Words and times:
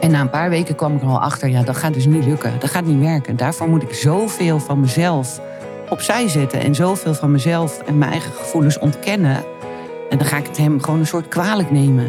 En 0.00 0.10
na 0.10 0.20
een 0.20 0.30
paar 0.30 0.50
weken 0.50 0.74
kwam 0.74 0.96
ik 0.96 1.02
er 1.02 1.08
al 1.08 1.20
achter, 1.20 1.48
ja, 1.48 1.62
dat 1.62 1.76
gaat 1.76 1.94
dus 1.94 2.06
niet 2.06 2.24
lukken. 2.24 2.52
Dat 2.58 2.70
gaat 2.70 2.84
niet 2.84 3.00
werken. 3.00 3.36
Daarvoor 3.36 3.68
moet 3.68 3.82
ik 3.82 3.94
zoveel 3.94 4.60
van 4.60 4.80
mezelf 4.80 5.40
opzij 5.88 6.28
zetten. 6.28 6.60
En 6.60 6.74
zoveel 6.74 7.14
van 7.14 7.30
mezelf 7.30 7.82
en 7.82 7.98
mijn 7.98 8.10
eigen 8.10 8.32
gevoelens 8.32 8.78
ontkennen. 8.78 9.44
En 10.10 10.18
dan 10.18 10.26
ga 10.26 10.36
ik 10.36 10.46
het 10.46 10.56
hem 10.56 10.82
gewoon 10.82 11.00
een 11.00 11.06
soort 11.06 11.28
kwalijk 11.28 11.70
nemen. 11.70 12.08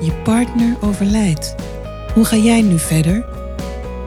Je 0.00 0.12
partner 0.22 0.76
overlijdt. 0.80 1.54
Hoe 2.14 2.24
ga 2.24 2.36
jij 2.36 2.62
nu 2.62 2.78
verder? 2.78 3.24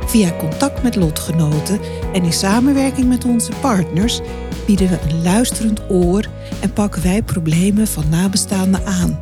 Via 0.06 0.32
contact 0.38 0.84
met 0.84 0.96
lotgenoten 0.96 1.80
en 2.14 2.24
in 2.24 2.34
samenwerking 2.34 3.08
met 3.08 3.26
onze 3.26 3.52
partners 3.62 4.22
bieden 4.66 4.90
we 4.90 5.00
een 5.10 5.24
luisterend 5.24 5.82
oor 5.90 6.26
en 6.62 6.74
pakken 6.74 7.02
wij 7.02 7.22
problemen 7.22 7.88
van 7.88 8.10
nabestaanden 8.10 8.86
aan. 8.86 9.20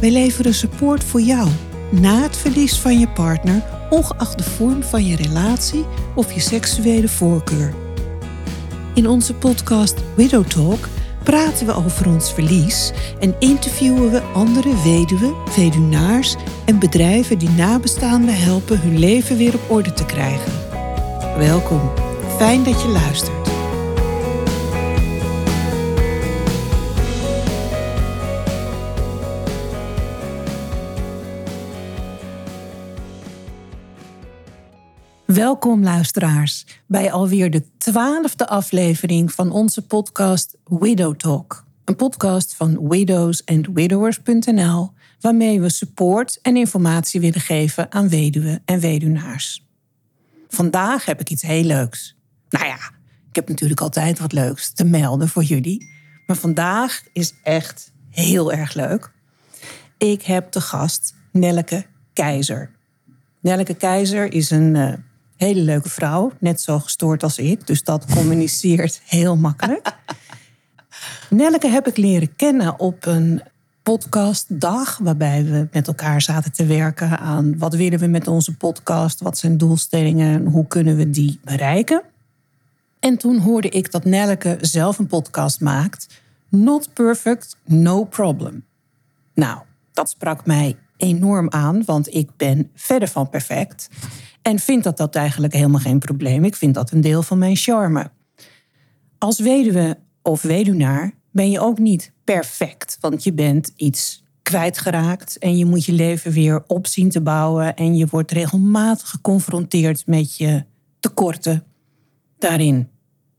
Wij 0.00 0.10
leveren 0.10 0.54
support 0.54 1.04
voor 1.04 1.20
jou 1.20 1.48
na 1.90 2.22
het 2.22 2.36
verlies 2.36 2.78
van 2.78 2.98
je 2.98 3.08
partner, 3.08 3.62
ongeacht 3.90 4.38
de 4.38 4.44
vorm 4.44 4.82
van 4.82 5.06
je 5.06 5.16
relatie 5.16 5.84
of 6.14 6.32
je 6.32 6.40
seksuele 6.40 7.08
voorkeur. 7.08 7.74
In 8.94 9.08
onze 9.08 9.34
podcast 9.34 9.94
Widow 10.14 10.46
Talk 10.46 10.88
praten 11.22 11.66
we 11.66 11.74
over 11.74 12.08
ons 12.08 12.32
verlies 12.32 12.92
en 13.20 13.34
interviewen 13.38 14.10
we 14.10 14.20
andere 14.20 14.82
weduwen, 14.82 15.34
weduwnaars 15.56 16.36
en 16.64 16.78
bedrijven 16.78 17.38
die 17.38 17.50
nabestaanden 17.50 18.38
helpen 18.42 18.80
hun 18.80 18.98
leven 18.98 19.36
weer 19.36 19.54
op 19.54 19.70
orde 19.70 19.92
te 19.92 20.04
krijgen. 20.04 20.52
Welkom, 21.38 21.90
fijn 22.36 22.62
dat 22.62 22.82
je 22.82 22.88
luistert. 22.88 23.45
Welkom 35.36 35.82
luisteraars 35.82 36.66
bij 36.86 37.12
alweer 37.12 37.50
de 37.50 37.62
twaalfde 37.78 38.48
aflevering 38.48 39.32
van 39.32 39.50
onze 39.50 39.86
podcast 39.86 40.56
Widow 40.64 41.16
Talk. 41.16 41.64
Een 41.84 41.96
podcast 41.96 42.54
van 42.54 42.88
widowsandwidowers.nl 42.88 44.92
waarmee 45.20 45.60
we 45.60 45.68
support 45.68 46.38
en 46.42 46.56
informatie 46.56 47.20
willen 47.20 47.40
geven 47.40 47.92
aan 47.92 48.08
weduwen 48.08 48.62
en 48.64 48.80
weduwnaars. 48.80 49.66
Vandaag 50.48 51.04
heb 51.04 51.20
ik 51.20 51.30
iets 51.30 51.42
heel 51.42 51.64
leuks. 51.64 52.16
Nou 52.50 52.66
ja, 52.66 52.90
ik 53.28 53.34
heb 53.34 53.48
natuurlijk 53.48 53.80
altijd 53.80 54.18
wat 54.18 54.32
leuks 54.32 54.72
te 54.72 54.84
melden 54.84 55.28
voor 55.28 55.42
jullie. 55.42 55.88
Maar 56.26 56.36
vandaag 56.36 57.02
is 57.12 57.34
echt 57.42 57.92
heel 58.10 58.52
erg 58.52 58.74
leuk. 58.74 59.12
Ik 59.98 60.22
heb 60.22 60.50
te 60.50 60.60
gast 60.60 61.14
Nelleke 61.32 61.86
Keizer. 62.12 62.70
Nelleke 63.40 63.74
Keizer 63.74 64.32
is 64.32 64.50
een 64.50 64.74
uh, 64.74 64.92
hele 65.36 65.60
leuke 65.60 65.88
vrouw, 65.88 66.32
net 66.38 66.60
zo 66.60 66.78
gestoord 66.78 67.22
als 67.22 67.38
ik. 67.38 67.66
Dus 67.66 67.82
dat 67.82 68.04
communiceert 68.16 69.00
heel 69.04 69.36
makkelijk. 69.36 69.94
Nelleke 71.30 71.68
heb 71.68 71.86
ik 71.86 71.96
leren 71.96 72.36
kennen 72.36 72.78
op 72.78 73.06
een 73.06 73.42
podcastdag, 73.82 74.98
waarbij 74.98 75.44
we 75.44 75.68
met 75.72 75.86
elkaar 75.86 76.22
zaten 76.22 76.52
te 76.52 76.66
werken 76.66 77.18
aan 77.18 77.58
wat 77.58 77.74
willen 77.74 77.98
we 77.98 78.06
met 78.06 78.28
onze 78.28 78.56
podcast, 78.56 79.20
wat 79.20 79.38
zijn 79.38 79.56
doelstellingen 79.56 80.34
en 80.34 80.46
hoe 80.46 80.66
kunnen 80.66 80.96
we 80.96 81.10
die 81.10 81.40
bereiken. 81.44 82.02
En 83.00 83.16
toen 83.16 83.38
hoorde 83.38 83.68
ik 83.68 83.92
dat 83.92 84.04
Nelleke 84.04 84.58
zelf 84.60 84.98
een 84.98 85.06
podcast 85.06 85.60
maakt, 85.60 86.06
Not 86.48 86.92
Perfect, 86.92 87.56
No 87.64 88.04
Problem. 88.04 88.64
Nou, 89.34 89.58
dat 89.92 90.10
sprak 90.10 90.46
mij 90.46 90.76
enorm 90.96 91.50
aan, 91.50 91.84
want 91.84 92.14
ik 92.14 92.30
ben 92.36 92.70
verder 92.74 93.08
van 93.08 93.28
perfect. 93.28 93.88
En 94.46 94.58
vind 94.58 94.84
dat 94.84 94.96
dat 94.96 95.14
eigenlijk 95.14 95.52
helemaal 95.52 95.80
geen 95.80 95.98
probleem. 95.98 96.44
Ik 96.44 96.56
vind 96.56 96.74
dat 96.74 96.90
een 96.90 97.00
deel 97.00 97.22
van 97.22 97.38
mijn 97.38 97.56
charme. 97.56 98.10
Als 99.18 99.38
weduwe 99.38 99.98
of 100.22 100.42
weduwnaar 100.42 101.12
ben 101.30 101.50
je 101.50 101.60
ook 101.60 101.78
niet 101.78 102.12
perfect, 102.24 102.98
want 103.00 103.24
je 103.24 103.32
bent 103.32 103.72
iets 103.76 104.24
kwijtgeraakt 104.42 105.38
en 105.38 105.58
je 105.58 105.64
moet 105.64 105.84
je 105.84 105.92
leven 105.92 106.32
weer 106.32 106.64
op 106.66 106.86
zien 106.86 107.10
te 107.10 107.20
bouwen 107.20 107.76
en 107.76 107.96
je 107.96 108.06
wordt 108.06 108.32
regelmatig 108.32 109.08
geconfronteerd 109.08 110.06
met 110.06 110.36
je 110.36 110.64
tekorten 111.00 111.64
daarin. 112.38 112.88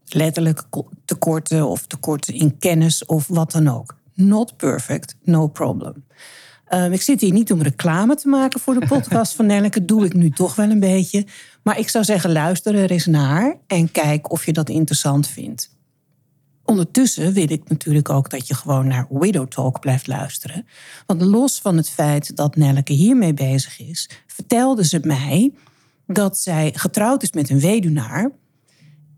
Letterlijk 0.06 0.64
tekorten 1.06 1.68
of 1.68 1.88
tekorten 1.88 2.34
in 2.34 2.58
kennis 2.58 3.06
of 3.06 3.28
wat 3.28 3.52
dan 3.52 3.68
ook. 3.68 3.98
Not 4.14 4.58
perfect, 4.58 5.16
no 5.24 5.48
problem. 5.48 6.06
Um, 6.70 6.92
ik 6.92 7.02
zit 7.02 7.22
hier 7.22 7.32
niet 7.32 7.52
om 7.52 7.62
reclame 7.62 8.16
te 8.16 8.28
maken 8.28 8.60
voor 8.60 8.80
de 8.80 8.88
podcast 8.96 9.34
van 9.34 9.46
Nelleke. 9.46 9.86
Doe 9.86 10.06
ik 10.06 10.14
nu 10.14 10.30
toch 10.30 10.56
wel 10.56 10.70
een 10.70 10.80
beetje. 10.80 11.26
Maar 11.64 11.80
ik 11.80 11.90
zou 11.90 12.04
zeggen, 12.04 12.32
luister 12.32 12.76
er 12.76 12.92
eens 12.92 13.06
naar 13.06 13.58
en 13.68 13.92
kijk 13.92 14.32
of 14.32 14.46
je 14.46 14.54
dat 14.54 14.70
interessant 14.70 15.28
vindt. 15.28 15.76
Ondertussen 16.66 17.34
wil 17.34 17.52
ik 17.52 17.70
natuurlijk 17.70 18.10
ook 18.10 18.30
dat 18.30 18.48
je 18.48 18.54
gewoon 18.56 18.88
naar 18.88 19.08
Widow 19.10 19.48
Talk 19.48 19.80
blijft 19.80 20.08
luisteren. 20.08 20.68
Want 21.06 21.22
los 21.22 21.60
van 21.60 21.78
het 21.78 21.90
feit 21.90 22.36
dat 22.36 22.56
Nelleke 22.56 22.94
hiermee 22.94 23.34
bezig 23.34 23.80
is, 23.80 24.10
vertelde 24.28 24.86
ze 24.86 25.00
mij 25.04 25.54
dat 26.08 26.38
zij 26.38 26.72
getrouwd 26.76 27.24
is 27.24 27.32
met 27.32 27.50
een 27.50 27.60
weduwnaar. 27.60 28.32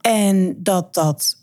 En 0.01 0.55
dat 0.63 0.93
dat 0.93 1.38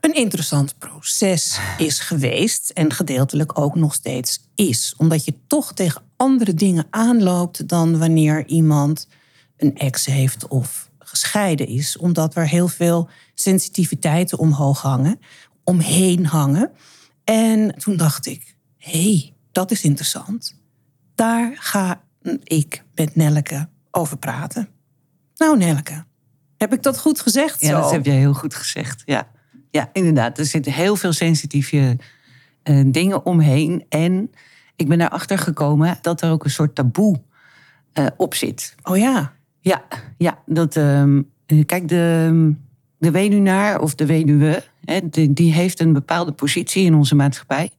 een 0.00 0.14
interessant 0.14 0.78
proces 0.78 1.58
is 1.78 2.00
geweest 2.00 2.70
en 2.70 2.92
gedeeltelijk 2.92 3.58
ook 3.58 3.74
nog 3.74 3.94
steeds 3.94 4.48
is. 4.54 4.94
Omdat 4.96 5.24
je 5.24 5.34
toch 5.46 5.72
tegen 5.72 6.02
andere 6.16 6.54
dingen 6.54 6.86
aanloopt 6.90 7.68
dan 7.68 7.98
wanneer 7.98 8.46
iemand 8.46 9.08
een 9.56 9.76
ex 9.76 10.06
heeft 10.06 10.48
of 10.48 10.90
gescheiden 10.98 11.66
is. 11.66 11.96
Omdat 11.96 12.36
er 12.36 12.48
heel 12.48 12.68
veel 12.68 13.08
sensitiviteiten 13.34 14.38
omhoog 14.38 14.82
hangen, 14.82 15.20
omheen 15.64 16.26
hangen. 16.26 16.70
En 17.24 17.74
toen 17.78 17.96
dacht 17.96 18.26
ik, 18.26 18.56
hé, 18.76 19.12
hey, 19.12 19.34
dat 19.52 19.70
is 19.70 19.82
interessant. 19.82 20.54
Daar 21.14 21.56
ga 21.58 22.02
ik 22.42 22.84
met 22.94 23.16
Nelleke 23.16 23.68
over 23.90 24.16
praten. 24.16 24.68
Nou, 25.36 25.56
Nelleke, 25.56 26.04
heb 26.56 26.72
ik 26.72 26.82
dat 26.82 26.98
goed 26.98 27.20
gezegd? 27.20 27.60
Ja, 27.60 27.80
dat 27.80 27.90
heb 27.90 28.04
jij 28.04 28.16
heel 28.16 28.34
goed 28.34 28.54
gezegd, 28.54 29.02
ja 29.04 29.28
ja, 29.70 29.90
inderdaad. 29.92 30.38
Er 30.38 30.44
zitten 30.44 30.72
heel 30.72 30.96
veel 30.96 31.12
sensitieve 31.12 31.96
uh, 32.64 32.84
dingen 32.86 33.26
omheen. 33.26 33.84
En 33.88 34.30
ik 34.76 34.88
ben 34.88 35.00
erachter 35.00 35.38
gekomen 35.38 35.98
dat 36.00 36.22
er 36.22 36.30
ook 36.30 36.44
een 36.44 36.50
soort 36.50 36.74
taboe 36.74 37.20
uh, 37.94 38.06
op 38.16 38.34
zit. 38.34 38.74
Oh 38.82 38.96
ja? 38.96 39.32
Ja, 39.60 39.84
ja 40.16 40.38
dat, 40.46 40.76
uh, 40.76 41.18
kijk, 41.66 41.88
de, 41.88 42.54
de 42.98 43.10
weduwnaar 43.10 43.80
of 43.80 43.94
de 43.94 44.06
weduwe, 44.06 44.62
hè, 44.84 45.00
die, 45.10 45.32
die, 45.32 45.52
heeft 45.52 45.80
een 45.80 45.92
bepaalde 45.92 46.32
positie 46.32 46.84
in 46.84 46.94
onze 46.94 47.14
maatschappij. 47.14 47.70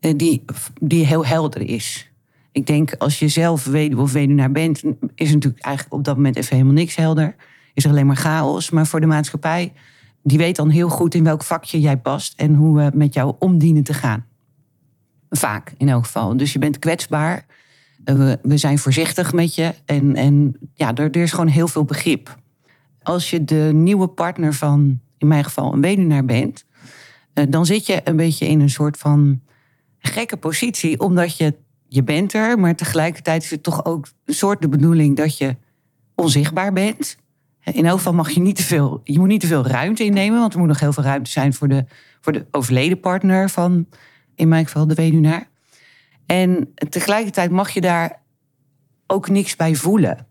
Uh, 0.00 0.12
die, 0.16 0.44
die 0.80 1.06
heel 1.06 1.26
helder 1.26 1.62
is. 1.62 2.10
Ik 2.52 2.66
denk, 2.66 2.94
als 2.94 3.18
je 3.18 3.28
zelf 3.28 3.64
weduwe 3.64 4.02
of 4.02 4.12
weduwnaar 4.12 4.52
bent, 4.52 4.82
is 5.14 5.32
natuurlijk 5.32 5.64
eigenlijk 5.64 5.94
op 5.94 6.04
dat 6.04 6.16
moment 6.16 6.36
even 6.36 6.56
helemaal 6.56 6.74
niks 6.74 6.96
helder. 6.96 7.34
Is 7.74 7.84
er 7.84 7.90
alleen 7.90 8.06
maar 8.06 8.16
chaos. 8.16 8.70
Maar 8.70 8.86
voor 8.86 9.00
de 9.00 9.06
maatschappij 9.06 9.72
die 10.22 10.38
weet 10.38 10.56
dan 10.56 10.68
heel 10.68 10.88
goed 10.88 11.14
in 11.14 11.24
welk 11.24 11.42
vakje 11.42 11.80
jij 11.80 11.96
past 11.96 12.40
en 12.40 12.54
hoe 12.54 12.76
we 12.76 12.90
met 12.94 13.14
jou 13.14 13.34
om 13.38 13.58
dienen 13.58 13.82
te 13.82 13.94
gaan. 13.94 14.26
Vaak 15.30 15.74
in 15.76 15.88
elk 15.88 16.04
geval. 16.04 16.36
Dus 16.36 16.52
je 16.52 16.58
bent 16.58 16.78
kwetsbaar. 16.78 17.46
Eh, 18.04 18.14
we, 18.14 18.38
we 18.42 18.56
zijn 18.56 18.78
voorzichtig 18.78 19.32
met 19.32 19.54
je. 19.54 19.74
En, 19.84 20.14
en 20.16 20.56
ja, 20.74 20.94
er, 20.94 21.10
er 21.10 21.22
is 21.22 21.30
gewoon 21.30 21.46
heel 21.46 21.68
veel 21.68 21.84
begrip. 21.84 22.38
Als 23.02 23.30
je 23.30 23.44
de 23.44 23.70
nieuwe 23.74 24.06
partner 24.06 24.54
van, 24.54 25.00
in 25.18 25.26
mijn 25.26 25.44
geval, 25.44 25.72
een 25.72 25.80
weduwnaar 25.80 26.24
bent, 26.24 26.64
eh, 27.32 27.44
dan 27.48 27.66
zit 27.66 27.86
je 27.86 28.00
een 28.04 28.16
beetje 28.16 28.46
in 28.46 28.60
een 28.60 28.70
soort 28.70 28.96
van 28.96 29.40
gekke 29.98 30.36
positie, 30.36 31.00
omdat 31.00 31.36
je, 31.36 31.54
je 31.88 32.02
bent 32.02 32.32
er, 32.32 32.58
maar 32.58 32.76
tegelijkertijd 32.76 33.42
is 33.42 33.50
het 33.50 33.62
toch 33.62 33.84
ook 33.84 34.08
een 34.24 34.34
soort 34.34 34.62
de 34.62 34.68
bedoeling 34.68 35.16
dat 35.16 35.38
je 35.38 35.56
onzichtbaar 36.14 36.72
bent. 36.72 37.16
In 37.64 37.86
elk 37.86 37.96
geval 37.96 38.12
mag 38.12 38.30
je 38.30 38.40
niet 38.40 38.56
te 38.56 38.62
veel, 38.62 39.00
je 39.04 39.18
moet 39.18 39.28
niet 39.28 39.40
te 39.40 39.46
veel 39.46 39.66
ruimte 39.66 40.04
innemen, 40.04 40.40
want 40.40 40.52
er 40.52 40.58
moet 40.58 40.68
nog 40.68 40.80
heel 40.80 40.92
veel 40.92 41.02
ruimte 41.02 41.30
zijn 41.30 41.54
voor 41.54 41.68
de, 41.68 41.84
voor 42.20 42.32
de 42.32 42.46
overleden 42.50 43.00
partner 43.00 43.50
van, 43.50 43.86
in 44.34 44.48
mijn 44.48 44.64
geval, 44.64 44.86
de 44.86 44.94
weduwnaar. 44.94 45.48
En 46.26 46.74
tegelijkertijd 46.88 47.50
mag 47.50 47.70
je 47.70 47.80
daar 47.80 48.20
ook 49.06 49.28
niks 49.28 49.56
bij 49.56 49.74
voelen. 49.74 50.26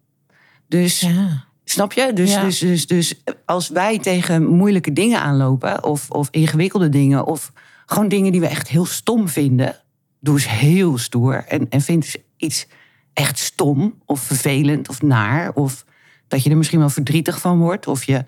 Dus 0.67 0.99
ja. 0.99 1.43
snap 1.63 1.93
je? 1.93 2.13
Dus, 2.13 2.39
dus, 2.39 2.59
dus, 2.59 2.87
dus 2.87 3.21
als 3.45 3.69
wij 3.69 3.99
tegen 3.99 4.45
moeilijke 4.45 4.93
dingen 4.93 5.21
aanlopen, 5.21 5.83
of, 5.83 6.09
of 6.09 6.27
ingewikkelde 6.31 6.89
dingen, 6.89 7.25
of 7.25 7.51
gewoon 7.85 8.07
dingen 8.07 8.31
die 8.31 8.41
we 8.41 8.47
echt 8.47 8.67
heel 8.67 8.85
stom 8.85 9.27
vinden, 9.27 9.75
doe 10.19 10.33
eens 10.33 10.49
heel 10.49 10.97
stoer 10.97 11.45
en, 11.47 11.69
en 11.69 11.81
vind 11.81 12.15
iets 12.37 12.67
echt 13.13 13.39
stom 13.39 14.01
of 14.05 14.19
vervelend 14.19 14.89
of 14.89 15.01
naar 15.01 15.53
of 15.53 15.85
dat 16.31 16.43
je 16.43 16.49
er 16.49 16.57
misschien 16.57 16.79
wel 16.79 16.89
verdrietig 16.89 17.39
van 17.39 17.59
wordt. 17.59 17.87
Of, 17.87 18.03
je, 18.03 18.25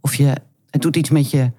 of 0.00 0.14
je, 0.14 0.34
het 0.70 0.82
doet 0.82 0.96
iets 0.96 1.10
met 1.10 1.30
je 1.30 1.50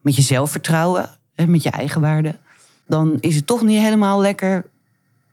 met 0.00 0.16
je 0.16 0.22
zelfvertrouwen 0.22 1.10
en 1.34 1.50
met 1.50 1.62
je 1.62 1.70
eigen 1.70 2.00
waarde, 2.00 2.38
dan 2.86 3.16
is 3.20 3.36
het 3.36 3.46
toch 3.46 3.62
niet 3.62 3.80
helemaal 3.80 4.20
lekker 4.20 4.64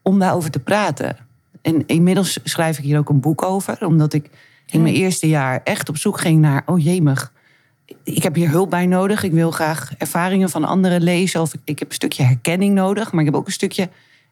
om 0.01 0.19
daarover 0.19 0.51
te 0.51 0.59
praten. 0.59 1.17
En 1.61 1.83
inmiddels 1.85 2.39
schrijf 2.43 2.77
ik 2.77 2.83
hier 2.83 2.97
ook 2.97 3.09
een 3.09 3.19
boek 3.19 3.43
over, 3.43 3.85
omdat 3.85 4.13
ik 4.13 4.29
in 4.65 4.81
mijn 4.81 4.95
eerste 4.95 5.27
jaar 5.27 5.61
echt 5.63 5.89
op 5.89 5.97
zoek 5.97 6.19
ging 6.19 6.41
naar, 6.41 6.63
oh 6.65 6.83
jemig, 6.83 7.33
ik 8.03 8.23
heb 8.23 8.35
hier 8.35 8.49
hulp 8.49 8.69
bij 8.69 8.85
nodig. 8.85 9.23
Ik 9.23 9.31
wil 9.31 9.51
graag 9.51 9.93
ervaringen 9.97 10.49
van 10.49 10.63
anderen 10.63 11.01
lezen. 11.01 11.41
Of 11.41 11.53
ik 11.63 11.79
heb 11.79 11.87
een 11.87 11.95
stukje 11.95 12.23
herkenning 12.23 12.73
nodig, 12.73 13.11
maar 13.11 13.19
ik 13.19 13.25
heb 13.25 13.35
ook 13.35 13.45
een 13.45 13.51
stukje 13.51 13.89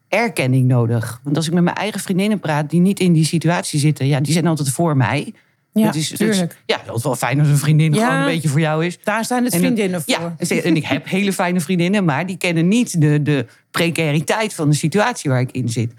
erkenning 0.08 0.66
nodig. 0.66 1.20
Want 1.22 1.36
als 1.36 1.46
ik 1.46 1.52
met 1.52 1.62
mijn 1.62 1.76
eigen 1.76 2.00
vriendinnen 2.00 2.40
praat 2.40 2.70
die 2.70 2.80
niet 2.80 3.00
in 3.00 3.12
die 3.12 3.24
situatie 3.24 3.78
zitten, 3.78 4.06
ja, 4.06 4.20
die 4.20 4.32
zijn 4.32 4.46
altijd 4.46 4.70
voor 4.70 4.96
mij. 4.96 5.34
Ja, 5.82 5.88
is, 5.92 5.96
is- 6.12 6.18
tuurlijk. 6.18 6.56
ja, 6.66 6.80
dat 6.86 6.96
is 6.96 7.02
wel 7.02 7.16
fijn 7.16 7.38
als 7.38 7.48
een 7.48 7.56
vriendin 7.58 7.92
Ja. 7.94 8.06
gewoon 8.06 8.20
een 8.20 8.32
beetje 8.32 8.48
voor 8.48 8.60
jou 8.60 8.86
is. 8.86 8.98
Daar 9.04 9.24
zijn 9.24 9.44
het 9.44 9.52
En, 9.52 9.58
vriendinnen 9.58 10.02
voor. 10.02 10.32
Ja, 10.38 10.62
en 10.62 10.76
ik 10.76 10.84
heb 10.84 11.08
hele 11.08 11.32
fijne 11.32 11.60
vriendinnen, 11.60 12.04
maar 12.04 12.26
die 12.26 12.36
kennen 12.36 12.68
niet 12.68 13.00
de, 13.00 13.22
de 13.22 13.46
precariteit 13.70 14.54
van 14.54 14.70
de 14.70 14.76
situatie 14.76 15.30
waar 15.30 15.40
ik 15.40 15.50
in 15.52 15.68
zit. 15.68 15.92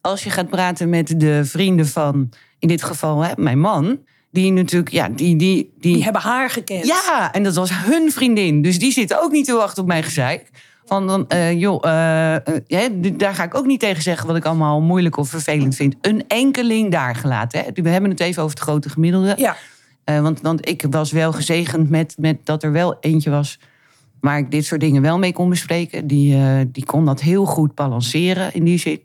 Als 0.00 0.24
je 0.24 0.30
gaat 0.30 0.48
praten 0.48 0.88
met 0.88 1.20
de 1.20 1.44
vrienden 1.44 1.86
van, 1.86 2.30
in 2.58 2.68
dit 2.68 2.82
geval 2.82 3.20
hè, 3.24 3.32
mijn 3.36 3.58
man, 3.60 3.98
die 4.30 4.52
natuurlijk, 4.52 4.90
ja, 4.90 5.08
die, 5.08 5.36
die, 5.36 5.36
die, 5.80 5.92
Die 5.94 6.04
hebben 6.04 6.22
haar 6.22 6.50
gekend. 6.50 6.86
ja, 6.86 7.32
en 7.32 7.42
dat 7.42 7.54
was 7.54 7.70
hun 7.72 8.12
vriendin. 8.12 8.62
Dus 8.62 8.78
die 8.78 8.92
zitten 8.92 9.22
ook 9.22 9.32
niet 9.32 9.44
te 9.44 9.52
wachten 9.52 9.82
op 9.82 9.88
mijn 9.88 10.02
gezeik. 10.02 10.50
Van 10.88 11.06
dan, 11.06 11.28
eh, 11.28 11.60
joh, 11.60 11.84
eh, 11.84 12.34
eh, 12.34 12.92
daar 13.16 13.34
ga 13.34 13.44
ik 13.44 13.54
ook 13.54 13.66
niet 13.66 13.80
tegen 13.80 14.02
zeggen 14.02 14.26
wat 14.26 14.36
ik 14.36 14.44
allemaal 14.44 14.80
moeilijk 14.80 15.16
of 15.16 15.28
vervelend 15.28 15.74
vind. 15.74 15.94
Een 16.00 16.24
enkeling 16.28 16.90
daar 16.90 17.14
gelaten. 17.14 17.60
Hè. 17.60 17.82
We 17.82 17.88
hebben 17.88 18.10
het 18.10 18.20
even 18.20 18.42
over 18.42 18.54
het 18.54 18.64
grote 18.64 18.88
gemiddelde. 18.88 19.34
Ja. 19.36 19.56
Want, 20.04 20.40
want 20.40 20.68
ik 20.68 20.86
was 20.90 21.12
wel 21.12 21.32
gezegend 21.32 21.90
met, 21.90 22.14
met 22.18 22.46
dat 22.46 22.62
er 22.62 22.72
wel 22.72 22.96
eentje 23.00 23.30
was 23.30 23.58
waar 24.20 24.38
ik 24.38 24.50
dit 24.50 24.64
soort 24.64 24.80
dingen 24.80 25.02
wel 25.02 25.18
mee 25.18 25.32
kon 25.32 25.48
bespreken. 25.48 26.06
Die, 26.06 26.36
die 26.70 26.84
kon 26.84 27.04
dat 27.04 27.20
heel 27.20 27.44
goed 27.44 27.74
balanceren 27.74 28.54
in 28.54 28.64
die 28.64 28.78
zin. 28.78 29.00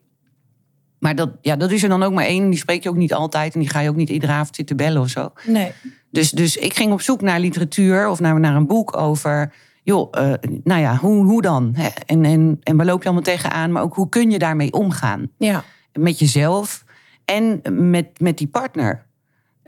Maar 0.99 1.15
dat, 1.15 1.29
ja, 1.41 1.55
dat 1.55 1.71
is 1.71 1.83
er 1.83 1.89
dan 1.89 2.03
ook 2.03 2.13
maar 2.13 2.25
één. 2.25 2.49
Die 2.49 2.59
spreek 2.59 2.83
je 2.83 2.89
ook 2.89 2.95
niet 2.95 3.13
altijd. 3.13 3.53
En 3.53 3.59
die 3.59 3.69
ga 3.69 3.79
je 3.79 3.89
ook 3.89 3.95
niet 3.95 4.09
iedere 4.09 4.31
avond 4.31 4.55
zitten 4.55 4.77
bellen 4.77 5.01
of 5.01 5.09
zo. 5.09 5.31
Nee. 5.45 5.71
Dus, 6.11 6.31
dus 6.31 6.57
ik 6.57 6.73
ging 6.73 6.91
op 6.91 7.01
zoek 7.01 7.21
naar 7.21 7.39
literatuur 7.39 8.07
of 8.07 8.19
naar, 8.19 8.39
naar 8.39 8.55
een 8.55 8.67
boek 8.67 8.97
over. 8.97 9.53
Joh, 9.83 10.07
eh, 10.11 10.33
nou 10.63 10.81
ja, 10.81 10.95
hoe, 10.95 11.25
hoe 11.25 11.41
dan? 11.41 11.71
Hè? 11.75 11.87
En, 12.05 12.25
en, 12.25 12.59
en 12.63 12.77
waar 12.77 12.85
loop 12.85 12.99
je 12.99 13.05
allemaal 13.05 13.23
tegenaan? 13.23 13.71
Maar 13.71 13.83
ook 13.83 13.95
hoe 13.95 14.09
kun 14.09 14.31
je 14.31 14.39
daarmee 14.39 14.71
omgaan? 14.71 15.29
Ja. 15.37 15.63
Met 15.93 16.19
jezelf 16.19 16.83
en 17.25 17.61
met, 17.89 18.19
met 18.19 18.37
die 18.37 18.47
partner. 18.47 19.05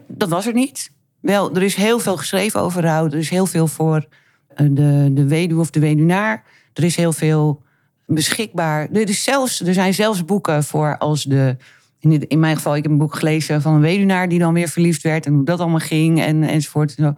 Dat 0.07 0.29
was 0.29 0.47
er 0.47 0.53
niet. 0.53 0.91
Wel, 1.19 1.56
er 1.56 1.63
is 1.63 1.75
heel 1.75 2.00
veel 2.00 2.17
geschreven 2.17 2.59
over 2.59 2.81
rouw. 2.81 3.06
Er 3.06 3.17
is 3.17 3.29
heel 3.29 3.45
veel 3.45 3.67
voor 3.67 4.06
eh, 4.47 4.67
de, 4.71 5.09
de 5.13 5.27
weduwe 5.27 5.62
of 5.62 5.69
de 5.69 5.79
weduwnaar. 5.79 6.44
Er 6.73 6.83
is 6.83 6.95
heel 6.95 7.13
veel 7.13 7.61
beschikbaar. 8.06 8.89
Er, 8.91 9.09
is 9.09 9.23
zelfs, 9.23 9.61
er 9.61 9.73
zijn 9.73 9.94
zelfs 9.94 10.25
boeken 10.25 10.63
voor 10.63 10.97
als 10.97 11.23
de. 11.23 11.57
In, 12.00 12.39
mijn 12.39 12.56
geval, 12.56 12.75
ik 12.75 12.83
heb 12.83 12.91
een 12.91 12.97
boek 12.97 13.15
gelezen 13.15 13.61
van 13.61 13.73
een 13.73 13.81
weduwnaar 13.81 14.29
die 14.29 14.39
dan 14.39 14.53
weer 14.53 14.68
verliefd 14.68 15.01
werd. 15.01 15.25
En 15.25 15.33
hoe 15.33 15.45
dat 15.45 15.59
allemaal 15.59 15.79
ging 15.79 16.21
en, 16.21 16.44
enzovoort. 16.44 16.95
En 16.95 17.03
zo. 17.03 17.13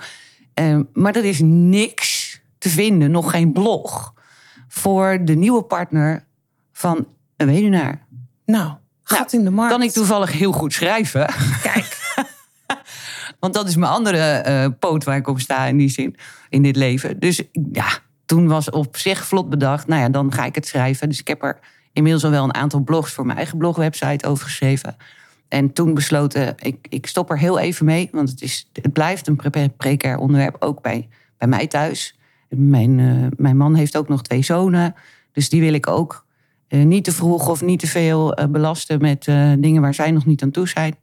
Eh, 0.54 0.80
maar 0.94 1.16
er 1.16 1.26
is 1.26 1.40
niks 1.44 2.27
te 2.58 2.70
vinden, 2.70 3.12
nog 3.12 3.32
geen 3.32 3.52
blog. 3.52 4.14
voor 4.68 5.20
de 5.22 5.36
nieuwe 5.36 5.64
partner 5.64 6.26
van 6.72 7.08
een 7.38 7.48
weduwnaar. 7.48 8.06
Nou, 8.46 8.74
gat 9.04 9.34
in 9.34 9.44
de 9.44 9.50
markt. 9.50 9.72
Kan 9.72 9.82
ik 9.84 9.92
toevallig 9.92 10.32
heel 10.32 10.52
goed 10.52 10.74
schrijven? 10.74 11.30
Kijk. 11.62 12.16
Want 13.40 13.54
dat 13.54 13.68
is 13.68 13.76
mijn 13.76 13.92
andere 13.92 14.18
eh, 14.18 14.68
poot 14.80 15.04
waar 15.04 15.18
ik 15.18 15.28
op 15.28 15.40
sta 15.40 15.66
in 15.66 15.78
die 15.78 15.90
zin, 15.90 16.16
in 16.50 16.64
dit 16.64 16.76
leven. 16.76 17.20
Dus 17.20 17.44
ja, 17.72 17.88
toen 18.26 18.48
was 18.48 18.70
op 18.70 18.98
zich 18.98 19.26
vlot 19.26 19.50
bedacht, 19.50 19.88
nou 19.88 20.02
ja, 20.02 20.10
dan 20.10 20.34
ga 20.34 20.46
ik 20.46 20.56
het 20.56 20.68
schrijven. 20.68 21.10
Dus 21.10 21.20
ik 21.20 21.28
heb 21.28 21.44
er 21.44 21.60
inmiddels 21.94 22.24
al 22.24 22.32
wel 22.32 22.44
een 22.44 22.54
aantal 22.54 22.80
blogs 22.80 23.12
voor 23.14 23.26
mijn 23.26 23.38
eigen 23.38 23.58
blogwebsite 23.58 24.28
over 24.28 24.46
geschreven. 24.46 24.96
En 25.48 25.74
toen 25.74 25.94
besloten, 25.94 26.56
ik, 26.60 26.88
ik 26.90 27.08
stop 27.08 27.30
er 27.30 27.40
heel 27.40 27.60
even 27.60 27.86
mee, 27.86 28.10
want 28.12 28.30
het, 28.30 28.42
is, 28.42 28.70
het 28.74 28.94
blijft 28.94 29.28
een 29.28 29.36
pre- 29.36 29.70
precair 29.78 30.18
onderwerp, 30.18 30.56
ook 30.60 30.82
bij, 30.82 31.08
bij 31.38 31.48
mij 31.48 31.68
thuis. 31.68 32.17
Mijn, 32.50 33.00
eh, 33.00 33.28
mijn 33.38 33.58
man 33.58 33.76
heeft 33.76 33.98
ook 33.98 34.08
nog 34.08 34.22
twee 34.22 34.42
zonen, 34.42 34.96
dus 35.32 35.50
die 35.50 35.62
wil 35.62 35.74
ik 35.74 35.88
ook 35.88 36.26
eh, 36.68 36.84
niet 36.84 37.04
te 37.04 37.12
vroeg 37.12 37.50
of 37.50 37.62
niet 37.62 37.80
te 37.80 37.88
veel 37.88 38.34
eh, 38.34 38.48
belasten 38.48 39.02
met 39.02 39.26
dingen 39.60 39.82
waar 39.82 39.94
zij 39.94 40.12
nog 40.12 40.26
niet 40.26 40.44
aan 40.44 40.52
toe 40.52 40.68
zijn. 40.68 40.96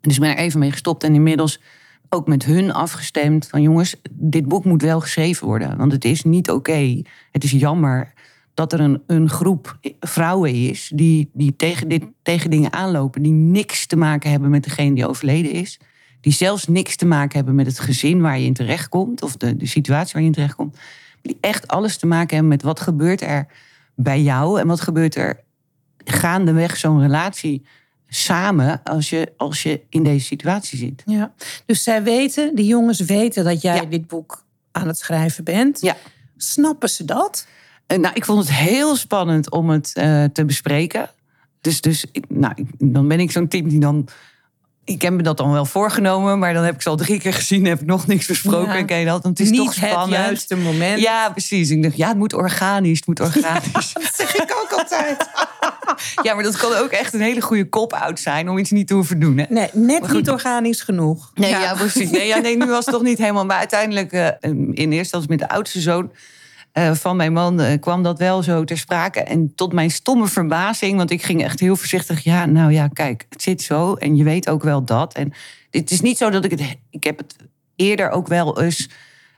Dus 0.00 0.14
ik 0.14 0.20
ben 0.20 0.30
er 0.30 0.36
even 0.36 0.58
mee 0.58 0.70
gestopt 0.70 1.04
en 1.04 1.14
inmiddels 1.14 1.60
ook 2.08 2.26
met 2.26 2.44
hun 2.44 2.72
afgestemd. 2.72 3.46
Van 3.46 3.62
jongens, 3.62 3.96
dit 4.10 4.48
boek 4.48 4.64
moet 4.64 4.82
wel 4.82 5.00
geschreven 5.00 5.46
worden. 5.46 5.76
Want 5.76 5.92
het 5.92 6.04
is 6.04 6.22
niet 6.22 6.50
oké. 6.50 7.02
Het 7.30 7.44
is 7.44 7.50
jammer 7.50 8.12
dat 8.54 8.72
er 8.72 8.80
een, 8.80 9.02
een 9.06 9.28
groep 9.28 9.78
vrouwen 10.00 10.54
is 10.54 10.92
die, 10.94 11.30
die 11.32 11.56
tegen, 11.56 11.88
dit, 11.88 12.04
tegen 12.22 12.50
dingen 12.50 12.72
aanlopen. 12.72 13.22
Die 13.22 13.32
niks 13.32 13.86
te 13.86 13.96
maken 13.96 14.30
hebben 14.30 14.50
met 14.50 14.64
degene 14.64 14.94
die 14.94 15.08
overleden 15.08 15.52
is. 15.52 15.80
Die 16.22 16.32
zelfs 16.32 16.66
niks 16.66 16.96
te 16.96 17.06
maken 17.06 17.36
hebben 17.36 17.54
met 17.54 17.66
het 17.66 17.78
gezin 17.78 18.20
waar 18.20 18.38
je 18.38 18.46
in 18.46 18.52
terechtkomt. 18.54 19.22
Of 19.22 19.36
de, 19.36 19.56
de 19.56 19.66
situatie 19.66 20.12
waar 20.12 20.22
je 20.22 20.28
in 20.28 20.34
terechtkomt. 20.34 20.76
Die 21.22 21.38
echt 21.40 21.68
alles 21.68 21.96
te 21.96 22.06
maken 22.06 22.30
hebben 22.30 22.48
met 22.48 22.62
wat 22.62 22.80
gebeurt 22.80 23.20
er 23.20 23.46
bij 23.94 24.22
jou. 24.22 24.60
En 24.60 24.66
wat 24.66 24.80
gebeurt 24.80 25.14
er 25.14 25.40
gaandeweg 26.04 26.76
zo'n 26.76 27.00
relatie 27.00 27.62
samen 28.08 28.80
als 28.82 29.10
je, 29.10 29.32
als 29.36 29.62
je 29.62 29.80
in 29.88 30.02
deze 30.02 30.26
situatie 30.26 30.78
zit. 30.78 31.02
Ja. 31.06 31.32
Dus 31.66 31.82
zij 31.82 32.02
weten, 32.02 32.54
die 32.54 32.66
jongens 32.66 33.00
weten 33.00 33.44
dat 33.44 33.62
jij 33.62 33.74
Ja. 33.76 33.84
dit 33.84 34.06
boek 34.06 34.44
aan 34.72 34.86
het 34.86 34.98
schrijven 34.98 35.44
bent. 35.44 35.80
Ja. 35.80 35.96
Snappen 36.36 36.88
ze 36.90 37.04
dat? 37.04 37.46
Eh, 37.86 37.98
Nou, 37.98 38.14
ik 38.14 38.24
vond 38.24 38.38
het 38.38 38.52
heel 38.56 38.96
spannend 38.96 39.50
om 39.50 39.70
het 39.70 39.92
eh, 39.94 40.24
te 40.24 40.44
bespreken. 40.44 41.10
Dus, 41.60 41.80
dus 41.80 42.04
nou, 42.28 42.54
dan 42.78 43.08
ben 43.08 43.20
ik 43.20 43.30
zo'n 43.30 43.48
type 43.48 43.68
die 43.68 43.80
dan. 43.80 44.08
Ik 44.84 45.02
heb 45.02 45.12
me 45.12 45.22
dat 45.22 45.36
dan 45.36 45.52
wel 45.52 45.64
voorgenomen, 45.64 46.38
maar 46.38 46.54
dan 46.54 46.64
heb 46.64 46.74
ik 46.74 46.82
ze 46.82 46.88
al 46.88 46.96
drie 46.96 47.18
keer 47.20 47.32
gezien, 47.34 47.64
heb 47.64 47.80
ik 47.80 47.86
nog 47.86 48.06
niks 48.06 48.26
besproken. 48.26 48.72
Ja. 48.72 48.78
En 48.78 48.86
ken 48.86 49.04
dat? 49.04 49.22
Want 49.22 49.38
het 49.38 49.46
is 49.46 49.52
Niet 49.52 49.64
toch 49.64 49.74
spannend. 49.74 50.16
het 50.16 50.26
juiste 50.26 50.56
moment. 50.56 51.00
Ja, 51.00 51.30
precies. 51.30 51.70
Ik 51.70 51.82
dacht, 51.82 51.96
ja, 51.96 52.08
het 52.08 52.16
moet 52.16 52.32
organisch, 52.32 52.96
het 52.96 53.06
moet 53.06 53.20
organisch. 53.20 53.92
Dat 54.02 54.12
zeg 54.14 54.34
ik 54.34 54.54
ook 54.62 54.78
altijd. 54.78 55.28
ja, 56.22 56.34
maar 56.34 56.42
dat 56.42 56.56
kan 56.56 56.74
ook 56.74 56.90
echt 56.90 57.14
een 57.14 57.20
hele 57.20 57.40
goede 57.40 57.68
kop-out 57.68 58.20
zijn 58.20 58.48
om 58.48 58.58
iets 58.58 58.70
niet 58.70 58.86
te 58.86 58.94
hoeven 58.94 59.20
doen. 59.20 59.38
Hè? 59.38 59.44
Nee, 59.48 59.68
net 59.72 60.12
niet 60.12 60.30
organisch 60.30 60.80
genoeg. 60.80 61.30
Nee, 61.34 61.50
ja, 61.50 61.74
precies. 61.74 62.10
Nee, 62.10 62.26
ja, 62.26 62.38
nee, 62.38 62.56
nu 62.56 62.66
was 62.66 62.84
het 62.84 62.94
toch 62.94 63.02
niet 63.02 63.18
helemaal. 63.18 63.46
Maar 63.46 63.58
uiteindelijk, 63.58 64.12
eh, 64.12 64.28
in 64.50 64.72
eerste 64.74 64.94
instantie 64.94 65.28
met 65.30 65.38
de 65.38 65.48
oudste 65.48 65.80
zoon 65.80 66.10
eh, 66.72 66.92
van 66.92 67.16
mijn 67.16 67.32
man, 67.32 67.60
eh, 67.60 67.80
kwam 67.80 68.02
dat 68.02 68.18
wel 68.18 68.42
zo 68.42 68.64
ter 68.64 68.78
sprake. 68.78 69.20
En 69.20 69.54
tot 69.54 69.72
mijn 69.72 69.90
stomme 69.90 70.26
verbazing, 70.26 70.96
want 70.96 71.10
ik 71.10 71.22
ging 71.22 71.42
echt 71.42 71.60
heel 71.60 71.76
voorzichtig. 71.76 72.24
Ja, 72.24 72.46
nou 72.46 72.72
ja, 72.72 72.88
kijk, 72.88 73.26
het 73.28 73.42
zit 73.42 73.62
zo. 73.62 73.94
En 73.94 74.16
je 74.16 74.24
weet 74.24 74.48
ook 74.48 74.62
wel 74.62 74.84
dat. 74.84 75.14
En 75.14 75.32
het 75.70 75.90
is 75.90 76.00
niet 76.00 76.18
zo 76.18 76.30
dat 76.30 76.44
ik 76.44 76.50
het. 76.50 76.76
Ik 76.90 77.04
heb 77.04 77.18
het 77.18 77.36
eerder 77.76 78.10
ook 78.10 78.26
wel 78.26 78.60
eens 78.60 78.88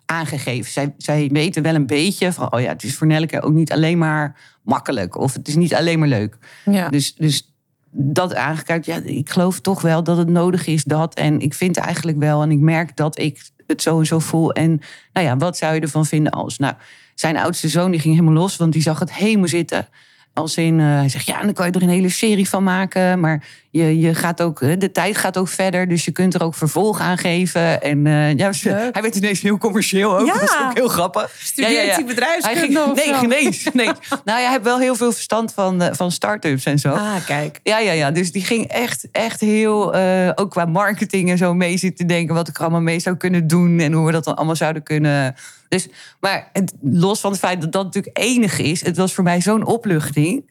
aangegeven. 0.07 0.73
Zij, 0.73 0.95
zij 0.99 1.29
weten 1.33 1.63
wel 1.63 1.75
een 1.75 1.87
beetje 1.87 2.33
van, 2.33 2.53
oh 2.53 2.61
ja, 2.61 2.69
het 2.69 2.83
is 2.83 2.97
voor 2.97 3.07
Nelleke 3.07 3.43
ook 3.43 3.53
niet 3.53 3.73
alleen 3.73 3.99
maar 3.99 4.41
makkelijk. 4.63 5.17
Of 5.17 5.33
het 5.33 5.49
is 5.49 5.55
niet 5.55 5.75
alleen 5.75 5.99
maar 5.99 6.09
leuk. 6.09 6.39
Ja. 6.65 6.89
Dus, 6.89 7.15
dus 7.15 7.55
dat 7.91 8.35
aangekijkt, 8.35 8.87
ja, 8.87 9.01
ik 9.05 9.31
geloof 9.31 9.61
toch 9.61 9.81
wel 9.81 10.03
dat 10.03 10.17
het 10.17 10.29
nodig 10.29 10.67
is 10.67 10.85
dat. 10.85 11.15
En 11.15 11.41
ik 11.41 11.55
vind 11.55 11.77
eigenlijk 11.77 12.19
wel, 12.19 12.43
en 12.43 12.51
ik 12.51 12.59
merk 12.59 12.97
dat 12.97 13.19
ik 13.19 13.51
het 13.67 13.83
zo 13.83 13.99
en 13.99 14.07
zo 14.07 14.19
voel. 14.19 14.53
En 14.53 14.81
nou 15.13 15.27
ja, 15.27 15.37
wat 15.37 15.57
zou 15.57 15.75
je 15.75 15.81
ervan 15.81 16.07
vinden 16.07 16.33
als? 16.33 16.59
Nou, 16.59 16.75
zijn 17.15 17.37
oudste 17.37 17.69
zoon 17.69 17.91
die 17.91 18.01
ging 18.01 18.15
helemaal 18.15 18.43
los, 18.43 18.57
want 18.57 18.73
die 18.73 18.83
zag 18.83 18.99
het 18.99 19.13
helemaal 19.13 19.49
zitten. 19.49 19.87
Als 20.33 20.57
in, 20.57 20.81
eh, 20.81 20.87
hij 20.87 21.09
zegt, 21.09 21.27
ja, 21.27 21.43
dan 21.43 21.53
kan 21.53 21.67
je 21.67 21.73
er 21.73 21.83
een 21.83 21.89
hele 21.89 22.09
serie 22.09 22.49
van 22.49 22.63
maken. 22.63 23.21
Maar 23.21 23.45
je, 23.71 23.99
je 23.99 24.15
gaat 24.15 24.43
ook, 24.43 24.61
eh, 24.63 24.79
de 24.79 24.93
tijd 24.93 25.17
gaat 25.17 25.39
ook 25.39 25.49
verder. 25.49 25.89
Dus 25.89 26.05
je 26.05 26.11
kunt 26.11 26.35
er 26.35 26.43
ook 26.43 26.55
vervolg 26.55 27.01
aan 27.01 27.19
geven. 27.19 27.83
En 27.83 28.07
eh, 28.07 28.37
ja, 28.37 28.53
ze- 28.53 28.69
Leuk. 28.69 28.93
hij 28.95 29.03
werd 29.03 29.17
ineens 29.17 29.41
heel 29.41 29.59
commercieel 29.59 30.19
ook. 30.19 30.27
Ja. 30.27 30.33
Dat 30.33 30.41
was 30.41 30.59
ook 30.69 30.75
heel 30.75 30.89
grappig. 30.89 31.37
Studeert 31.43 31.95
hij 31.95 32.05
bedrijfskunde 32.05 32.81
Hij 32.81 32.93
Nee, 32.95 33.07
zo? 33.15 33.19
genees. 33.19 33.69
Nee. 33.73 33.87
Nou, 34.25 34.41
hij 34.41 34.51
heeft 34.51 34.63
wel 34.63 34.79
heel 34.79 34.95
veel 34.95 35.13
verstand 35.13 35.53
van, 35.53 35.83
eh, 35.83 35.95
van 35.95 36.11
start-ups 36.13 36.65
en 36.65 36.79
zo. 36.79 36.93
Ah, 36.93 37.15
kijk. 37.27 37.61
Ja, 37.63 37.79
ja, 37.79 37.93
ja. 37.93 38.11
Dus 38.11 38.33
die 38.33 38.45
ging 38.45 38.67
echt, 38.67 39.09
echt 39.13 39.41
heel, 39.41 39.95
eh, 39.95 40.31
ook 40.35 40.51
qua 40.51 40.65
marketing 40.65 41.31
en 41.31 41.39
zo 41.39 41.55
mee 41.55 41.77
zitten 41.77 42.07
denken. 42.07 42.35
Wat 42.35 42.49
ik 42.49 42.57
er 42.57 42.63
allemaal 42.63 42.81
mee 42.81 43.01
zou 43.01 43.17
kunnen 43.17 43.47
doen 43.47 43.79
en 43.79 43.93
hoe 43.93 44.07
we 44.07 44.13
dat 44.13 44.25
dan 44.25 44.37
allemaal 44.37 44.57
zouden 44.57 44.83
kunnen. 44.83 45.35
Dus, 45.75 45.89
maar 46.21 46.51
het, 46.53 46.73
los 46.81 47.21
van 47.21 47.31
het 47.31 47.41
feit 47.41 47.61
dat 47.61 47.73
dat 47.73 47.85
natuurlijk 47.85 48.19
enig 48.19 48.59
is, 48.59 48.85
het 48.85 48.97
was 48.97 49.15
voor 49.15 49.25
mij 49.25 49.41
zo'n 49.41 49.67
opluchting. 49.67 50.51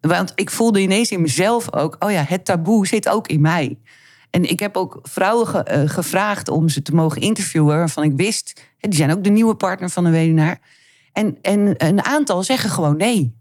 Want 0.00 0.32
ik 0.34 0.50
voelde 0.50 0.80
ineens 0.80 1.10
in 1.10 1.20
mezelf 1.20 1.72
ook, 1.72 1.96
oh 1.98 2.10
ja, 2.10 2.24
het 2.28 2.44
taboe 2.44 2.86
zit 2.86 3.08
ook 3.08 3.28
in 3.28 3.40
mij. 3.40 3.78
En 4.30 4.50
ik 4.50 4.60
heb 4.60 4.76
ook 4.76 4.98
vrouwen 5.02 5.46
ge- 5.46 5.62
eh, 5.62 5.88
gevraagd 5.88 6.48
om 6.48 6.68
ze 6.68 6.82
te 6.82 6.94
mogen 6.94 7.20
interviewen, 7.20 7.76
waarvan 7.76 8.04
ik 8.04 8.12
wist, 8.16 8.60
hè, 8.78 8.88
die 8.88 8.98
zijn 8.98 9.12
ook 9.12 9.24
de 9.24 9.30
nieuwe 9.30 9.54
partner 9.54 9.90
van 9.90 10.04
een 10.04 10.12
weduwnaar. 10.12 10.60
En, 11.12 11.38
en 11.42 11.74
een 11.76 12.04
aantal 12.04 12.42
zeggen 12.42 12.70
gewoon 12.70 12.96
nee. 12.96 13.34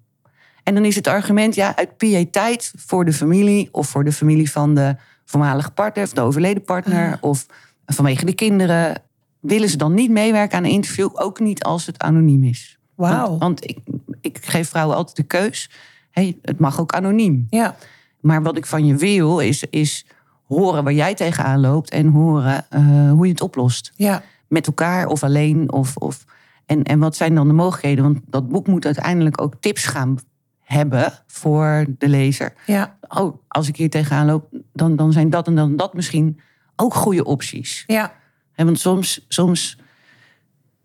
En 0.64 0.74
dan 0.74 0.86
is 0.86 0.96
het 0.96 1.08
argument, 1.08 1.56
ja, 1.56 1.76
uit 1.76 1.98
piëteit 1.98 2.74
voor 2.78 3.06
de 3.06 3.14
familie 3.14 3.70
of 3.72 3.88
voor 3.88 4.04
de 4.04 4.12
familie 4.12 4.52
van 4.52 4.76
de 4.76 4.96
voormalige 5.26 5.72
partner 5.72 6.04
of 6.04 6.12
de 6.12 6.22
overleden 6.22 6.64
partner 6.64 7.18
of 7.22 7.46
vanwege 7.86 8.26
de 8.26 8.34
kinderen. 8.36 9.02
Willen 9.42 9.70
ze 9.70 9.78
dan 9.78 9.94
niet 9.94 10.12
meewerken 10.12 10.58
aan 10.58 10.64
een 10.64 10.70
interview, 10.72 11.10
ook 11.14 11.40
niet 11.40 11.64
als 11.64 11.86
het 11.86 12.00
anoniem 12.02 12.44
is. 12.44 12.78
Wauw. 12.96 13.28
Want, 13.28 13.40
want 13.40 13.70
ik, 13.70 13.78
ik 14.22 14.46
geef 14.46 14.70
vrouwen 14.70 14.96
altijd 14.96 15.16
de 15.18 15.24
keus. 15.24 15.70
Hey, 16.12 16.38
het 16.42 16.60
mag 16.60 16.80
ook 16.80 16.92
anoniem. 16.94 17.48
Ja, 17.50 17.76
Maar 18.20 18.44
wat 18.44 18.58
ik 18.58 18.66
van 18.66 18.86
je 18.86 18.96
wil, 18.96 19.40
is, 19.40 19.64
is 19.70 20.06
horen 20.48 20.84
waar 20.84 20.94
jij 20.94 21.14
tegenaan 21.16 21.60
loopt 21.60 21.90
en 21.90 22.08
horen 22.08 22.66
eh, 22.70 23.12
hoe 23.12 23.26
je 23.26 23.32
het 23.32 23.42
oplost. 23.42 23.92
ja, 23.96 24.24
Met 24.48 24.68
elkaar 24.68 25.08
of 25.08 25.24
alleen. 25.24 25.72
Of, 25.72 25.96
of, 25.98 26.26
en, 26.66 26.84
en 26.84 27.00
wat 27.00 27.16
zijn 27.16 27.36
dan 27.36 27.48
de 27.48 27.54
mogelijkheden? 27.54 28.04
Want 28.04 28.20
dat 28.28 28.50
boek 28.50 28.68
moet 28.68 28.86
uiteindelijk 28.86 29.42
ook 29.42 29.54
tips 29.60 29.86
gaan 29.86 30.18
hebben 30.62 31.14
voor 31.28 31.86
de 31.98 32.08
lezer. 32.08 32.54
ja, 32.66 32.98
Oh, 33.08 33.38
als 33.48 33.68
ik 33.68 33.76
hier 33.76 33.90
tegenaan 33.90 34.26
loop, 34.26 34.48
dan, 34.74 34.96
dan 34.96 35.12
zijn 35.12 35.30
dat 35.30 35.48
en 35.48 35.56
dan 35.56 35.76
dat 35.76 35.94
misschien 35.94 36.40
ook 36.76 36.94
goede 36.94 37.24
opties. 37.24 37.84
ja. 37.88 38.20
Hè, 38.54 38.64
want 38.66 38.80
soms, 38.80 39.26
soms 39.28 39.78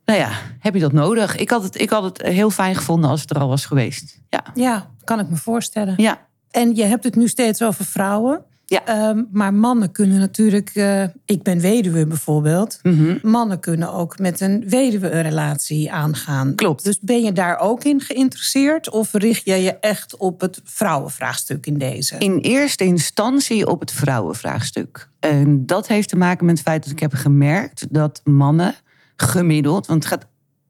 nou 0.05 0.19
ja, 0.19 0.31
heb 0.59 0.75
je 0.75 0.81
dat 0.81 0.93
nodig. 0.93 1.37
Ik 1.37 1.51
had, 1.51 1.63
het, 1.63 1.81
ik 1.81 1.91
had 1.91 2.03
het 2.03 2.23
heel 2.23 2.51
fijn 2.51 2.75
gevonden 2.75 3.11
als 3.11 3.21
het 3.21 3.31
er 3.31 3.39
al 3.39 3.49
was 3.49 3.67
geweest. 3.67 4.21
Ja, 4.29 4.45
Ja, 4.55 4.91
kan 5.05 5.21
ik 5.21 5.29
me 5.29 5.37
voorstellen. 5.37 5.95
ja, 5.97 6.27
En 6.51 6.75
je 6.75 6.85
hebt 6.85 7.05
het 7.05 7.17
nu 7.17 7.29
steeds 7.29 7.63
over 7.63 7.85
vrouwen. 7.85 8.45
Ja. 8.69 8.85
Ehm, 8.87 9.23
maar 9.33 9.55
mannen 9.55 9.93
kunnen 9.93 10.19
natuurlijk, 10.19 10.71
eh, 10.75 11.03
ik 11.25 11.43
ben 11.43 11.61
weduwe 11.61 12.07
bijvoorbeeld. 12.07 12.79
Mhm. 12.83 13.19
Mannen 13.23 13.61
kunnen 13.61 13.93
ook 13.93 14.19
met 14.19 14.41
een 14.41 14.65
weduwe 14.69 15.11
een 15.11 15.23
relatie 15.23 15.93
aangaan. 15.93 16.55
Klopt. 16.55 16.85
Dus 16.85 17.01
ben 17.01 17.23
je 17.23 17.33
daar 17.33 17.59
ook 17.59 17.85
in 17.85 18.01
geïnteresseerd? 18.01 18.91
Of 18.91 19.13
richt 19.13 19.45
jij 19.45 19.63
je 19.63 19.79
echt 19.79 20.17
op 20.17 20.41
het 20.41 20.61
vrouwenvraagstuk 20.65 21.67
in 21.67 21.79
deze? 21.79 22.17
In 22.19 22.39
eerste 22.39 22.85
instantie 22.85 23.67
op 23.67 23.81
het 23.81 23.93
vrouwenvraagstuk. 23.93 25.09
En 25.21 25.67
dat 25.67 25.87
heeft 25.87 26.09
te 26.09 26.17
maken 26.17 26.47
met 26.47 26.59
het 26.59 26.67
feit 26.67 26.83
dat 26.83 26.93
ik 26.93 27.01
heb 27.01 27.13
gemerkt 27.15 27.87
dat 27.95 28.21
mannen 28.25 28.75
gemiddeld, 29.17 29.87
want 29.87 30.05
het 30.05 30.13
gaat 30.13 30.27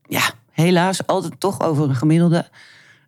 ja, 0.09 0.31
helaas 0.51 1.07
altijd 1.07 1.41
toch 1.41 1.61
over 1.61 1.89
een 1.89 1.95
gemiddelde. 1.95 2.49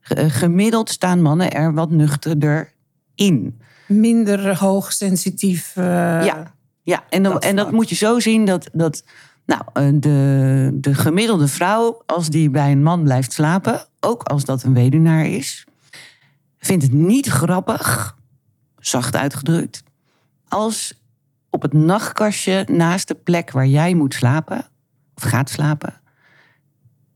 Ge- 0.00 0.30
Gemiddeld 0.30 0.90
staan 0.90 1.23
mannen 1.23 1.52
er 1.52 1.75
wat 1.75 1.90
nuchterder 1.90 2.73
in. 3.14 3.61
Minder 3.88 4.59
hoogsensitief. 4.59 5.76
eh 5.76 5.85
Ja. 6.25 6.57
Ja, 6.83 7.04
en, 7.09 7.23
dan, 7.23 7.33
Dat 7.33 7.45
en 7.45 7.57
dat 7.57 7.73
moet 7.73 7.88
je 7.88 7.95
zo 7.95 8.21
zien 8.21 8.45
dat, 8.45 8.68
dat 8.73 9.04
nou, 9.47 9.62
eh, 9.73 9.88
de, 9.95 10.71
de 10.75 10.95
gemiddelde 10.95 11.49
vrouw, 11.49 12.02
als 12.07 12.30
die 12.30 12.50
bij 12.50 12.73
een 12.73 12.83
man 12.83 13.02
blijft 13.02 13.33
slapen, 13.33 13.87
ook 14.00 14.23
als 14.23 14.45
dat 14.45 14.62
een 14.62 14.75
weduwnaar 14.75 15.26
is, 15.26 15.66
vindt 16.59 16.83
het 16.83 16.92
niet 16.92 17.26
grappig, 17.26 18.16
zacht 18.78 19.16
uitgedrukt, 19.16 19.83
als 20.49 21.00
op 21.50 21.62
het 21.62 21.73
nachtkastje 21.73 22.64
naast 22.71 23.09
de 23.09 23.14
plek 23.14 23.50
waar 23.50 23.66
jij 23.66 23.95
moet 23.95 24.14
slapen, 24.14 24.66
of 25.14 25.23
gaat 25.23 25.50
slapen, 25.50 26.00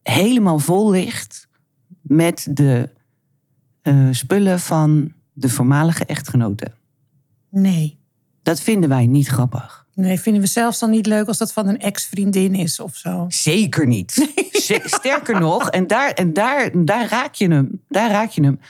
helemaal 0.03 0.59
vol 0.59 0.91
ligt 0.91 1.49
met 2.01 2.47
de 2.51 2.89
eh, 3.83 4.09
spullen 4.11 4.61
van 4.61 5.13
de 5.43 5.49
voormalige 5.49 6.05
echtgenote. 6.05 6.73
Nee. 7.51 7.99
Dat 8.43 8.61
vinden 8.61 8.89
wij 8.89 9.07
niet 9.07 9.29
grappig. 9.29 9.87
Nee, 9.95 10.21
vinden 10.21 10.43
we 10.43 10.49
zelfs 10.49 10.79
dan 10.79 10.91
niet 10.91 11.07
leuk 11.07 11.27
als 11.27 11.39
dat 11.39 11.53
van 11.53 11.69
een 11.69 11.79
ex-vriendin 11.79 12.55
is 12.55 12.81
of 12.81 12.97
zo. 12.97 13.25
Zeker 13.29 13.87
niet. 13.87 14.29
Sterker 14.85 15.41
nog, 15.41 15.71
en, 15.71 15.87
daar, 15.87 16.11
en 16.11 16.33
daar, 16.33 16.71
daar, 16.85 17.09
raak 17.09 17.35
je 17.35 17.49
hem, 17.49 17.83
daar 17.89 18.11
raak 18.11 18.31
je 18.31 18.43
hem. 18.43 18.61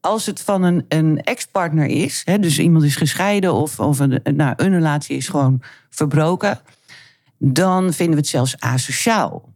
Als 0.00 0.26
het 0.26 0.40
van 0.40 0.62
een, 0.62 0.84
een 0.88 1.20
ex-partner 1.22 1.86
is, 1.86 2.22
hè, 2.24 2.38
dus 2.38 2.58
iemand 2.58 2.84
is 2.84 2.96
gescheiden 2.96 3.54
of, 3.54 3.80
of 3.80 3.98
een, 3.98 4.20
nou, 4.34 4.54
een 4.56 4.72
relatie 4.72 5.16
is 5.16 5.28
gewoon 5.28 5.62
verbroken, 5.90 6.60
dan 7.38 7.92
vinden 7.92 8.14
we 8.14 8.20
het 8.20 8.30
zelfs 8.30 8.60
asociaal 8.60 9.48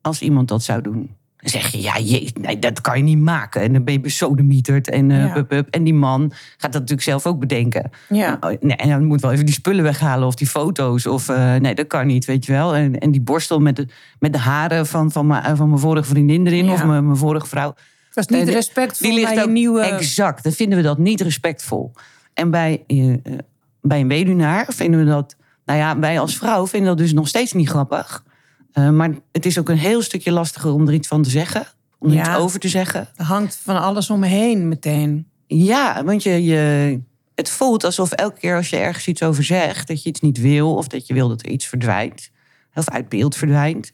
als 0.00 0.20
iemand 0.20 0.48
dat 0.48 0.62
zou 0.62 0.82
doen. 0.82 1.16
Dan 1.44 1.52
zeg 1.52 1.72
je, 1.72 1.80
ja, 1.80 1.98
jee, 1.98 2.32
nee, 2.40 2.58
dat 2.58 2.80
kan 2.80 2.96
je 2.96 3.02
niet 3.02 3.18
maken. 3.18 3.62
En 3.62 3.72
dan 3.72 3.84
ben 3.84 3.94
je 3.94 4.00
besodemieterd. 4.00 4.90
En, 4.90 5.10
eh, 5.10 5.34
Ja. 5.48 5.64
en 5.70 5.84
die 5.84 5.94
man 5.94 6.32
gaat 6.32 6.72
dat 6.72 6.72
natuurlijk 6.72 7.02
zelf 7.02 7.26
ook 7.26 7.38
bedenken. 7.38 7.90
Ja. 8.08 8.36
Oh, 8.40 8.50
Nee, 8.60 8.76
en 8.76 8.88
dan 8.88 9.04
moet 9.04 9.20
wel 9.20 9.32
even 9.32 9.44
die 9.44 9.54
spullen 9.54 9.84
weghalen 9.84 10.26
of 10.26 10.34
die 10.34 10.46
foto's. 10.46 11.06
Of 11.06 11.28
eh, 11.28 11.54
nee, 11.54 11.74
dat 11.74 11.86
kan 11.86 12.06
niet, 12.06 12.24
weet 12.24 12.46
je 12.46 12.52
wel. 12.52 12.76
En, 12.76 12.98
en 12.98 13.10
die 13.10 13.20
borstel 13.20 13.58
met 13.60 13.76
de, 13.76 13.88
met 14.18 14.32
de 14.32 14.38
haren 14.38 14.86
van, 14.86 15.12
van, 15.12 15.26
mijn, 15.26 15.56
van 15.56 15.68
mijn 15.68 15.80
vorige 15.80 16.08
vriendin 16.08 16.46
erin. 16.46 16.64
Ja. 16.64 16.72
Of 16.72 16.84
mijn, 16.84 17.04
mijn 17.04 17.18
vorige 17.18 17.46
vrouw. 17.46 17.74
Dat 18.12 18.30
is 18.30 18.38
niet 18.38 18.48
respectvol 18.48 19.08
Die 19.08 19.18
ligt 19.18 19.34
je 19.34 19.42
ook 19.42 19.48
nieuwe... 19.48 19.80
exact. 19.80 20.42
Dan 20.42 20.52
vinden 20.52 20.78
we 20.78 20.84
dat 20.84 20.98
niet 20.98 21.20
respectvol. 21.20 21.92
En 22.34 22.50
bij, 22.50 22.84
eh, 22.86 23.14
bij 23.80 24.00
een 24.00 24.08
weduwnaar 24.08 24.66
vinden 24.68 25.00
we 25.00 25.06
dat... 25.06 25.36
Nou 25.64 25.78
ja, 25.78 25.98
wij 25.98 26.20
als 26.20 26.36
vrouw 26.36 26.66
vinden 26.66 26.88
dat 26.88 26.98
dus 26.98 27.12
nog 27.12 27.28
steeds 27.28 27.52
niet 27.52 27.68
grappig. 27.68 28.24
Eh, 28.74 28.90
maar 28.90 29.10
het 29.32 29.46
is 29.46 29.58
ook 29.58 29.68
een 29.68 29.78
heel 29.78 30.02
stukje 30.02 30.32
lastiger 30.32 30.72
om 30.72 30.86
er 30.88 30.94
iets 30.94 31.08
van 31.08 31.22
te 31.22 31.30
zeggen. 31.30 31.66
Om 31.98 32.08
er 32.08 32.14
Ja. 32.14 32.20
iets 32.20 32.36
over 32.36 32.60
te 32.60 32.68
zeggen. 32.68 33.08
Er 33.16 33.24
hangt 33.24 33.56
van 33.56 33.80
alles 33.82 34.10
omheen 34.10 34.68
meteen. 34.68 35.28
Ja, 35.46 36.04
want 36.04 36.22
je, 36.22 36.44
je, 36.44 37.00
het 37.34 37.50
voelt 37.50 37.84
alsof 37.84 38.12
elke 38.12 38.38
keer 38.38 38.56
als 38.56 38.70
je 38.70 38.76
ergens 38.76 39.06
iets 39.06 39.22
over 39.22 39.44
zegt, 39.44 39.88
dat 39.88 40.02
je 40.02 40.08
iets 40.08 40.20
niet 40.20 40.38
wil 40.40 40.74
of 40.74 40.88
dat 40.88 41.06
je 41.06 41.14
wil 41.14 41.28
dat 41.28 41.42
er 41.42 41.50
iets 41.50 41.66
verdwijnt. 41.66 42.30
Of 42.74 42.88
uit 42.88 43.08
beeld 43.08 43.36
verdwijnt. 43.36 43.92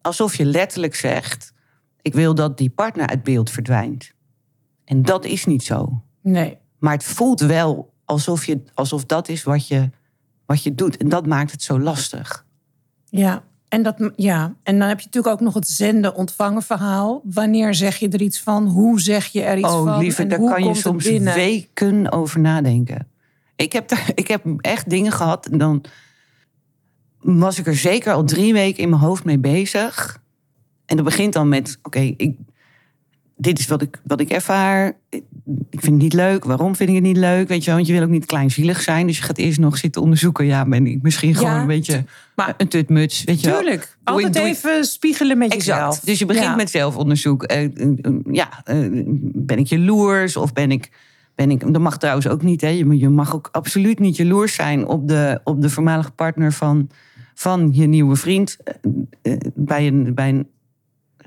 Alsof 0.00 0.34
je 0.36 0.44
letterlijk 0.44 0.94
zegt: 0.94 1.52
Ik 2.02 2.14
wil 2.14 2.34
dat 2.34 2.58
die 2.58 2.70
partner 2.70 3.06
uit 3.06 3.22
beeld 3.22 3.50
verdwijnt. 3.50 4.12
En 4.84 5.02
dat 5.02 5.24
is 5.24 5.44
niet 5.44 5.62
zo. 5.62 6.02
Nee. 6.22 6.58
Maar 6.78 6.92
het 6.92 7.04
voelt 7.04 7.40
wel 7.40 7.92
alsof, 8.04 8.44
je, 8.46 8.62
alsof 8.74 9.04
dat 9.04 9.28
is 9.28 9.42
wat 9.42 9.68
je, 9.68 9.90
wat 10.46 10.62
je 10.62 10.74
doet. 10.74 10.96
En 10.96 11.08
dat 11.08 11.26
maakt 11.26 11.50
het 11.50 11.62
zo 11.62 11.80
lastig. 11.80 12.46
Ja. 13.04 13.44
En, 13.70 13.82
dat, 13.82 14.10
ja, 14.16 14.54
en 14.62 14.78
dan 14.78 14.88
heb 14.88 14.98
je 14.98 15.04
natuurlijk 15.04 15.34
ook 15.34 15.40
nog 15.40 15.54
het 15.54 15.68
zenden-ontvangen 15.68 16.62
verhaal. 16.62 17.20
Wanneer 17.24 17.74
zeg 17.74 17.96
je 17.96 18.08
er 18.08 18.22
iets 18.22 18.40
van? 18.40 18.66
Hoe 18.66 19.00
zeg 19.00 19.26
je 19.26 19.42
er 19.42 19.58
iets 19.58 19.68
van? 19.68 19.88
Oh, 19.88 19.98
lieve, 19.98 20.26
daar 20.26 20.38
kan 20.38 20.64
je 20.64 20.74
soms 20.74 21.04
weken 21.08 22.12
over 22.12 22.40
nadenken. 22.40 23.08
Ik 23.56 23.72
heb, 23.72 23.88
daar, 23.88 24.10
ik 24.14 24.28
heb 24.28 24.44
echt 24.56 24.90
dingen 24.90 25.12
gehad 25.12 25.46
en 25.46 25.58
dan 25.58 25.84
was 27.20 27.58
ik 27.58 27.66
er 27.66 27.76
zeker 27.76 28.12
al 28.12 28.24
drie 28.24 28.52
weken 28.52 28.82
in 28.82 28.88
mijn 28.88 29.02
hoofd 29.02 29.24
mee 29.24 29.38
bezig. 29.38 30.22
En 30.86 30.96
dat 30.96 31.04
begint 31.04 31.32
dan 31.32 31.48
met, 31.48 31.78
oké, 31.82 32.14
ik 32.16 32.36
dit 33.40 33.58
is 33.58 33.66
wat 33.66 33.82
ik, 33.82 34.00
wat 34.04 34.20
ik 34.20 34.30
ervaar. 34.30 34.92
Ik 35.70 35.80
vind 35.80 35.92
het 35.92 36.02
niet 36.02 36.12
leuk. 36.12 36.44
Waarom 36.44 36.76
vind 36.76 36.88
ik 36.88 36.94
het 36.94 37.04
niet 37.04 37.16
leuk? 37.16 37.48
Weet 37.48 37.60
je 37.60 37.66
wel, 37.66 37.74
want 37.74 37.86
je 37.86 37.92
wil 37.92 38.02
ook 38.02 38.08
niet 38.08 38.26
kleinzielig 38.26 38.80
zijn. 38.80 39.06
Dus 39.06 39.16
je 39.16 39.22
gaat 39.22 39.38
eerst 39.38 39.58
nog 39.58 39.76
zitten 39.78 40.02
onderzoeken. 40.02 40.46
Ja, 40.46 40.64
ben 40.64 40.86
ik 40.86 41.02
misschien 41.02 41.34
gewoon 41.34 41.54
een 41.54 41.66
beetje 41.66 42.04
maar- 42.36 42.54
een 42.56 42.68
tutmuts. 42.68 43.24
Weet 43.24 43.40
je 43.40 43.50
wel? 43.50 43.58
Tuurlijk. 43.60 43.96
Doe 44.04 44.14
Altijd 44.14 44.34
doe 44.34 44.42
even 44.42 44.84
spiegelen 44.84 45.38
met 45.38 45.52
Exact. 45.52 45.78
jezelf. 45.78 46.00
Dus 46.00 46.18
je 46.18 46.26
begint 46.26 46.44
Ja. 46.44 46.54
met 46.56 46.70
zelfonderzoek. 46.70 47.42
Eh, 47.42 47.64
eh, 47.64 47.70
eh, 48.02 48.12
ja, 48.30 48.62
ben 49.32 49.58
ik 49.58 49.66
jaloers 49.66 50.36
of 50.36 50.52
ben 50.52 50.70
ik, 50.70 50.90
ben 51.34 51.50
ik... 51.50 51.72
Dat 51.72 51.82
mag 51.82 51.98
trouwens 51.98 52.28
ook 52.28 52.42
niet. 52.42 52.60
Hè. 52.60 52.68
Je, 52.68 52.98
je 52.98 53.08
mag 53.08 53.34
ook 53.34 53.48
absoluut 53.52 53.98
niet 53.98 54.16
jaloers 54.16 54.54
zijn 54.54 54.86
op 54.86 55.08
de, 55.08 55.40
op 55.44 55.62
de 55.62 55.70
voormalige 55.70 56.10
partner 56.10 56.52
van, 56.52 56.88
van 57.34 57.70
je 57.72 57.86
nieuwe 57.86 58.16
vriend. 58.16 58.56
Bij, 59.54 59.86
een, 59.86 60.14
bij 60.14 60.28
een 60.28 60.46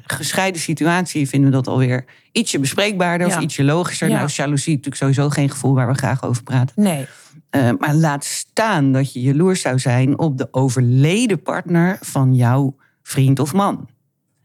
gescheiden 0.03 0.61
situatie 0.61 1.27
vinden 1.29 1.49
we 1.49 1.55
dat 1.55 1.67
alweer 1.67 2.05
ietsje 2.31 2.59
bespreekbaarder 2.59 3.27
Ja. 3.27 3.37
of 3.37 3.43
ietsje 3.43 3.63
logischer. 3.63 4.07
Ja. 4.07 4.13
Nou 4.13 4.25
is 4.27 4.35
jaloezie 4.35 4.75
natuurlijk 4.75 5.01
sowieso 5.01 5.29
geen 5.29 5.49
gevoel 5.49 5.73
waar 5.73 5.87
we 5.87 5.93
graag 5.93 6.23
over 6.23 6.43
praten. 6.43 6.83
Nee. 6.83 7.05
Eh, 7.49 7.69
maar 7.77 7.93
laat 7.95 8.25
staan 8.25 8.91
dat 8.91 9.13
je 9.13 9.21
jaloers 9.21 9.61
zou 9.61 9.79
zijn 9.79 10.19
op 10.19 10.37
de 10.37 10.47
overleden 10.51 11.41
partner 11.41 11.97
van 12.01 12.35
jouw 12.35 12.75
vriend 13.03 13.39
of 13.39 13.53
man. 13.53 13.89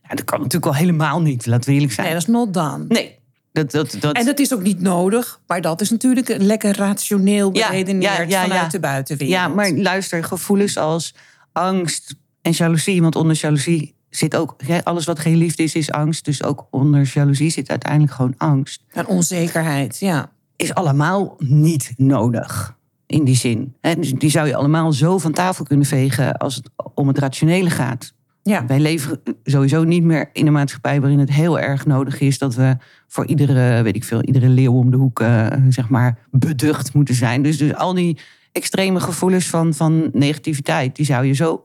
Ja, 0.02 0.14
dat 0.14 0.24
kan 0.24 0.38
natuurlijk 0.38 0.66
al 0.66 0.74
helemaal 0.74 1.20
niet, 1.20 1.46
laten 1.46 1.68
we 1.68 1.74
eerlijk 1.74 1.92
zijn. 1.92 2.06
nee, 2.06 2.16
dat 2.16 2.28
is 2.28 2.34
not 2.34 2.54
done. 2.54 2.84
Nee, 2.88 3.18
dat, 3.52 3.70
dat, 3.70 3.96
dat, 4.00 4.16
En 4.16 4.24
dat 4.24 4.38
is 4.38 4.54
ook 4.54 4.62
niet 4.62 4.80
nodig. 4.80 5.40
Maar 5.46 5.60
dat 5.60 5.80
is 5.80 5.90
natuurlijk 5.90 6.36
lekker 6.38 6.76
rationeel 6.76 7.50
beredeneerd 7.50 8.30
ja, 8.30 8.38
ja, 8.38 8.42
vanuit 8.42 8.62
ja. 8.62 8.68
de 8.68 8.80
buitenwereld. 8.80 9.38
ja, 9.38 9.48
maar 9.48 9.70
luister, 9.70 10.24
gevoelens 10.24 10.76
als 10.76 11.14
angst 11.52 12.14
en 12.42 12.52
jaloezie. 12.52 13.02
Want 13.02 13.16
onder 13.16 13.36
jaloezie 13.40 13.94
zit 14.10 14.36
ook, 14.36 14.56
alles 14.82 15.04
wat 15.04 15.18
geen 15.18 15.36
liefde 15.36 15.62
is, 15.62 15.74
is 15.74 15.90
angst. 15.90 16.24
Dus 16.24 16.42
ook 16.42 16.66
onder 16.70 17.10
jaloezie 17.14 17.50
zit 17.50 17.70
uiteindelijk 17.70 18.12
gewoon 18.12 18.34
angst. 18.36 18.84
En 18.88 19.06
onzekerheid, 19.06 19.98
ja. 19.98 20.30
is 20.56 20.74
allemaal 20.74 21.34
niet 21.38 21.92
nodig. 21.96 22.76
In 23.06 23.24
die 23.24 23.36
zin. 23.36 23.74
Dus 23.80 24.12
die 24.12 24.30
zou 24.30 24.46
je 24.46 24.56
allemaal 24.56 24.92
zo 24.92 25.18
van 25.18 25.32
tafel 25.32 25.64
kunnen 25.64 25.86
vegen 25.86 26.36
als 26.36 26.54
het 26.54 26.70
om 26.94 27.08
het 27.08 27.18
rationele 27.18 27.70
gaat. 27.70 28.12
Ja, 28.42 28.66
Wij 28.66 28.80
leven 28.80 29.20
sowieso 29.44 29.84
niet 29.84 30.02
meer 30.02 30.30
in 30.32 30.46
een 30.46 30.52
maatschappij 30.52 31.00
waarin 31.00 31.18
het 31.18 31.30
heel 31.30 31.58
erg 31.58 31.86
nodig 31.86 32.20
is 32.20 32.38
dat 32.38 32.54
we 32.54 32.76
voor 33.06 33.26
iedere, 33.26 33.82
weet 33.82 33.96
ik 33.96 34.04
veel, 34.04 34.22
iedere 34.22 34.48
leeuw 34.48 34.72
om 34.72 34.90
de 34.90 34.96
hoek, 34.96 35.20
eh, 35.20 35.46
zeg 35.68 35.88
maar, 35.88 36.18
beducht 36.30 36.94
moeten 36.94 37.14
zijn. 37.14 37.42
Dus, 37.42 37.58
dus 37.58 37.74
al 37.74 37.94
die 37.94 38.18
extreme 38.52 39.00
gevoelens 39.00 39.46
van, 39.46 39.74
van 39.74 40.10
negativiteit, 40.12 40.96
die 40.96 41.06
zou 41.06 41.24
je 41.24 41.32
zo 41.32 41.62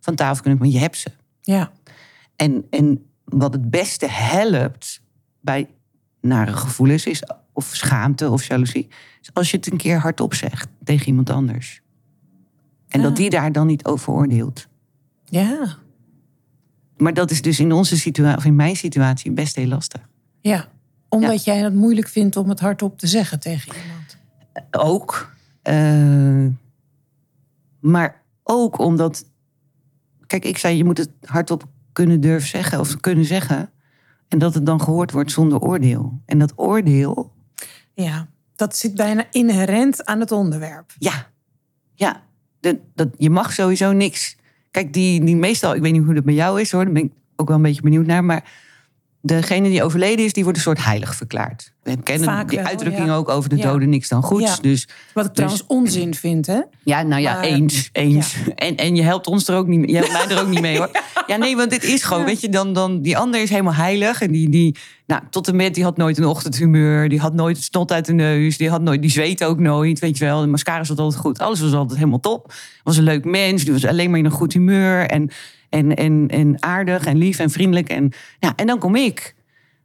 van 0.00 0.14
tafel 0.14 0.42
kunnen, 0.42 0.60
want 0.60 0.72
je 0.72 0.78
hebt 0.78 0.96
ze. 0.96 1.10
Ja. 1.46 1.72
En, 2.36 2.66
en 2.70 3.06
wat 3.24 3.52
het 3.52 3.70
beste 3.70 4.06
helpt 4.10 5.00
bij 5.40 5.68
nare 6.20 6.52
gevoelens 6.52 7.06
is, 7.06 7.22
of 7.52 7.64
schaamte 7.74 8.30
of 8.30 8.44
jaloezie, 8.44 8.88
is 9.20 9.30
als 9.34 9.50
je 9.50 9.56
het 9.56 9.70
een 9.72 9.76
keer 9.78 9.98
hardop 9.98 10.34
zegt 10.34 10.68
tegen 10.84 11.06
iemand 11.06 11.30
anders. 11.30 11.80
En 12.88 13.00
Ja. 13.00 13.06
dat 13.06 13.16
die 13.16 13.30
daar 13.30 13.52
dan 13.52 13.66
niet 13.66 13.84
over 13.84 14.12
oordeelt. 14.12 14.68
Ja, 15.24 15.76
Maar 16.96 17.14
dat 17.14 17.30
is 17.30 17.42
dus 17.42 17.60
in 17.60 17.72
onze 17.72 17.96
situatie, 17.98 18.36
of 18.38 18.44
in 18.44 18.56
mijn 18.56 18.76
situatie, 18.76 19.32
best 19.32 19.56
heel 19.56 19.66
lastig. 19.66 20.08
Ja, 20.40 20.68
omdat 21.08 21.44
jij 21.44 21.58
het 21.58 21.74
moeilijk 21.74 22.08
vindt 22.08 22.36
om 22.36 22.48
het 22.48 22.60
hardop 22.60 22.98
te 22.98 23.06
zeggen 23.06 23.40
tegen 23.40 23.72
iemand. 23.82 24.16
Ook. 24.70 25.34
eh, 25.62 26.46
maar 27.80 28.22
ook 28.42 28.78
omdat. 28.78 29.24
Kijk, 30.26 30.44
ik 30.44 30.58
zei, 30.58 30.76
je 30.76 30.84
moet 30.84 30.98
het 30.98 31.10
hardop 31.24 31.64
kunnen 31.92 32.20
durven 32.20 32.48
zeggen 32.48 32.80
of 32.80 33.00
kunnen 33.00 33.24
zeggen. 33.24 33.70
En 34.28 34.38
dat 34.38 34.54
het 34.54 34.66
dan 34.66 34.80
gehoord 34.80 35.12
wordt 35.12 35.30
zonder 35.32 35.60
oordeel. 35.60 36.20
En 36.26 36.38
dat 36.38 36.52
oordeel, 36.56 37.32
Ja, 37.94 38.28
dat 38.56 38.76
zit 38.76 38.94
bijna 38.94 39.24
inherent 39.30 40.04
aan 40.04 40.20
het 40.20 40.32
onderwerp. 40.32 40.92
ja, 40.98 41.26
ja, 41.94 42.22
dat, 42.60 42.76
dat, 42.94 43.08
je 43.18 43.30
mag 43.30 43.52
sowieso 43.52 43.92
niks. 43.92 44.36
Kijk, 44.70 44.92
die, 44.92 45.24
die 45.24 45.36
meestal, 45.36 45.74
ik 45.74 45.82
weet 45.82 45.92
niet 45.92 46.04
hoe 46.04 46.14
dat 46.14 46.24
bij 46.24 46.34
jou 46.34 46.60
is 46.60 46.72
hoor, 46.72 46.84
daar 46.84 46.92
ben 46.92 47.04
ik 47.04 47.12
ook 47.36 47.48
wel 47.48 47.56
een 47.56 47.62
beetje 47.62 47.82
benieuwd 47.82 48.06
naar. 48.06 48.24
Maar 48.24 48.52
degene 49.20 49.68
die 49.68 49.82
overleden 49.82 50.24
is, 50.24 50.32
die 50.32 50.42
wordt 50.42 50.58
een 50.58 50.64
soort 50.64 50.84
heilig 50.84 51.14
verklaard. 51.14 51.72
We 51.82 51.96
kennen 52.02 52.28
Vaak 52.28 52.48
die 52.48 52.58
wel, 52.58 52.66
uitdrukking 52.66 53.06
ja. 53.06 53.14
ook 53.16 53.28
over 53.28 53.48
de 53.50 53.56
Ja. 53.56 53.70
doden, 53.70 53.88
niks 53.88 54.08
dan 54.08 54.22
goeds. 54.22 54.44
Ja. 54.44 54.56
Dus 54.60 54.88
Wat 55.14 55.24
ik 55.26 55.32
trouwens 55.34 55.64
onzin 55.66 56.14
vind, 56.14 56.46
hè? 56.46 56.60
Ja, 56.84 57.02
nou 57.02 57.22
ja, 57.22 57.34
Maar- 57.34 57.42
eens. 57.44 57.88
eens. 57.92 58.34
En, 58.54 58.76
en 58.76 58.96
je 58.96 59.02
helpt 59.02 59.26
ons 59.26 59.48
er 59.48 59.56
ook 59.56 59.66
niet 59.66 59.80
mee. 59.80 59.88
Je 59.90 59.96
helpt 59.96 60.12
mij 60.12 60.36
er 60.36 60.42
ook 60.42 60.48
niet 60.48 60.60
mee 60.60 60.76
hoor. 60.76 60.90
Ja, 61.26 61.36
nee, 61.36 61.56
want 61.56 61.70
dit 61.70 61.84
is 61.84 62.02
gewoon, 62.02 62.24
weet 62.24 62.40
je, 62.40 62.48
dan, 62.48 62.72
dan, 62.72 63.02
die 63.02 63.16
ander 63.18 63.42
is 63.42 63.50
helemaal 63.50 63.74
heilig. 63.74 64.20
En 64.20 64.30
die, 64.32 64.48
die, 64.48 64.76
nou, 65.06 65.22
tot 65.30 65.48
en 65.48 65.56
met, 65.56 65.74
die 65.74 65.84
had 65.84 65.96
nooit 65.96 66.18
een 66.18 66.24
ochtendhumeur. 66.24 67.08
Die 67.08 67.20
had 67.20 67.34
nooit 67.34 67.62
snot 67.62 67.92
uit 67.92 68.04
de 68.04 68.12
neus. 68.12 68.56
Die, 68.56 68.70
had 68.70 68.82
nooit, 68.82 69.00
die 69.00 69.10
zweette 69.10 69.44
ook 69.44 69.58
nooit, 69.58 69.98
weet 69.98 70.18
je 70.18 70.24
wel. 70.24 70.40
De 70.40 70.46
mascara 70.46 70.84
zat 70.84 70.98
altijd 70.98 71.20
goed. 71.20 71.38
Alles 71.38 71.60
was 71.60 71.72
altijd 71.72 71.98
helemaal 71.98 72.20
top. 72.20 72.52
Was 72.82 72.96
een 72.96 73.04
leuk 73.04 73.24
mens. 73.24 73.64
Die 73.64 73.72
was 73.72 73.86
alleen 73.86 74.10
maar 74.10 74.18
in 74.18 74.24
een 74.24 74.30
goed 74.30 74.52
humeur. 74.52 75.06
En, 75.06 75.30
en, 75.68 75.94
en, 75.94 76.28
en 76.28 76.62
aardig 76.62 77.06
en 77.06 77.16
lief 77.16 77.38
en 77.38 77.50
vriendelijk. 77.50 77.88
En, 77.88 78.12
ja, 78.38 78.52
en 78.56 78.66
dan 78.66 78.78
kom 78.78 78.96
ik. 78.96 79.34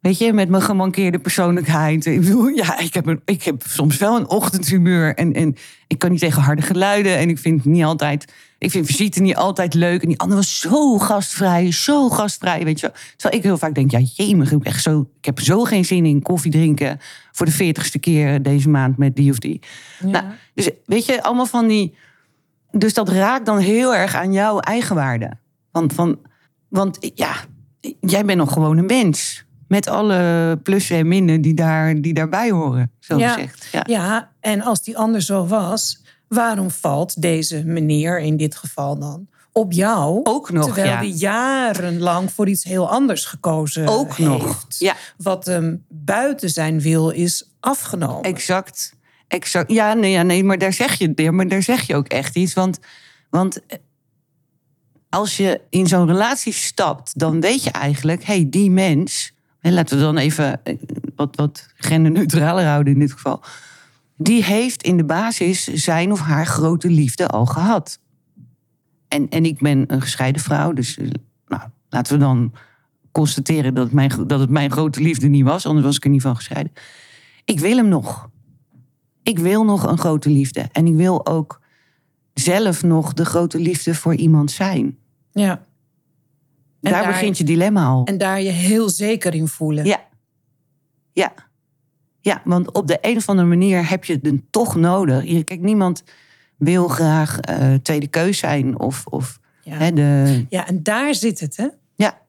Weet 0.02 0.18
je, 0.18 0.34
met 0.34 0.50
mijn 0.50 0.62
gemankeerde 0.62 1.20
persoonlijkheid. 1.20 2.06
Ik 2.06 2.20
bedoel, 2.20 2.48
ja, 2.48 2.80
ik 2.80 2.94
heb, 2.94 3.06
een, 3.06 3.22
ik 3.26 3.44
heb 3.44 3.64
soms 3.68 3.98
wel 3.98 4.18
een 4.18 4.30
ochtendhumeur. 4.30 5.16
En, 5.16 5.34
en 5.34 5.56
ik 5.88 5.98
kan 5.98 6.12
niet 6.12 6.20
tegen 6.20 6.42
harde 6.42 6.62
geluiden. 6.62 7.18
En 7.18 7.30
ik 7.30 7.38
vind 7.38 7.66
niet 7.66 7.84
altijd. 7.84 8.34
Ik 8.58 8.72
vind 8.72 8.86
visite 8.86 9.22
niet 9.22 9.36
altijd 9.36 9.74
leuk. 9.74 10.02
En 10.02 10.08
die 10.08 10.20
andere 10.20 10.40
was 10.40 10.60
zo 10.60 10.98
gastvrij, 10.98 11.72
zo 11.72 12.10
gastvrij. 12.10 12.64
Weet 12.64 12.80
je 12.80 12.88
wel. 12.88 12.96
Terwijl 13.16 13.42
ik 13.42 13.48
heel 13.48 13.58
vaak 13.58 13.76
denk, 13.76 13.92
ja, 13.92 14.00
jemig, 14.00 14.46
ik, 14.46 14.52
heb 14.52 14.64
echt 14.64 14.82
zo, 14.82 15.10
ik 15.18 15.26
heb 15.26 15.40
zo 15.40 15.64
geen 15.64 15.86
zin 15.86 16.06
in 16.06 16.22
koffie 16.22 16.52
drinken. 16.52 17.00
voor 17.32 17.46
de 17.46 17.52
veertigste 17.52 18.00
keer 18.00 18.44
deze 18.44 18.70
maand 18.70 18.98
met 18.98 19.16
die 19.16 19.32
of 19.32 19.40
die. 19.40 19.62
Nou, 20.00 20.26
dus 20.54 20.70
weet 20.86 21.06
je, 21.06 21.24
allemaal 21.24 21.46
van 21.46 21.68
die. 21.68 21.96
Dus 22.72 22.94
dat 22.94 23.10
raakt 23.10 23.46
dan 23.46 23.58
heel 23.58 23.96
erg 23.96 24.16
aan 24.16 24.34
jouw 24.34 24.60
eigenwaarde. 24.60 25.32
Want, 25.72 25.94
van, 25.94 26.20
want 26.70 27.12
ja, 27.16 27.36
jij 28.00 28.26
bent 28.26 28.38
nog 28.38 28.54
gewoon 28.54 28.78
een 28.78 28.86
mens. 28.86 29.46
Met 29.72 29.88
alle 29.88 30.60
plussen 30.64 30.98
en 30.98 31.08
minnen 31.08 31.42
die, 31.42 31.54
daar, 31.54 32.02
die 32.02 32.14
daarbij 32.14 32.50
horen, 32.52 32.92
zo 33.00 33.18
Ja. 33.18 33.34
gezegd. 33.34 33.68
Ja. 33.72 33.84
Ja, 33.88 34.32
en 34.40 34.62
als 34.62 34.84
die 34.84 34.98
ander 34.98 35.22
zo 35.22 35.46
was, 35.48 36.02
waarom 36.28 36.72
valt 36.72 37.22
deze 37.22 37.64
meneer 37.66 38.20
in 38.20 38.38
dit 38.38 38.56
geval 38.56 39.00
dan 39.00 39.28
op 39.52 39.72
jou? 39.72 40.20
Ook 40.24 40.52
nog, 40.52 40.66
Terwijl 40.66 40.88
ja. 40.88 40.98
hij 40.98 41.08
jarenlang 41.08 42.32
voor 42.32 42.48
iets 42.50 42.64
heel 42.64 42.90
anders 42.90 43.26
gekozen 43.26 43.88
Ook 43.88 44.16
heeft. 44.16 44.30
nog, 44.30 44.66
ja. 44.78 44.96
Wat 45.18 45.46
hem 45.46 45.86
buiten 45.90 46.50
zijn 46.50 46.82
wil 46.82 47.10
is 47.10 47.50
afgenomen. 47.60 48.24
Exact. 48.24 48.94
exact. 49.28 49.72
Ja, 49.72 49.94
nee, 49.94 50.12
ja, 50.12 50.24
nee 50.24 50.44
maar, 50.44 50.58
daar 50.58 50.74
zeg 50.74 50.94
je, 50.94 51.32
maar 51.32 51.48
daar 51.48 51.64
zeg 51.64 51.82
je 51.82 51.96
ook 51.96 52.08
echt 52.08 52.36
iets. 52.36 52.54
Want, 52.54 52.80
want 53.30 53.66
eh, 53.66 53.78
als 55.10 55.38
je 55.38 55.62
in 55.70 55.88
zo'n 55.88 56.08
relatie 56.08 56.54
stapt, 56.54 57.20
dan 57.20 57.40
weet 57.42 57.64
je 57.64 57.72
eigenlijk, 57.72 58.24
hé, 58.24 58.34
hey, 58.34 58.48
die 58.50 58.72
mens, 58.72 59.34
laten 59.62 59.98
we 59.98 60.04
dan 60.04 60.18
even 60.18 60.64
eh, 60.64 60.78
wat, 61.16 61.36
wat 61.36 61.68
genderneutraler 61.76 62.66
houden 62.66 62.94
in 62.94 63.00
dit 63.00 63.12
geval, 63.12 63.42
die 64.18 64.44
heeft 64.44 64.84
in 64.84 64.98
de 64.98 65.06
basis 65.06 65.64
zijn 65.64 66.12
of 66.12 66.20
haar 66.20 66.46
grote 66.46 66.90
liefde 66.90 67.28
al 67.28 67.46
gehad. 67.46 68.00
En, 69.08 69.30
en 69.30 69.46
ik 69.46 69.60
ben 69.60 69.94
een 69.94 70.02
gescheiden 70.02 70.42
vrouw, 70.42 70.74
dus 70.74 70.98
eh, 70.98 71.08
nou, 71.48 71.62
laten 71.90 72.14
we 72.14 72.20
dan 72.20 72.54
constateren 73.12 73.74
dat 73.74 73.92
mijn, 73.92 74.28
dat 74.28 74.40
het 74.40 74.50
mijn 74.50 74.72
grote 74.72 75.02
liefde 75.02 75.28
niet 75.28 75.44
was, 75.44 75.66
anders 75.66 75.86
was 75.86 75.96
ik 75.96 76.04
er 76.04 76.10
niet 76.10 76.22
van 76.22 76.36
gescheiden. 76.36 76.74
Ik 77.46 77.60
wil 77.60 77.76
hem 77.76 77.88
nog. 77.88 78.30
Ik 79.24 79.40
wil 79.40 79.64
nog 79.64 79.84
een 79.84 79.98
grote 79.98 80.30
liefde. 80.30 80.70
En 80.72 80.88
ik 80.88 80.96
wil 80.96 81.26
ook 81.26 81.62
zelf 82.34 82.84
nog 82.84 83.14
de 83.14 83.26
grote 83.26 83.60
liefde 83.60 83.96
voor 83.96 84.16
iemand 84.16 84.52
zijn. 84.52 84.98
ja. 85.32 85.70
En 86.82 86.92
daar, 86.92 87.08
begint 87.08 87.38
je 87.38 87.44
dilemma 87.44 87.86
al. 87.86 88.06
En 88.06 88.18
daar 88.18 88.42
je 88.42 88.50
heel 88.50 88.90
zeker 88.90 89.34
in 89.34 89.48
voelen. 89.48 89.86
Ja. 89.86 90.08
Ja. 91.14 91.34
Ja, 92.20 92.42
want 92.44 92.72
op 92.72 92.88
de 92.88 92.98
een 93.02 93.18
of 93.18 93.30
andere 93.30 93.48
manier 93.48 93.90
heb 93.90 94.06
je 94.06 94.20
het 94.22 94.42
toch 94.52 94.76
nodig. 94.76 95.24
Je- 95.26 95.44
Kijk, 95.44 95.60
niemand 95.62 96.04
wil 96.58 96.88
graag 96.88 97.40
eh, 97.40 97.74
tweede 97.74 98.08
keus 98.08 98.38
zijn. 98.38 98.80
Of, 98.80 99.06
of 99.06 99.40
Ja. 99.64 99.76
hè, 99.78 99.94
de, 99.94 100.46
Ja, 100.50 100.68
en 100.68 100.84
daar 100.84 101.16
zit 101.16 101.40
het, 101.40 101.58
hè? 101.58 101.68
Ja, 101.96 102.22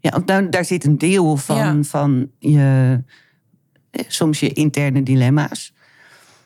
ja 0.00 0.10
want 0.10 0.26
daar, 0.26 0.50
daar 0.50 0.64
zit 0.64 0.84
een 0.84 0.98
deel 0.98 1.36
van, 1.36 1.56
Ja. 1.56 1.82
van 1.82 2.30
je, 2.38 3.00
eh, 3.90 4.04
soms 4.08 4.40
je 4.40 4.52
interne 4.52 5.02
dilemma's. 5.02 5.72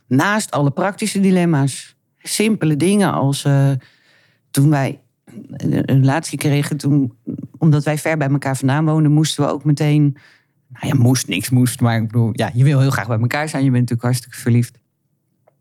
Naast 0.06 0.50
alle 0.50 0.70
praktische 0.70 1.20
dilemma's. 1.20 1.96
Simpele 2.18 2.76
dingen 2.76 3.12
als 3.12 3.44
eh, 3.44 3.70
toen 4.50 4.70
wij 4.70 5.00
een 5.50 5.84
relatie 5.84 6.38
kregen, 6.38 6.76
toen, 6.76 7.12
omdat 7.58 7.84
wij 7.84 7.98
ver 7.98 8.16
bij 8.16 8.28
elkaar 8.28 8.56
vandaan 8.56 8.84
woonden, 8.84 9.12
moesten 9.12 9.44
we 9.44 9.50
ook 9.50 9.64
meteen. 9.64 10.16
Nou 10.68 10.86
ja, 10.86 11.02
moest 11.02 11.28
niks 11.28 11.50
moest, 11.50 11.80
maar 11.80 11.96
ik 11.96 12.06
bedoel, 12.06 12.30
ja, 12.32 12.50
je 12.54 12.64
wil 12.64 12.80
heel 12.80 12.90
graag 12.90 13.06
bij 13.06 13.18
elkaar 13.18 13.48
zijn. 13.48 13.64
Je 13.64 13.70
bent 13.70 13.80
natuurlijk 13.80 14.08
hartstikke 14.08 14.38
verliefd. 14.38 14.78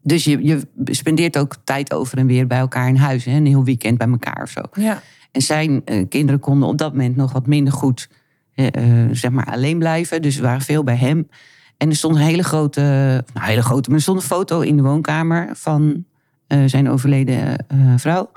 Dus 0.02 0.24
je, 0.24 0.46
je 0.46 0.62
spendeert 0.86 1.38
ook 1.38 1.56
tijd 1.64 1.94
over 1.94 2.18
en 2.18 2.28
weer 2.28 2.48
bij 2.48 2.58
elkaar 2.58 2.88
in 2.88 2.96
huis. 2.96 3.26
Hè? 3.26 3.32
Een 3.32 3.46
heel 3.46 3.64
weekend 3.64 3.98
bij 3.98 4.08
elkaar 4.08 4.42
of 4.42 4.50
zo. 4.50 4.62
Ja. 4.74 5.02
En 5.32 5.42
zijn 5.42 5.82
eh, 5.86 6.06
kinderen 6.10 6.40
konden 6.40 6.68
op 6.70 6.78
dat 6.78 6.92
moment 6.92 7.16
nog 7.16 7.32
wat 7.32 7.48
minder 7.48 7.74
goed 7.74 8.10
eh, 8.56 8.68
eh, 8.68 9.10
zeg 9.12 9.32
maar 9.32 9.46
alleen 9.46 9.80
blijven. 9.80 10.22
Dus 10.22 10.36
we 10.36 10.42
waren 10.42 10.62
veel 10.62 10.84
bij 10.84 10.96
hem. 10.96 11.28
En 11.78 11.90
er 11.90 11.96
stond 11.96 12.16
een 12.16 12.22
hele 12.22 12.44
grote, 12.44 12.82
nou 13.34 13.48
hele 13.48 13.62
grote, 13.62 13.90
maar 13.90 13.98
er 13.98 14.04
stond 14.04 14.18
een 14.18 14.28
foto 14.28 14.60
in 14.60 14.76
de 14.76 14.84
woonkamer 14.84 15.50
van 15.54 16.06
zijn 16.66 16.90
overleden 16.90 17.66
vrouw. 17.98 18.32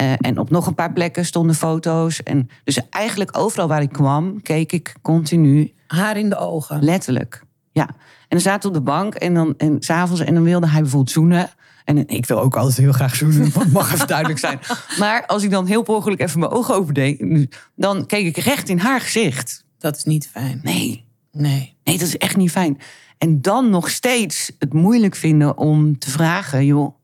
Eh, 0.00 0.12
en 0.18 0.38
op 0.38 0.50
nog 0.50 0.66
een 0.66 0.74
paar 0.74 0.92
plekken 0.92 1.24
stonden 1.24 1.54
foto's. 1.54 2.22
En 2.22 2.48
dus 2.64 2.88
eigenlijk 2.90 3.38
overal 3.38 3.68
waar 3.68 3.82
ik 3.82 3.92
kwam, 3.92 4.42
keek 4.42 4.72
ik 4.72 4.94
continu 5.02 5.72
Haar 5.86 6.16
in 6.16 6.28
de 6.28 6.36
ogen. 6.36 6.82
Letterlijk. 6.82 7.42
Ja. 7.72 7.86
En 7.88 7.96
dan 8.28 8.40
zaten 8.40 8.68
op 8.68 8.74
de 8.74 8.80
bank 8.82 9.14
en 9.14 9.34
dan 9.34 9.54
en 9.56 9.76
s'avonds 9.82 10.20
en 10.22 10.34
dan 10.34 10.42
wilde 10.42 10.68
hij 10.68 10.80
bijvoorbeeld 10.80 11.10
zoenen. 11.10 11.50
En 11.84 12.08
ik 12.08 12.26
wil 12.26 12.40
ook 12.40 12.56
altijd 12.56 12.76
heel 12.76 12.92
graag 12.92 13.14
zoenen, 13.14 13.52
dat 13.52 13.66
mag 13.66 13.92
even 13.92 14.06
duidelijk 14.16 14.38
zijn. 14.38 14.58
Maar 14.98 15.26
als 15.26 15.42
ik 15.42 15.50
dan 15.50 15.66
heel 15.66 15.82
ongeluk 15.82 16.20
even 16.20 16.40
mijn 16.40 16.52
ogen 16.52 16.74
opendeed, 16.74 17.46
dan 17.76 18.06
keek 18.06 18.26
ik 18.26 18.44
recht 18.44 18.68
in 18.68 18.78
haar 18.78 19.00
gezicht. 19.00 19.64
Dat 19.78 19.96
is 19.96 20.04
niet 20.04 20.28
fijn. 20.28 20.60
Nee, 20.62 21.04
Nee. 21.32 21.76
nee, 21.84 21.98
dat 21.98 22.06
is 22.06 22.16
echt 22.16 22.36
niet 22.36 22.50
fijn. 22.50 22.78
En 23.18 23.40
dan 23.40 23.70
nog 23.70 23.90
steeds 23.90 24.52
het 24.58 24.72
moeilijk 24.72 25.16
vinden 25.16 25.58
om 25.58 25.98
te 25.98 26.10
vragen, 26.10 26.64
joh, 26.64 26.94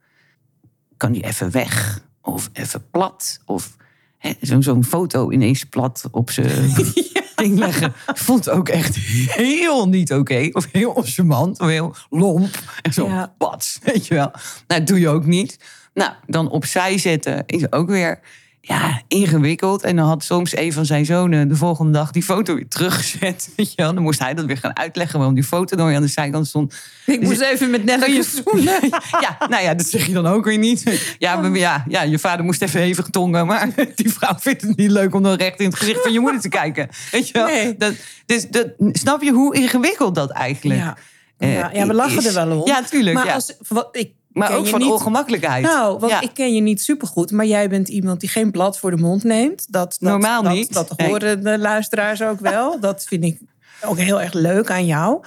kan 0.96 1.12
die 1.12 1.24
even 1.24 1.50
weg? 1.50 2.04
Of 2.26 2.50
even 2.52 2.90
plat? 2.90 3.40
Of 3.44 3.76
hè, 4.18 4.32
zo- 4.42 4.60
zo'n 4.60 4.84
foto 4.84 5.30
ineens 5.30 5.64
plat 5.64 6.04
op 6.10 6.30
zijn 6.30 6.72
ding 7.36 7.58
leggen. 7.58 7.92
Vond 8.14 8.50
ook 8.50 8.68
echt 8.68 8.96
heel 8.96 9.88
niet 9.88 10.12
oké. 10.12 10.48
Of 10.52 10.66
heel 10.72 10.90
oncharmant. 10.90 11.60
Of 11.60 11.66
heel 11.68 11.94
lomp. 12.10 12.62
En 12.82 12.92
zo, 12.92 13.06
Ja. 13.08 13.34
wat, 13.38 13.78
weet 13.82 14.06
je 14.06 14.14
wel. 14.14 14.30
Nou, 14.66 14.80
dat 14.80 14.86
doe 14.86 15.00
je 15.00 15.08
ook 15.08 15.24
niet. 15.26 15.58
Nou, 15.94 16.12
dan 16.26 16.50
opzij 16.50 16.98
zetten 16.98 17.42
is 17.46 17.72
ook 17.72 17.88
weer 17.88 18.20
ja, 18.68 19.02
ingewikkeld. 19.08 19.82
En 19.82 19.96
dan 19.96 20.06
had 20.06 20.24
soms 20.24 20.56
een 20.56 20.72
van 20.72 20.86
zijn 20.86 21.04
zonen 21.04 21.48
de 21.48 21.56
volgende 21.56 21.92
dag 21.92 22.10
die 22.10 22.22
foto 22.22 22.54
weer 22.54 22.68
teruggezet. 22.68 23.48
Weet 23.56 23.68
je 23.70 23.76
wel. 23.76 23.94
Dan 23.94 24.02
moest 24.02 24.18
hij 24.18 24.34
dat 24.34 24.44
weer 24.44 24.56
gaan 24.56 24.76
uitleggen 24.76 25.16
waarom 25.16 25.34
die 25.34 25.44
foto 25.44 25.76
dan 25.76 25.86
weer 25.86 25.96
aan 25.96 26.02
de 26.02 26.08
zijkant 26.08 26.46
stond. 26.46 26.74
Ik 27.06 27.20
moest 27.20 27.40
even 27.40 27.70
met 27.70 27.84
Nelleke 27.84 28.22
zoenen. 28.22 28.80
Ja, 29.20 29.36
nou 29.48 29.62
ja, 29.62 29.74
dat 29.74 29.86
zeg 29.86 30.06
je 30.06 30.12
dan 30.12 30.26
ook 30.26 30.44
weer 30.44 30.58
niet. 30.58 31.14
Ja, 31.18 31.36
maar 31.36 31.56
ja, 31.56 31.84
ja, 31.88 32.02
je 32.02 32.18
vader 32.18 32.44
moest 32.44 32.62
even 32.62 32.80
hevig 32.80 33.06
tongen. 33.10 33.46
Maar 33.46 33.68
die 33.94 34.12
vrouw 34.12 34.34
vindt 34.38 34.62
het 34.62 34.76
niet 34.76 34.90
leuk 34.90 35.14
om 35.14 35.22
dan 35.22 35.34
recht 35.34 35.60
in 35.60 35.66
het 35.66 35.76
gezicht 35.76 36.02
van 36.02 36.12
je 36.12 36.20
moeder 36.20 36.40
te 36.40 36.48
kijken. 36.48 36.88
Weet 37.10 37.26
je 37.28 37.32
wel? 37.32 37.46
Nee. 37.46 37.76
Dat, 37.76 37.94
dus 38.26 38.48
dat, 38.48 38.66
snap 38.78 39.22
je 39.22 39.30
hoe 39.30 39.54
ingewikkeld 39.54 40.14
dat 40.14 40.30
eigenlijk 40.30 40.80
Ja. 40.80 40.96
eh, 41.38 41.54
Ja, 41.54 41.70
ja, 41.72 41.86
we 41.86 41.94
lachen 41.94 42.18
is? 42.18 42.26
er 42.26 42.34
wel 42.46 42.60
om. 42.60 42.66
Ja, 42.68 42.82
tuurlijk. 42.82 43.16
Maar, 43.16 43.26
ja. 43.26 43.34
als, 43.34 43.54
wat, 43.68 43.88
ik 43.96 44.10
maar 44.38 44.56
ook 44.56 44.66
van 44.66 44.80
niet- 44.80 44.90
ongemakkelijkheid. 44.90 45.64
Nou, 45.64 45.98
want 45.98 46.12
Ja. 46.12 46.20
ik 46.20 46.30
ken 46.34 46.54
je 46.54 46.60
niet 46.60 46.82
supergoed, 46.82 47.30
maar 47.30 47.46
jij 47.46 47.68
bent 47.68 47.88
iemand 47.88 48.20
die 48.20 48.28
geen 48.28 48.50
blad 48.50 48.78
voor 48.78 48.90
de 48.90 48.96
mond 48.96 49.24
neemt. 49.24 49.72
Dat, 49.72 49.96
dat, 50.00 50.10
Normaal 50.10 50.42
dat, 50.42 50.52
niet. 50.52 50.72
Dat 50.72 50.92
horen 50.96 51.42
de 51.44 51.58
luisteraars 51.58 52.22
ook 52.22 52.40
wel. 52.40 52.80
Dat 52.80 53.04
vind 53.08 53.24
ik 53.24 53.38
ook 53.84 53.98
heel 53.98 54.20
erg 54.20 54.32
leuk 54.32 54.70
aan 54.70 54.86
jou. 54.86 55.24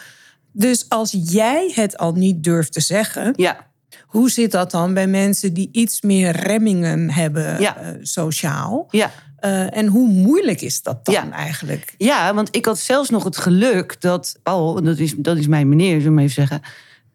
Dus 0.51 0.85
als 0.89 1.15
jij 1.23 1.71
het 1.75 1.97
al 1.97 2.11
niet 2.11 2.43
durft 2.43 2.73
te 2.73 2.81
zeggen, 2.81 3.33
Ja, 3.35 3.67
Hoe 4.07 4.29
zit 4.29 4.51
dat 4.51 4.71
dan 4.71 4.93
bij 4.93 5.07
mensen 5.07 5.53
die 5.53 5.69
iets 5.71 6.01
meer 6.01 6.31
remmingen 6.31 7.11
hebben 7.11 7.61
Ja. 7.61 7.77
eh, 7.77 7.87
sociaal? 8.01 8.87
Ja. 8.89 9.11
Eh, 9.37 9.77
en 9.77 9.87
hoe 9.87 10.07
moeilijk 10.07 10.61
is 10.61 10.81
dat 10.81 11.05
dan 11.05 11.13
Ja. 11.13 11.31
eigenlijk? 11.31 11.93
Ja, 11.97 12.33
want 12.33 12.55
ik 12.55 12.65
had 12.65 12.79
zelfs 12.79 13.09
nog 13.09 13.23
het 13.23 13.37
geluk 13.37 14.01
dat 14.01 14.35
Paul, 14.43 14.77
en 14.77 14.83
dat 14.83 14.97
is, 14.97 15.13
dat 15.17 15.37
is 15.37 15.47
mijn 15.47 15.69
meneer, 15.69 15.89
zullen 15.89 16.03
we 16.05 16.09
maar 16.11 16.23
even 16.23 16.35
zeggen, 16.47 16.61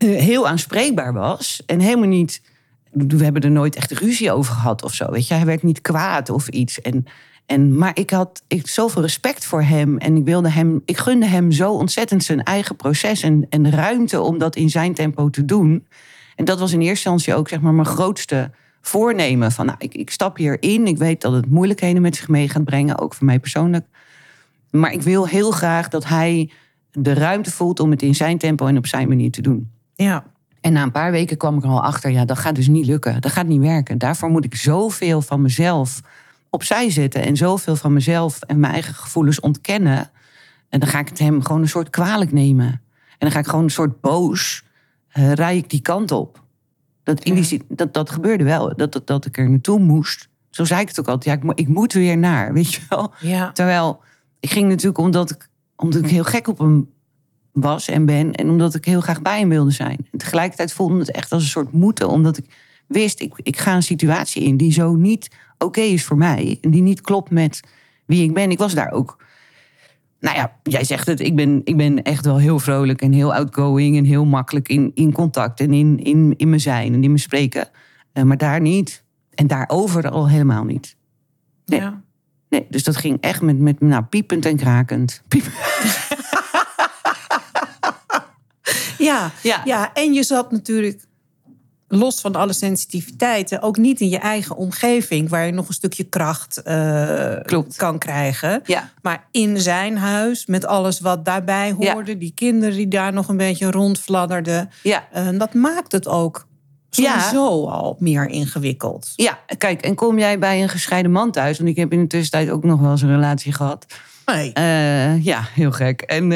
heel 0.06 0.48
aanspreekbaar 0.48 1.12
was. 1.12 1.62
En 1.66 1.80
helemaal 1.80 2.08
niet. 2.08 2.42
We 2.90 3.24
hebben 3.24 3.42
er 3.42 3.50
nooit 3.50 3.76
echt 3.76 3.92
ruzie 3.92 4.32
over 4.32 4.54
gehad 4.54 4.82
of 4.82 4.94
zo. 4.94 5.10
Weet 5.10 5.28
je, 5.28 5.34
hij 5.34 5.46
werd 5.46 5.62
niet 5.62 5.80
kwaad 5.80 6.30
of 6.30 6.48
iets. 6.48 6.80
En, 6.80 7.06
en, 7.46 7.78
maar 7.78 7.98
ik 7.98 8.10
had 8.10 8.42
ik, 8.46 8.68
zoveel 8.68 9.02
respect 9.02 9.44
voor 9.44 9.62
hem. 9.62 9.98
En 9.98 10.16
ik 10.16 10.24
wilde 10.24 10.48
hem. 10.48 10.82
Ik 10.84 10.96
gunde 10.96 11.26
hem 11.26 11.52
zo 11.52 11.72
ontzettend 11.72 12.24
zijn 12.24 12.42
eigen 12.42 12.76
proces 12.76 13.22
en, 13.22 13.46
en 13.50 13.70
ruimte 13.70 14.20
om 14.20 14.38
dat 14.38 14.56
in 14.56 14.70
zijn 14.70 14.94
tempo 14.94 15.30
te 15.30 15.44
doen. 15.44 15.86
En 16.36 16.44
dat 16.44 16.58
was 16.58 16.72
in 16.72 16.80
eerste 16.80 17.10
instantie 17.10 17.34
ook 17.34 17.48
zeg 17.48 17.60
maar, 17.60 17.74
mijn 17.74 17.86
grootste 17.86 18.50
voornemen. 18.80 19.52
Van 19.52 19.66
nou, 19.66 19.78
ik, 19.80 19.94
ik 19.94 20.10
stap 20.10 20.36
hierin. 20.36 20.86
Ik 20.86 20.98
weet 20.98 21.20
dat 21.20 21.32
het 21.32 21.50
moeilijkheden 21.50 22.02
met 22.02 22.16
zich 22.16 22.28
mee 22.28 22.48
gaat 22.48 22.64
brengen, 22.64 22.98
ook 22.98 23.14
voor 23.14 23.26
mij 23.26 23.38
persoonlijk. 23.38 23.86
Maar 24.70 24.92
ik 24.92 25.02
wil 25.02 25.26
heel 25.26 25.50
graag 25.50 25.88
dat 25.88 26.04
hij 26.04 26.50
de 26.92 27.12
ruimte 27.12 27.50
voelt 27.50 27.80
om 27.80 27.90
het 27.90 28.02
in 28.02 28.14
zijn 28.14 28.38
tempo 28.38 28.66
en 28.66 28.76
op 28.76 28.86
zijn 28.86 29.08
manier 29.08 29.30
te 29.30 29.42
doen. 29.42 29.70
Ja. 29.94 30.24
En 30.60 30.72
na 30.72 30.82
een 30.82 30.90
paar 30.90 31.10
weken 31.10 31.36
kwam 31.36 31.56
ik 31.56 31.62
er 31.62 31.68
al 31.68 31.82
achter, 31.82 32.10
ja, 32.10 32.24
dat 32.24 32.38
gaat 32.38 32.54
dus 32.54 32.68
niet 32.68 32.86
lukken. 32.86 33.20
Dat 33.20 33.32
gaat 33.32 33.46
niet 33.46 33.60
werken. 33.60 33.98
Daarvoor 33.98 34.28
moet 34.28 34.44
ik 34.44 34.54
zoveel 34.54 35.22
van 35.22 35.42
mezelf 35.42 36.00
opzij 36.50 36.90
zetten 36.90 37.22
en 37.22 37.36
zoveel 37.36 37.76
van 37.76 37.92
mezelf 37.92 38.40
en 38.42 38.60
mijn 38.60 38.72
eigen 38.72 38.94
gevoelens 38.94 39.40
ontkennen. 39.40 40.10
En 40.68 40.80
dan 40.80 40.88
ga 40.88 40.98
ik 40.98 41.08
het 41.08 41.18
hem 41.18 41.42
gewoon 41.42 41.62
een 41.62 41.68
soort 41.68 41.90
kwalijk 41.90 42.32
nemen. 42.32 42.66
En 42.66 43.16
dan 43.18 43.30
ga 43.30 43.38
ik 43.38 43.46
gewoon 43.46 43.64
een 43.64 43.70
soort 43.70 44.00
boos, 44.00 44.64
eh, 45.08 45.32
rij 45.32 45.56
ik 45.56 45.70
die 45.70 45.80
kant 45.80 46.12
op. 46.12 46.42
Dat, 47.02 47.22
in 47.22 47.34
die, 47.34 47.44
zin- 47.44 47.64
dat, 47.68 47.94
dat 47.94 48.10
gebeurde 48.10 48.44
wel, 48.44 48.76
dat, 48.76 48.92
dat, 48.92 49.06
dat 49.06 49.26
ik 49.26 49.38
er 49.38 49.50
naartoe 49.50 49.78
moest. 49.78 50.28
Zo 50.50 50.64
zei 50.64 50.80
ik 50.80 50.88
het 50.88 51.00
ook 51.00 51.08
altijd, 51.08 51.42
ja, 51.42 51.48
ik, 51.50 51.58
ik 51.58 51.68
moet 51.68 51.92
weer 51.92 52.18
naar, 52.18 52.52
weet 52.52 52.74
je 52.74 52.80
wel. 52.88 53.12
Ja. 53.20 53.52
Terwijl 53.52 54.00
ik 54.40 54.50
ging 54.50 54.68
natuurlijk 54.68 54.98
omdat 54.98 55.30
ik, 55.30 55.48
omdat 55.76 56.02
ik 56.04 56.10
heel 56.10 56.24
gek 56.24 56.48
op 56.48 56.58
hem 56.58 56.90
was 57.54 57.88
en 57.88 58.06
ben. 58.06 58.32
En 58.32 58.50
omdat 58.50 58.74
ik 58.74 58.84
heel 58.84 59.00
graag 59.00 59.22
bij 59.22 59.38
hem 59.38 59.48
wilde 59.48 59.70
zijn. 59.70 59.98
En 60.10 60.18
tegelijkertijd 60.18 60.72
voelde 60.72 60.98
het 60.98 61.10
echt 61.10 61.32
als 61.32 61.42
een 61.42 61.48
soort 61.48 61.72
moeten. 61.72 62.08
Omdat 62.08 62.36
ik 62.36 62.44
wist, 62.86 63.20
ik, 63.20 63.32
ik 63.42 63.58
ga 63.58 63.74
een 63.74 63.82
situatie 63.82 64.42
in 64.42 64.56
die 64.56 64.72
zo 64.72 64.94
niet 64.94 65.30
oké 65.58 65.80
is 65.80 66.04
voor 66.04 66.16
mij. 66.16 66.58
En 66.60 66.70
die 66.70 66.82
niet 66.82 67.00
klopt 67.00 67.30
met 67.30 67.60
wie 68.06 68.22
ik 68.22 68.34
ben. 68.34 68.50
Ik 68.50 68.58
was 68.58 68.74
daar 68.74 68.90
ook. 68.90 69.22
Nou 70.20 70.36
ja, 70.36 70.56
jij 70.62 70.84
zegt 70.84 71.06
het. 71.06 71.20
Ik 71.20 71.36
ben, 71.36 71.60
ik 71.64 71.76
ben 71.76 72.02
echt 72.02 72.24
wel 72.24 72.38
heel 72.38 72.58
vrolijk 72.58 73.02
en 73.02 73.12
heel 73.12 73.34
outgoing. 73.34 73.96
En 73.96 74.04
heel 74.04 74.24
makkelijk 74.24 74.68
in, 74.68 74.90
in 74.94 75.12
contact 75.12 75.60
en 75.60 75.72
in, 75.72 75.98
in, 76.02 76.34
in 76.36 76.48
mijn 76.48 76.60
zijn 76.60 76.86
en 76.86 77.02
in 77.02 77.08
mijn 77.08 77.18
spreken. 77.18 77.68
Eh, 78.12 78.22
maar 78.22 78.36
daar 78.36 78.60
niet. 78.60 79.04
En 79.34 79.46
daarover 79.46 80.10
al 80.10 80.28
helemaal 80.28 80.64
niet. 80.64 80.96
Nee. 81.66 81.80
Ja. 81.80 82.02
Nee, 82.48 82.66
dus 82.70 82.84
dat 82.84 82.96
ging 82.96 83.20
echt 83.20 83.42
met, 83.42 83.58
met 83.58 83.80
nou, 83.80 84.02
piepend 84.02 84.46
en 84.46 84.56
krakend. 84.56 85.22
Ja, 89.04 89.30
Ja. 89.42 89.60
ja, 89.64 89.90
en 89.94 90.12
je 90.12 90.22
zat 90.22 90.50
natuurlijk 90.52 91.02
los 91.88 92.20
van 92.20 92.34
alle 92.34 92.52
sensitiviteiten 92.52 93.62
ook 93.62 93.76
niet 93.76 94.00
in 94.00 94.08
je 94.08 94.18
eigen 94.18 94.56
omgeving 94.56 95.28
waar 95.28 95.46
je 95.46 95.52
nog 95.52 95.68
een 95.68 95.74
stukje 95.74 96.04
kracht 96.04 96.62
eh, 96.62 97.34
kan 97.76 97.98
krijgen. 97.98 98.60
Ja. 98.64 98.90
Maar 99.02 99.26
in 99.30 99.60
zijn 99.60 99.96
huis 99.98 100.46
met 100.46 100.66
alles 100.66 101.00
wat 101.00 101.24
daarbij 101.24 101.74
Ja. 101.78 101.92
hoorde, 101.92 102.18
die 102.18 102.32
kinderen 102.34 102.76
die 102.76 102.88
daar 102.88 103.12
nog 103.12 103.28
een 103.28 103.36
beetje 103.36 103.70
rondfladderden, 103.70 104.70
Ja. 104.82 105.04
eh, 105.12 105.28
dat 105.38 105.54
maakt 105.54 105.92
het 105.92 106.08
ook 106.08 106.46
Ja. 106.90 107.18
sowieso 107.20 107.66
al 107.68 107.96
meer 107.98 108.28
ingewikkeld. 108.28 109.12
ja, 109.16 109.38
kijk, 109.58 109.82
en 109.82 109.94
kom 109.94 110.18
jij 110.18 110.38
bij 110.38 110.62
een 110.62 110.68
gescheiden 110.68 111.10
man 111.12 111.30
thuis? 111.30 111.58
Want 111.58 111.70
ik 111.70 111.76
heb 111.76 111.92
in 111.92 112.00
de 112.00 112.06
tussentijd 112.06 112.50
ook 112.50 112.64
nog 112.64 112.80
wel 112.80 112.90
eens 112.90 113.02
een 113.02 113.14
relatie 113.14 113.52
gehad. 113.52 113.86
Nee. 114.26 114.52
Eh, 114.52 115.24
ja, 115.24 115.44
heel 115.54 115.72
gek. 115.72 116.00
En 116.00 116.32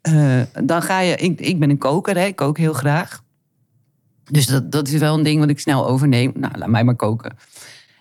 eh, 0.00 0.40
dan 0.64 0.82
ga 0.82 1.00
je... 1.00 1.16
Ik, 1.16 1.40
ik 1.40 1.58
ben 1.58 1.70
een 1.70 1.78
koker, 1.78 2.16
hè. 2.16 2.24
ik 2.24 2.36
kook 2.36 2.58
heel 2.58 2.72
graag. 2.72 3.22
Dus 4.24 4.46
dat, 4.46 4.72
dat 4.72 4.88
is 4.88 4.98
wel 4.98 5.14
een 5.14 5.22
ding 5.22 5.40
wat 5.40 5.48
ik 5.48 5.60
snel 5.60 5.88
overneem. 5.88 6.32
Nou, 6.34 6.58
laat 6.58 6.68
mij 6.68 6.84
maar 6.84 6.96
koken. 6.96 7.36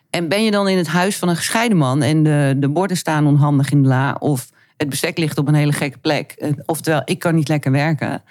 En 0.09 0.27
ben 0.27 0.43
je 0.43 0.51
dan 0.51 0.67
in 0.67 0.77
het 0.77 0.87
huis 0.87 1.17
van 1.17 1.29
een 1.29 1.35
gescheiden 1.35 1.77
man... 1.77 2.01
en 2.01 2.23
de, 2.23 2.55
de 2.57 2.69
borden 2.69 2.97
staan 2.97 3.27
onhandig 3.27 3.71
in 3.71 3.81
de 3.83 3.87
la... 3.87 4.15
of 4.19 4.49
het 4.77 4.89
bestek 4.89 5.17
ligt 5.17 5.37
op 5.37 5.47
een 5.47 5.53
hele 5.53 5.71
gekke 5.71 5.97
plek... 5.97 6.31
eh, 6.31 6.51
oftewel, 6.65 7.01
ik 7.05 7.19
kan 7.19 7.35
niet 7.35 7.47
lekker 7.47 7.71
werken... 7.71 8.23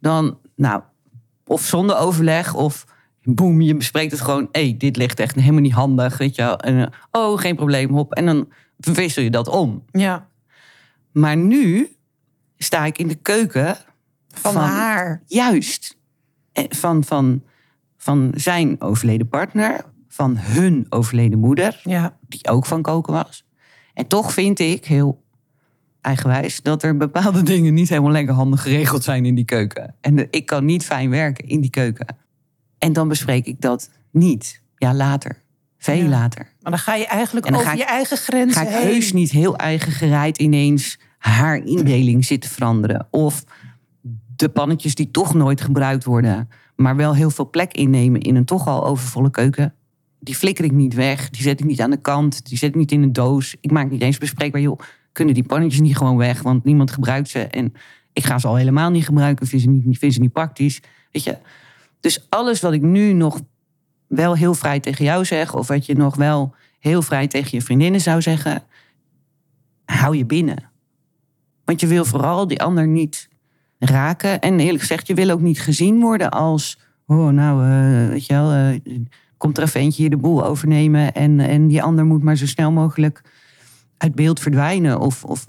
dan, 0.00 0.38
nou, 0.56 0.82
of 1.46 1.62
zonder 1.62 1.96
overleg... 1.98 2.54
of 2.54 2.86
boem, 3.22 3.60
je 3.60 3.76
bespreekt 3.76 4.12
het 4.12 4.20
gewoon... 4.20 4.48
hé, 4.52 4.62
hey, 4.62 4.74
dit 4.78 4.96
ligt 4.96 5.20
echt 5.20 5.34
helemaal 5.34 5.60
niet 5.60 5.72
handig, 5.72 6.18
weet 6.18 6.34
je 6.34 6.42
wel. 6.42 6.58
En, 6.58 6.80
eh, 6.80 6.86
oh, 7.10 7.38
geen 7.38 7.56
probleem, 7.56 7.90
hop. 7.90 8.12
En 8.12 8.26
dan 8.26 8.48
verwissel 8.78 9.22
je 9.22 9.30
dat 9.30 9.48
om. 9.48 9.84
Ja, 9.90 10.28
Maar 11.12 11.36
nu 11.36 11.93
sta 12.64 12.84
ik 12.84 12.98
in 12.98 13.08
de 13.08 13.14
keuken 13.14 13.76
van, 14.28 14.56
haar. 14.56 15.22
Juist. 15.26 15.96
Van, 16.68 17.04
van, 17.04 17.42
van 17.96 18.32
zijn 18.36 18.80
overleden 18.80 19.28
partner, 19.28 19.84
van 20.08 20.36
hun 20.38 20.86
overleden 20.88 21.38
moeder, 21.38 21.80
Ja, 21.82 22.16
die 22.28 22.48
ook 22.48 22.66
van 22.66 22.82
koken 22.82 23.12
was. 23.12 23.44
En 23.94 24.06
toch 24.06 24.32
vind 24.32 24.58
ik, 24.58 24.84
heel 24.84 25.22
eigenwijs, 26.00 26.62
dat 26.62 26.82
er 26.82 26.96
bepaalde 26.96 27.42
dingen 27.52 27.74
niet 27.74 27.88
helemaal 27.88 28.10
lekker 28.10 28.34
handig 28.34 28.62
geregeld 28.62 29.04
zijn 29.04 29.24
in 29.24 29.34
die 29.34 29.44
keuken. 29.44 29.94
En 30.00 30.14
de- 30.16 30.28
ik 30.30 30.46
kan 30.46 30.64
niet 30.64 30.84
fijn 30.84 31.10
werken 31.10 31.46
in 31.48 31.60
die 31.60 31.70
keuken. 31.70 32.06
En 32.78 32.92
dan 32.92 33.08
bespreek 33.08 33.46
ik 33.46 33.60
dat 33.60 33.90
niet. 34.10 34.62
Ja, 34.76 34.94
later. 34.94 35.42
Veel 35.78 35.94
Ja. 35.96 36.08
later. 36.08 36.52
maar 36.60 36.70
dan 36.72 36.80
ga 36.80 36.94
je 36.94 37.06
eigenlijk 37.06 37.54
over 37.54 37.72
ik- 37.72 37.78
je 37.78 37.84
eigen 37.84 38.16
grenzen 38.16 38.62
ga 38.62 38.68
ik 38.68 38.74
heen. 38.74 38.86
heus 38.92 39.12
niet 39.12 39.30
heel 39.30 39.56
eigen 39.56 39.92
gereid 39.92 40.38
ineens 40.38 40.98
haar 41.26 41.56
indeling 41.56 42.24
zitten 42.24 42.50
veranderen. 42.50 43.06
Of 43.10 43.44
de 44.36 44.48
pannetjes 44.48 44.94
die 44.94 45.10
toch 45.10 45.34
nooit 45.34 45.60
gebruikt 45.60 46.04
worden, 46.04 46.48
maar 46.76 46.96
wel 46.96 47.14
heel 47.14 47.30
veel 47.30 47.50
plek 47.50 47.72
innemen 47.72 48.20
in 48.20 48.36
een 48.36 48.44
toch 48.44 48.66
al 48.66 48.86
overvolle 48.86 49.30
keuken. 49.30 49.74
Die 50.20 50.34
flikker 50.34 50.64
ik 50.64 50.72
niet 50.72 50.94
weg, 50.94 51.30
die 51.30 51.42
zet 51.42 51.60
ik 51.60 51.66
niet 51.66 51.80
aan 51.80 51.90
de 51.90 52.00
kant, 52.00 52.46
die 52.46 52.58
zet 52.58 52.68
ik 52.68 52.74
niet 52.74 52.92
in 52.92 53.02
een 53.02 53.12
doos. 53.12 53.56
Ik 53.60 53.70
maak 53.70 53.90
niet 53.90 54.02
eens 54.02 54.18
bespreekbaar, 54.18 54.60
joh, 54.60 54.78
kunnen 55.12 55.34
die 55.34 55.42
pannetjes 55.42 55.80
niet 55.80 55.96
gewoon 55.96 56.16
weg, 56.16 56.42
want 56.42 56.64
niemand 56.64 56.90
gebruikt 56.90 57.28
ze. 57.28 57.40
En 57.40 57.72
ik 58.12 58.24
ga 58.24 58.38
ze 58.38 58.46
al 58.46 58.56
helemaal 58.56 58.90
niet 58.90 59.04
gebruiken, 59.04 59.46
vind 59.46 59.62
ze 59.62 59.68
niet, 59.68 59.98
vind 59.98 60.14
ze 60.14 60.20
niet 60.20 60.32
praktisch. 60.32 60.82
Weet 61.10 61.24
je? 61.24 61.38
Dus 62.00 62.26
alles 62.28 62.60
wat 62.60 62.72
ik 62.72 62.82
nu 62.82 63.12
nog 63.12 63.40
wel 64.06 64.36
heel 64.36 64.54
vrij 64.54 64.80
tegen 64.80 65.04
jou 65.04 65.24
zeg, 65.24 65.54
of 65.54 65.66
wat 65.68 65.86
je 65.86 65.94
nog 65.94 66.16
wel 66.16 66.54
heel 66.78 67.02
vrij 67.02 67.26
tegen 67.26 67.50
je 67.52 67.64
vriendinnen 67.64 68.00
zou 68.00 68.22
zeggen, 68.22 68.62
hou 69.84 70.16
je 70.16 70.26
binnen. 70.26 70.72
Want 71.64 71.80
je 71.80 71.86
wil 71.86 72.04
vooral 72.04 72.46
die 72.46 72.62
ander 72.62 72.86
niet 72.86 73.28
raken. 73.78 74.40
En 74.40 74.60
eerlijk 74.60 74.80
gezegd, 74.80 75.06
je 75.06 75.14
wil 75.14 75.30
ook 75.30 75.40
niet 75.40 75.60
gezien 75.60 76.00
worden 76.00 76.30
als, 76.30 76.78
oh 77.06 77.28
nou, 77.28 77.64
eh, 77.64 78.08
weet 78.08 78.26
je 78.26 78.34
wel, 78.34 78.52
eh, 78.52 78.98
komt 79.36 79.58
er 79.58 79.64
even 79.64 79.80
eentje 79.80 80.00
hier 80.00 80.10
de 80.10 80.16
boel 80.16 80.44
overnemen 80.44 81.12
en, 81.12 81.40
en 81.40 81.66
die 81.66 81.82
ander 81.82 82.04
moet 82.04 82.22
maar 82.22 82.36
zo 82.36 82.46
snel 82.46 82.72
mogelijk 82.72 83.22
uit 83.96 84.14
beeld 84.14 84.40
verdwijnen. 84.40 85.00
Of, 85.00 85.24
of 85.24 85.46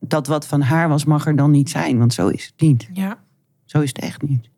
dat 0.00 0.26
wat 0.26 0.46
van 0.46 0.60
haar 0.60 0.88
was, 0.88 1.04
mag 1.04 1.26
er 1.26 1.36
dan 1.36 1.50
niet 1.50 1.70
zijn, 1.70 1.98
want 1.98 2.14
zo 2.14 2.28
is 2.28 2.44
het 2.44 2.60
niet. 2.60 2.88
Ja. 2.92 3.18
Zo 3.64 3.80
is 3.80 3.88
het 3.88 3.98
echt 3.98 4.22
niet. 4.22 4.50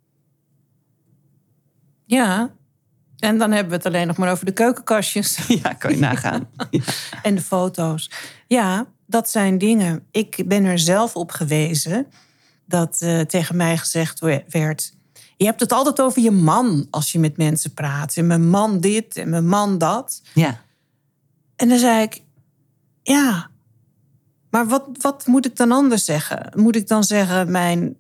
ja, 2.04 2.50
en 3.18 3.38
dan 3.38 3.50
hebben 3.50 3.70
we 3.70 3.76
het 3.76 3.86
alleen 3.86 4.06
nog 4.06 4.16
maar 4.16 4.30
over 4.30 4.44
de 4.44 4.52
keukenkastjes. 4.52 5.46
Ja, 5.62 5.72
kan 5.72 5.90
je 5.90 5.98
nagaan. 5.98 6.48
Ja. 6.70 6.80
En 7.22 7.34
de 7.34 7.40
foto's. 7.40 8.10
Ja, 8.46 8.86
dat 9.08 9.30
zijn 9.30 9.58
dingen. 9.58 10.06
Ik 10.10 10.42
ben 10.46 10.64
er 10.64 10.78
zelf 10.78 11.16
op 11.16 11.30
gewezen 11.30 12.06
dat 12.64 12.98
eh, 13.00 13.20
tegen 13.20 13.56
mij 13.56 13.76
gezegd 13.78 14.20
we- 14.20 14.44
werd... 14.48 14.96
Je 15.36 15.44
hebt 15.44 15.60
het 15.60 15.72
altijd 15.72 16.00
over 16.00 16.22
je 16.22 16.30
man 16.30 16.86
als 16.90 17.12
je 17.12 17.18
met 17.18 17.36
mensen 17.36 17.74
praat. 17.74 18.16
En 18.16 18.26
mijn 18.26 18.48
man 18.48 18.80
dit 18.80 19.16
en 19.16 19.28
mijn 19.28 19.46
man 19.48 19.78
dat. 19.78 20.22
ja. 20.34 20.60
En 21.56 21.68
dan 21.68 21.78
zei 21.78 22.02
ik, 22.02 22.22
ja, 23.02 23.50
maar 24.50 24.66
wat, 24.66 24.84
wat 25.00 25.26
moet 25.26 25.46
ik 25.46 25.56
dan 25.56 25.72
anders 25.72 26.04
zeggen? 26.04 26.52
Moet 26.56 26.76
ik 26.76 26.88
dan 26.88 27.04
zeggen 27.04 27.50
mijn 27.50 27.96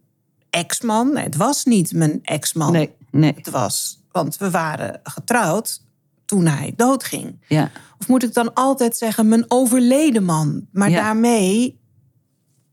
ex-man? 0.50 1.12
Nee, 1.12 1.24
het 1.24 1.36
was 1.36 1.64
niet 1.64 1.92
mijn 1.92 2.18
ex-man. 2.22 2.72
Nee, 2.72 2.94
nee. 3.10 3.32
Het 3.36 3.50
was, 3.50 4.00
want 4.12 4.36
we 4.36 4.50
waren 4.50 5.00
getrouwd 5.02 5.80
toen 6.28 6.46
hij 6.46 6.72
doodging. 6.76 7.44
Ja. 7.48 7.70
Of 8.00 8.08
moet 8.08 8.22
ik 8.22 8.34
dan 8.34 8.54
altijd 8.54 8.96
zeggen 8.96 9.28
mijn 9.28 9.44
overleden 9.48 10.24
man? 10.24 10.66
Maar 10.72 10.90
Ja. 10.90 11.02
daarmee 11.02 11.80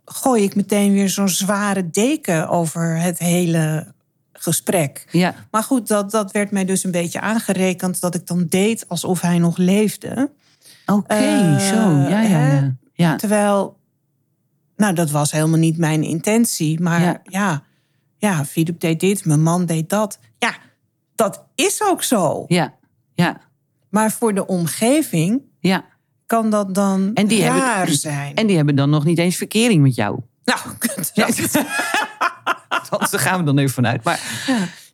gooi 0.05 0.43
ik 0.43 0.55
meteen 0.55 0.91
weer 0.93 1.09
zo'n 1.09 1.29
zware 1.29 1.89
deken 1.89 2.49
over 2.49 2.97
het 2.97 3.17
hele 3.19 3.93
gesprek. 4.33 5.05
Ja. 5.11 5.35
Maar 5.51 5.63
goed, 5.63 5.87
dat, 5.87 6.11
dat 6.11 6.31
werd 6.31 6.51
mij 6.51 6.65
dus 6.65 6.83
een 6.83 6.91
beetje 6.91 7.21
aangerekend 7.21 7.99
dat 8.01 8.15
ik 8.15 8.27
dan 8.27 8.45
deed 8.49 8.89
alsof 8.89 9.21
hij 9.21 9.39
nog 9.39 9.57
leefde. 9.57 10.31
Oké, 10.85 11.13
Eh, 11.13 11.59
zo. 11.59 11.89
Ja, 12.09 12.21
ja. 12.21 12.75
Ja, 12.93 13.15
Terwijl, 13.15 13.77
nou, 14.75 14.93
dat 14.93 15.11
was 15.11 15.31
helemaal 15.31 15.59
niet 15.59 15.77
mijn 15.77 16.03
intentie. 16.03 16.79
Maar 16.81 17.01
Ja. 17.01 17.21
ja, 17.23 17.63
ja, 18.17 18.45
Philip 18.45 18.79
deed 18.79 18.99
dit, 18.99 19.25
mijn 19.25 19.41
man 19.43 19.65
deed 19.65 19.89
dat. 19.89 20.19
Ja, 20.39 20.55
dat 21.15 21.43
is 21.55 21.81
ook 21.83 22.03
zo. 22.03 22.45
Ja, 22.47 22.73
ja, 23.15 23.41
Maar 23.89 24.11
voor 24.11 24.33
de 24.33 24.45
omgeving 24.47 25.41
ja. 25.59 25.85
kan 26.25 26.49
dat 26.49 26.75
dan 26.75 27.11
En 27.13 27.27
die 27.27 27.41
hebben- 27.43 27.61
raar 27.61 27.89
zijn. 27.89 28.35
En 28.35 28.47
die 28.47 28.55
hebben 28.55 28.75
dan 28.75 28.89
nog 28.89 29.05
niet 29.05 29.17
eens 29.17 29.35
verkering 29.35 29.81
met 29.81 29.95
jou. 29.95 30.19
nou, 30.43 30.59
Ja. 31.13 31.25
Althans, 32.69 33.11
daar 33.11 33.19
gaan 33.19 33.39
we 33.39 33.45
dan 33.45 33.57
even 33.57 33.73
vanuit. 33.73 34.03
Maar 34.03 34.19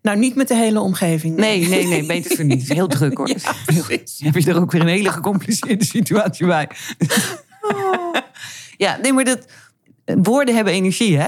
nou, 0.01 0.17
niet 0.17 0.35
met 0.35 0.47
de 0.47 0.55
hele 0.55 0.79
omgeving. 0.79 1.35
nee, 1.35 1.67
nee, 1.67 1.87
nee, 1.87 2.05
beter 2.05 2.35
voor 2.35 2.45
niet. 2.45 2.67
Heel 2.73 2.87
druk 2.87 3.17
hoor. 3.17 3.27
Ja, 3.39 3.53
heb 4.17 4.35
je 4.35 4.49
er 4.49 4.59
ook 4.61 4.71
weer 4.71 4.81
een 4.81 4.87
hele 4.87 5.11
gecompliceerde 5.11 5.85
situatie 5.85 6.45
bij. 6.45 6.69
Ja, 8.77 8.97
nee, 9.01 9.13
maar 9.13 9.23
dat, 9.23 9.45
woorden 10.05 10.55
hebben 10.55 10.73
energie, 10.73 11.17
hè? 11.17 11.27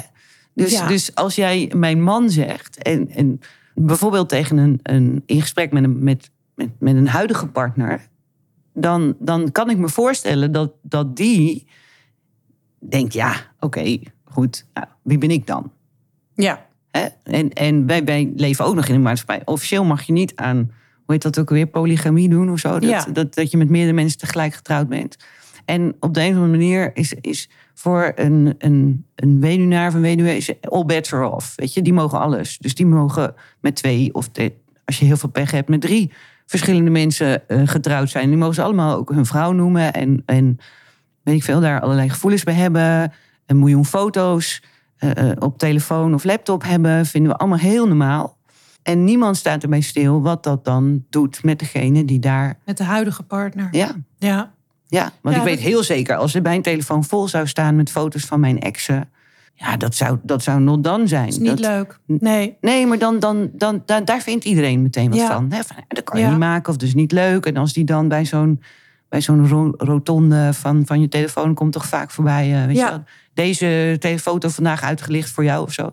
Dus, 0.54 0.72
Ja. 0.72 0.88
dus 0.88 1.16
als 1.16 1.36
jij 1.36 1.72
mijn 1.76 2.02
man 2.04 2.30
zegt, 2.30 2.78
en, 2.84 3.10
en 3.10 3.40
bijvoorbeeld 3.76 4.30
tegen 4.30 4.58
een, 4.58 4.80
een 4.84 5.24
in 5.26 5.42
gesprek 5.42 5.72
met 5.72 5.84
een, 5.84 6.04
met, 6.04 6.30
met, 6.56 6.70
met 6.80 6.96
een 6.96 7.08
huidige 7.08 7.48
partner, 7.48 8.08
dan, 8.74 9.16
dan 9.20 9.52
kan 9.52 9.70
ik 9.70 9.78
me 9.78 9.90
voorstellen 9.90 10.52
dat, 10.52 10.72
dat 10.82 11.16
die 11.16 11.68
denkt: 12.80 13.14
ja, 13.14 13.36
oké, 13.60 14.00
goed, 14.26 14.66
nou, 14.74 14.88
wie 15.02 15.18
ben 15.18 15.32
ik 15.32 15.48
dan? 15.48 15.72
Ja, 16.36 16.66
Hè? 16.92 17.08
En, 17.24 17.50
en 17.54 17.86
wij, 17.86 18.04
wij 18.04 18.32
leven 18.36 18.66
ook 18.66 18.76
nog 18.76 18.88
in 18.88 18.96
een 18.96 19.02
maatschappij. 19.02 19.42
Officieel 19.46 19.84
mag 19.86 20.04
je 20.04 20.14
niet 20.14 20.36
aan, 20.36 20.58
hoe 20.58 21.14
heet 21.14 21.22
dat 21.22 21.40
ook 21.40 21.50
weer, 21.50 21.66
polygamie 21.68 22.30
doen 22.30 22.52
of 22.52 22.60
zo. 22.60 22.72
Dat, 22.80 22.90
Ja. 22.90 23.06
dat, 23.14 23.34
dat 23.36 23.52
je 23.52 23.58
met 23.58 23.70
meerdere 23.70 23.94
mensen 23.94 24.20
tegelijk 24.20 24.54
getrouwd 24.54 24.88
bent. 24.88 25.18
En 25.66 25.96
op 26.00 26.14
de 26.14 26.22
een 26.22 26.30
of 26.30 26.34
andere 26.42 26.52
manier 26.58 26.96
is, 26.96 27.14
is 27.14 27.50
voor 27.74 28.12
een, 28.16 28.56
een, 28.58 29.06
een 29.16 29.40
weduwnaar 29.40 29.88
of 29.88 29.94
een 29.94 30.02
weduwe 30.02 30.36
is 30.36 30.62
all 30.62 30.86
bets 30.86 31.14
are 31.14 31.30
off. 31.30 31.56
Weet 31.56 31.74
je, 31.74 31.82
die 31.82 31.94
mogen 31.94 32.20
alles. 32.20 32.58
Dus 32.58 32.76
die 32.76 32.86
mogen 32.86 33.34
met 33.62 33.76
twee 33.76 34.14
of 34.14 34.30
de- 34.30 34.54
als 34.86 35.00
je 35.00 35.06
heel 35.06 35.18
veel 35.18 35.30
pech 35.30 35.52
hebt, 35.52 35.70
met 35.70 35.82
drie 35.82 36.12
verschillende 36.60 36.92
mensen 36.92 37.48
eh, 37.50 37.62
getrouwd 37.66 38.10
zijn. 38.10 38.28
Die 38.30 38.38
mogen 38.38 38.56
ze 38.56 38.62
allemaal 38.64 38.98
ook 38.98 39.10
hun 39.12 39.26
vrouw 39.26 39.52
noemen. 39.52 39.94
En, 39.94 40.24
en 40.26 40.58
weet 41.24 41.36
ik 41.36 41.44
veel, 41.44 41.60
daar 41.60 41.82
allerlei 41.82 42.10
gevoelens 42.10 42.44
bij 42.44 42.54
hebben. 42.54 43.14
Een 43.46 43.60
miljoen 43.60 43.86
foto's 43.86 44.64
eh, 44.98 45.30
eh, 45.32 45.38
op 45.40 45.58
telefoon 45.58 46.14
of 46.14 46.24
laptop 46.24 46.64
hebben. 46.64 47.06
Vinden 47.06 47.32
we 47.32 47.38
allemaal 47.38 47.58
heel 47.58 47.88
normaal. 47.88 48.38
En 48.84 49.04
niemand 49.04 49.38
staat 49.38 49.64
erbij 49.64 49.82
stil 49.82 50.22
wat 50.22 50.44
dat 50.44 50.66
dan 50.66 51.06
doet 51.10 51.44
met 51.44 51.60
degene 51.60 52.06
die 52.06 52.20
daar. 52.20 52.60
met 52.66 52.78
de 52.78 52.84
huidige 52.84 53.24
partner. 53.24 53.68
Ja, 53.72 53.92
Ja, 54.18 54.52
ja. 54.88 55.12
want 55.22 55.36
Ja, 55.36 55.42
ik 55.42 55.48
weet 55.48 55.58
dat- 55.58 55.66
heel 55.68 55.84
zeker, 55.84 56.16
als 56.16 56.34
er 56.36 56.42
mijn 56.42 56.62
telefoon 56.62 57.04
vol 57.04 57.28
zou 57.28 57.48
staan 57.48 57.76
met 57.76 57.92
foto's 57.92 58.26
van 58.26 58.40
mijn 58.40 58.60
exen. 58.60 59.10
Ja, 59.56 59.78
dat 59.78 59.96
zou, 59.96 60.18
dat 60.24 60.44
zou 60.44 60.60
not 60.62 60.84
dan 60.84 61.08
zijn. 61.08 61.28
is 61.28 61.38
niet 61.38 61.48
Dat- 61.50 61.60
leuk. 61.60 62.00
Nee, 62.06 62.58
Nee, 62.62 62.88
maar 62.88 62.98
dan, 62.98 63.20
dan, 63.20 63.50
dan, 63.54 63.82
daar- 63.86 64.06
daar 64.06 64.22
vindt 64.22 64.46
iedereen 64.46 64.82
meteen 64.82 65.10
wat 65.10 65.20
Ja. 65.20 65.28
van. 65.28 65.52
Hè? 65.52 65.64
van 65.64 65.76
dat 65.88 66.04
kan 66.04 66.20
je 66.20 66.26
Ja. 66.26 66.30
niet 66.32 66.40
maken 66.40 66.70
of 66.72 66.78
dat 66.78 66.88
is 66.88 66.94
niet 66.96 67.12
leuk. 67.12 67.46
En 67.46 67.58
als 67.58 67.74
die 67.74 67.84
dan 67.84 68.08
bij 68.08 68.26
zo'n 68.26 68.62
bij 69.10 69.22
zo'n 69.22 69.48
ro- 69.48 69.74
rotonde 69.78 70.54
van, 70.54 70.86
van 70.86 71.02
je 71.02 71.08
telefoon 71.08 71.54
komt 71.54 71.72
toch 71.74 71.86
vaak 71.86 72.12
voorbij. 72.12 72.54
eh, 72.62 72.66
weet 72.66 72.76
Ja. 72.76 72.86
je 72.86 72.92
wel, 72.92 73.04
deze 74.00 74.18
foto 74.22 74.50
vandaag 74.50 74.82
uitgelicht 74.84 75.30
voor 75.30 75.44
jou 75.44 75.64
of 75.64 75.74
zo. 75.74 75.92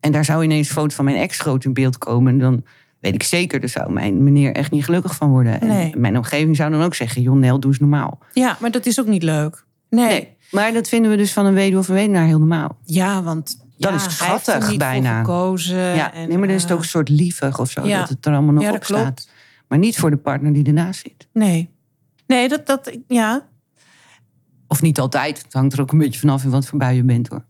En 0.00 0.12
daar 0.12 0.24
zou 0.24 0.44
ineens 0.44 0.68
een 0.68 0.74
foto 0.74 0.94
van 0.94 1.04
mijn 1.04 1.16
ex 1.16 1.40
groot 1.40 1.64
in 1.64 1.72
beeld 1.72 1.98
komen. 1.98 2.32
En 2.32 2.38
dan 2.38 2.64
weet 3.00 3.14
ik 3.14 3.22
zeker, 3.22 3.60
daar 3.60 3.68
zou 3.68 3.92
mijn 3.92 4.22
meneer 4.24 4.52
echt 4.52 4.70
niet 4.70 4.84
gelukkig 4.84 5.14
van 5.14 5.30
worden. 5.30 5.60
En 5.60 5.66
Nee. 5.68 5.96
mijn 5.96 6.16
omgeving 6.16 6.56
zou 6.56 6.70
dan 6.70 6.82
ook 6.82 6.94
zeggen, 6.94 7.22
joh 7.22 7.36
Nel, 7.36 7.60
doe 7.60 7.70
eens 7.70 7.80
normaal. 7.80 8.18
ja, 8.32 8.56
maar 8.60 8.70
dat 8.70 8.86
is 8.86 9.00
ook 9.00 9.06
niet 9.06 9.22
leuk. 9.22 9.64
Nee. 9.94 10.06
Nee. 10.08 10.36
Maar 10.50 10.72
dat 10.72 10.88
vinden 10.88 11.10
we 11.10 11.16
dus 11.16 11.32
van 11.32 11.46
een 11.46 11.54
weduwe 11.54 11.78
of 11.80 11.88
een 11.88 11.94
weduwnaar 11.94 12.26
heel 12.26 12.38
normaal. 12.38 12.78
Ja, 12.84 13.22
want 13.22 13.56
Dan 13.78 13.90
ja, 13.90 13.96
is 13.96 14.02
het 14.02 14.12
schattig 14.12 14.76
bijna. 14.76 15.18
gekozen. 15.18 15.76
Ja, 15.94 16.12
en, 16.12 16.28
nee, 16.28 16.38
maar 16.38 16.46
dan 16.46 16.56
is 16.56 16.62
het 16.62 16.70
ook 16.72 16.78
eh, 16.78 16.84
een 16.84 16.90
soort 16.90 17.08
lievig 17.08 17.58
of 17.60 17.70
zo. 17.70 17.86
ja. 17.86 17.98
Dat 17.98 18.08
het 18.08 18.26
er 18.26 18.32
allemaal 18.32 18.54
nog 18.54 18.62
Ja, 18.62 18.72
op 18.72 18.80
klopt. 18.80 19.02
staat. 19.02 19.28
Maar 19.68 19.78
niet 19.78 19.96
voor 19.98 20.10
de 20.10 20.16
partner 20.16 20.52
die 20.52 20.64
ernaast 20.64 21.00
zit. 21.00 21.28
Nee. 21.32 21.70
Nee, 22.26 22.48
dat, 22.48 22.66
dat, 22.66 22.98
ja, 23.08 23.46
Of 24.68 24.82
niet 24.82 24.98
altijd. 25.00 25.42
Het 25.42 25.52
hangt 25.52 25.72
er 25.72 25.80
ook 25.80 25.92
een 25.92 25.98
beetje 25.98 26.20
vanaf 26.20 26.44
in 26.44 26.50
wat 26.50 26.66
voor 26.66 26.78
bui 26.78 26.96
je 26.96 27.02
bent 27.04 27.28
hoor. 27.28 27.44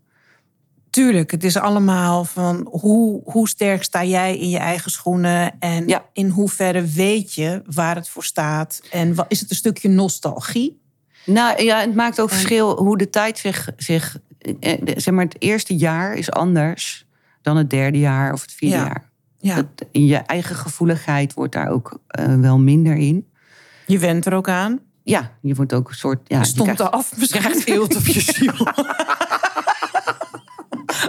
tuurlijk. 0.89 1.31
Het 1.31 1.43
is 1.43 1.57
allemaal 1.57 2.23
van 2.25 2.67
hoe, 2.71 3.21
hoe 3.25 3.47
sterk 3.49 3.83
sta 3.83 4.03
jij 4.03 4.37
in 4.37 4.49
je 4.49 4.57
eigen 4.57 4.91
schoenen 4.91 5.59
en 5.59 6.01
in 6.13 6.29
hoeverre 6.29 6.85
weet 6.85 7.33
je 7.33 7.61
waar 7.65 7.95
het 7.95 8.09
voor 8.09 8.23
staat 8.23 8.81
en 8.91 9.15
wat, 9.15 9.25
is 9.27 9.39
het 9.39 9.49
een 9.49 9.55
stukje 9.55 9.89
nostalgie? 9.89 10.83
Nou 11.25 11.63
ja, 11.63 11.79
het 11.79 11.95
maakt 11.95 12.19
ook 12.21 12.29
verschil 12.29 12.75
hoe 12.77 12.97
de 12.97 13.09
tijd 13.09 13.37
zich. 13.37 13.69
zich 13.77 14.17
eh, 14.59 14.73
eh, 14.73 14.79
zeg 14.95 15.13
maar, 15.13 15.23
het 15.25 15.41
eerste 15.41 15.75
jaar 15.75 16.13
is 16.13 16.31
anders 16.31 17.05
dan 17.41 17.57
het 17.57 17.69
derde 17.69 17.99
jaar 17.99 18.33
of 18.33 18.41
het 18.41 18.51
vierde 18.51 18.75
Ja. 18.75 18.83
jaar. 18.85 19.09
Ja, 19.39 19.55
Dat, 19.55 19.87
je 19.91 20.15
eigen 20.17 20.55
gevoeligheid 20.55 21.33
wordt 21.33 21.53
daar 21.53 21.69
ook 21.69 21.99
eh, 22.07 22.35
wel 22.35 22.59
minder 22.59 22.95
in. 22.95 23.27
je 23.85 23.99
went 23.99 24.25
er 24.25 24.33
ook 24.33 24.49
aan. 24.49 24.79
Ja, 25.03 25.31
je 25.41 25.55
wordt 25.55 25.73
ook 25.73 25.89
een 25.89 25.95
soort. 25.95 26.19
Ja, 26.23 26.37
je 26.39 26.45
stond 26.45 26.73
krijgt- 26.73 26.93
af 26.93 27.17
misschien. 27.17 27.61
eelt 27.73 27.95
op 27.95 28.05
je 28.05 28.19
ziel. 28.21 28.53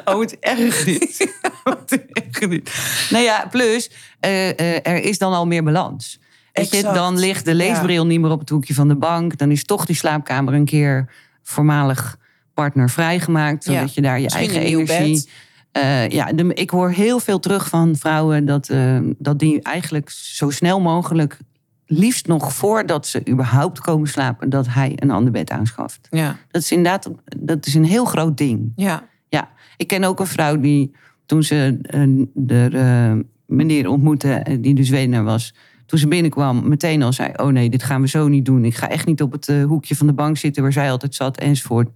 Oh, 0.05 0.21
het 0.21 0.39
erg 0.39 0.85
dit. 0.85 1.35
Wat 1.65 1.91
erg 2.13 2.39
dit. 2.49 2.75
Nou 3.11 3.25
ja, 3.25 3.47
plus, 3.51 3.91
er 4.21 5.03
is 5.05 5.19
dan 5.19 5.33
al 5.33 5.47
meer 5.47 5.63
balans. 5.65 6.21
Weet 6.57 6.71
je, 6.71 6.77
Exact. 6.77 6.95
dan 6.95 7.19
ligt 7.19 7.45
de 7.45 7.55
leesbril 7.55 8.07
niet 8.07 8.21
meer 8.21 8.31
op 8.31 8.41
het 8.41 8.49
hoekje 8.49 8.75
van 8.75 8.89
de 8.89 8.97
bank. 8.97 9.39
Dan 9.39 9.51
is 9.51 9.65
toch 9.65 9.85
die 9.85 9.97
slaapkamer 9.97 10.55
een 10.55 10.65
keer 10.65 11.13
voormalig 11.43 12.19
partner 12.55 12.91
vrijgemaakt. 12.91 13.65
Ja. 13.65 13.73
Zodat 13.73 13.95
je 13.95 14.01
daar 14.03 14.17
je 14.17 14.23
Misschien 14.23 14.49
eigen 14.51 14.67
energie... 14.67 15.29
Eh, 15.73 16.09
ja, 16.09 16.33
de- 16.33 16.55
ik 16.55 16.71
hoor 16.71 16.91
heel 16.91 17.19
veel 17.21 17.39
terug 17.39 17.69
van 17.69 17.97
vrouwen 17.97 18.45
dat, 18.45 18.69
eh, 18.69 18.99
dat 19.19 19.39
die 19.39 19.63
eigenlijk 19.63 20.11
zo 20.11 20.51
snel 20.51 20.81
mogelijk, 20.81 21.39
liefst 21.87 22.27
nog 22.27 22.53
voordat 22.53 23.07
ze 23.07 23.23
überhaupt 23.29 23.81
komen 23.81 24.09
slapen, 24.09 24.51
dat 24.51 24.67
hij 24.69 24.93
een 24.95 25.11
ander 25.11 25.33
bed 25.33 25.51
aanschaft. 25.51 26.07
Ja, 26.11 26.37
Dat 26.51 26.63
is 26.63 26.71
inderdaad 26.73 27.11
dat 27.39 27.67
is 27.67 27.75
een 27.75 27.85
heel 27.85 28.05
groot 28.05 28.37
ding. 28.37 28.73
ja, 28.77 29.09
Ja, 29.29 29.49
ik 29.77 29.87
ken 29.87 30.05
ook 30.05 30.21
een 30.21 30.27
vrouw 30.27 30.61
die 30.61 30.95
toen 31.27 31.43
ze 31.43 31.79
eh, 31.83 32.01
de 32.35 33.25
meneer 33.47 33.89
ontmoette, 33.89 34.59
die 34.61 34.75
dus 34.75 34.89
weduwnaar 34.89 35.25
was, 35.25 35.55
toen 35.87 35.99
ze 35.99 36.09
binnenkwam, 36.09 36.69
meteen 36.69 37.03
al 37.03 37.13
zei: 37.13 37.31
Oh 37.37 37.47
nee, 37.47 37.71
dit 37.71 37.83
gaan 37.83 38.01
we 38.01 38.09
zo 38.09 38.29
niet 38.29 38.45
doen. 38.45 38.65
Ik 38.65 38.75
ga 38.75 38.89
echt 38.89 39.07
niet 39.07 39.23
op 39.23 39.33
het 39.33 39.49
eh, 39.49 39.65
hoekje 39.65 39.97
van 39.97 40.07
de 40.07 40.13
bank 40.13 40.37
zitten 40.37 40.63
waar 40.63 40.73
zij 40.73 40.91
altijd 40.91 41.15
zat, 41.15 41.39
enzovoort. 41.39 41.89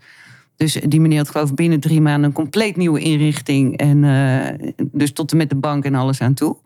Dus 0.56 0.72
die 0.88 1.00
meneer 1.00 1.18
had 1.18 1.30
geloof 1.30 1.48
ik 1.50 1.54
binnen 1.54 1.80
drie 1.80 2.00
maanden 2.00 2.24
een 2.24 2.32
compleet 2.34 2.76
nieuwe 2.76 3.00
inrichting. 3.00 3.76
En 3.76 4.04
eh, 4.04 4.68
dus 4.92 5.12
tot 5.12 5.30
en 5.30 5.36
met 5.36 5.48
de 5.48 5.56
bank 5.56 5.84
en 5.84 5.94
alles 5.94 6.20
aan 6.20 6.34
toe. 6.34 6.56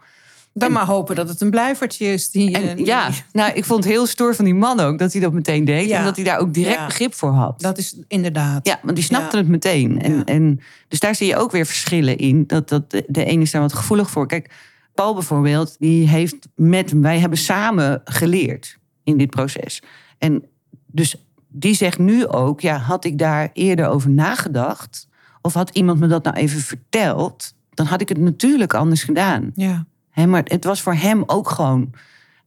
dan 0.52 0.72
maar 0.72 0.86
hopen 0.86 1.16
dat 1.16 1.28
het 1.28 1.40
een 1.40 1.50
blijvertje 1.50 2.06
is. 2.06 2.30
Die, 2.30 2.54
En 2.56 2.68
eh, 2.68 2.76
die- 2.76 2.86
ja, 2.86 3.10
nou, 3.32 3.52
ik 3.52 3.64
vond 3.64 3.84
het 3.84 3.92
heel 3.92 4.06
stoer 4.06 4.34
van 4.34 4.44
die 4.44 4.54
man 4.54 4.80
ook 4.80 4.98
dat 4.98 5.12
hij 5.12 5.20
dat 5.20 5.32
meteen 5.32 5.64
deed. 5.64 5.88
Ja. 5.88 5.98
En 5.98 6.04
dat 6.04 6.16
hij 6.16 6.24
daar 6.24 6.38
ook 6.38 6.54
direct 6.54 6.78
Ja. 6.78 6.86
begrip 6.86 7.14
voor 7.14 7.30
had. 7.30 7.60
Dat 7.60 7.78
is 7.78 7.96
inderdaad. 8.08 8.66
Ja, 8.66 8.78
want 8.82 8.94
die 8.96 9.04
snapte 9.04 9.36
Ja. 9.36 9.42
het 9.42 9.50
meteen. 9.52 10.00
En, 10.02 10.24
en, 10.24 10.60
dus 10.88 11.00
daar 11.00 11.14
zie 11.14 11.26
je 11.26 11.36
ook 11.36 11.52
weer 11.52 11.66
verschillen 11.66 12.18
in. 12.18 12.44
Dat, 12.46 12.68
dat 12.68 12.90
de, 12.90 13.04
de 13.06 13.24
ene 13.24 13.42
is 13.42 13.50
daar 13.50 13.60
wat 13.62 13.72
gevoelig 13.72 14.10
voor. 14.10 14.26
Kijk, 14.26 14.50
Paul 14.94 15.14
bijvoorbeeld, 15.14 15.76
die 15.78 16.08
heeft 16.08 16.48
met 16.54 16.92
wij 16.92 17.18
hebben 17.18 17.38
samen 17.38 18.00
geleerd 18.04 18.78
in 19.02 19.16
dit 19.18 19.30
proces. 19.30 19.82
En 20.18 20.44
dus 20.86 21.16
die 21.48 21.74
zegt 21.74 21.98
nu 21.98 22.26
ook, 22.26 22.60
ja, 22.60 22.78
had 22.78 23.04
ik 23.04 23.18
daar 23.18 23.50
eerder 23.52 23.88
over 23.88 24.10
nagedacht, 24.10 25.08
of 25.40 25.54
had 25.54 25.70
iemand 25.70 26.00
me 26.00 26.06
dat 26.06 26.24
nou 26.24 26.36
even 26.36 26.60
verteld, 26.60 27.54
dan 27.70 27.86
had 27.86 28.00
ik 28.00 28.08
het 28.08 28.18
natuurlijk 28.18 28.74
anders 28.74 29.02
gedaan. 29.02 29.50
Ja. 29.54 29.86
Hè, 30.10 30.26
maar 30.26 30.42
het 30.44 30.64
was 30.64 30.82
voor 30.82 30.94
hem 30.94 31.22
ook 31.26 31.50
gewoon 31.50 31.90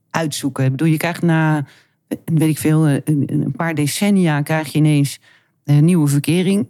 uitzoeken. 0.09 0.65
Ik 0.65 0.71
bedoel, 0.71 0.87
je 0.87 0.97
krijgt 0.97 1.21
na, 1.21 1.65
eh, 2.07 2.17
weet 2.25 2.49
ik 2.49 2.57
veel, 2.57 2.87
een, 2.87 3.03
een 3.27 3.53
paar 3.55 3.75
decennia 3.75 4.41
krijg 4.41 4.71
je 4.71 4.77
ineens 4.77 5.19
een 5.63 5.85
nieuwe 5.85 6.07
verkering. 6.07 6.67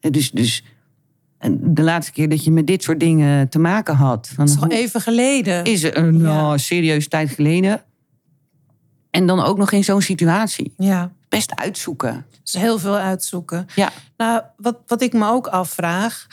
Eh, 0.00 0.10
Dus, 0.10 0.30
dus 0.30 0.64
de 1.60 1.82
laatste 1.82 2.12
keer 2.12 2.28
dat 2.28 2.44
je 2.44 2.50
met 2.50 2.66
dit 2.66 2.82
soort 2.82 3.00
dingen 3.00 3.48
te 3.48 3.58
maken 3.58 3.94
had. 3.94 4.28
Van, 4.34 4.46
Dat 4.46 4.54
is 4.56 4.62
al 4.62 4.68
even 4.70 5.00
geleden. 5.00 5.64
is 5.64 5.82
het 5.82 5.96
een 5.96 6.18
Ja. 6.18 6.22
nou, 6.22 6.58
serieus 6.58 7.08
tijd 7.08 7.30
geleden. 7.30 7.82
En 9.10 9.26
dan 9.26 9.40
ook 9.40 9.58
nog 9.58 9.72
in 9.72 9.84
zo'n 9.84 10.02
situatie. 10.02 10.72
Ja, 10.76 11.12
Best 11.28 11.54
uitzoeken. 11.56 12.26
dus 12.42 12.52
heel 12.52 12.78
veel 12.78 12.96
uitzoeken. 12.96 13.66
Ja, 13.74 13.90
Nou, 14.16 14.42
wat, 14.56 14.78
wat 14.86 15.02
ik 15.02 15.12
me 15.12 15.28
ook 15.28 15.46
afvraag. 15.46 16.26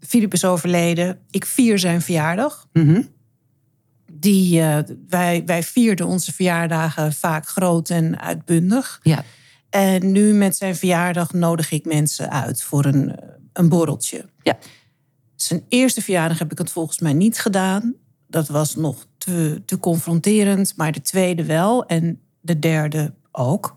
Filip 0.00 0.32
is 0.32 0.44
overleden. 0.44 1.18
Ik 1.30 1.46
vier 1.46 1.78
zijn 1.78 2.02
verjaardag. 2.02 2.66
Mhm. 2.72 3.02
Die, 4.12 4.60
eh, 4.60 4.78
wij, 5.08 5.42
wij 5.46 5.62
vierden 5.62 6.06
onze 6.06 6.32
verjaardagen 6.32 7.12
vaak 7.12 7.48
groot 7.48 7.90
en 7.90 8.20
uitbundig. 8.20 9.00
ja. 9.02 9.24
En 9.70 10.12
nu 10.12 10.32
met 10.32 10.56
zijn 10.56 10.76
verjaardag 10.76 11.32
nodig 11.32 11.70
ik 11.70 11.84
mensen 11.84 12.30
uit 12.30 12.62
voor 12.62 12.84
een, 12.84 13.18
een 13.52 13.68
borreltje. 13.68 14.24
Ja. 14.46 14.58
Zijn 15.34 15.64
eerste 15.68 16.02
verjaardag 16.02 16.38
heb 16.38 16.52
ik 16.52 16.58
het 16.58 16.70
volgens 16.70 16.98
mij 16.98 17.12
niet 17.12 17.38
gedaan. 17.38 17.94
Dat 18.26 18.48
was 18.48 18.74
nog 18.74 19.06
te, 19.18 19.62
te 19.64 19.78
confronterend, 19.78 20.76
maar 20.76 20.92
de 20.92 21.00
tweede 21.00 21.44
wel. 21.44 21.86
En 21.86 22.20
de 22.40 22.58
derde 22.58 23.14
ook. 23.32 23.76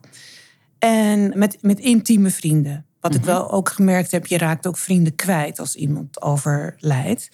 En 0.79 1.37
met, 1.37 1.57
met 1.61 1.79
intieme 1.79 2.29
vrienden. 2.29 2.85
Wat 2.99 3.15
ik 3.15 3.23
wel 3.23 3.51
ook 3.51 3.69
gemerkt 3.69 4.11
heb, 4.11 4.25
je 4.25 4.37
raakt 4.37 4.67
ook 4.67 4.77
vrienden 4.77 5.15
kwijt 5.15 5.59
als 5.59 5.75
iemand 5.75 6.21
overlijdt. 6.21 7.29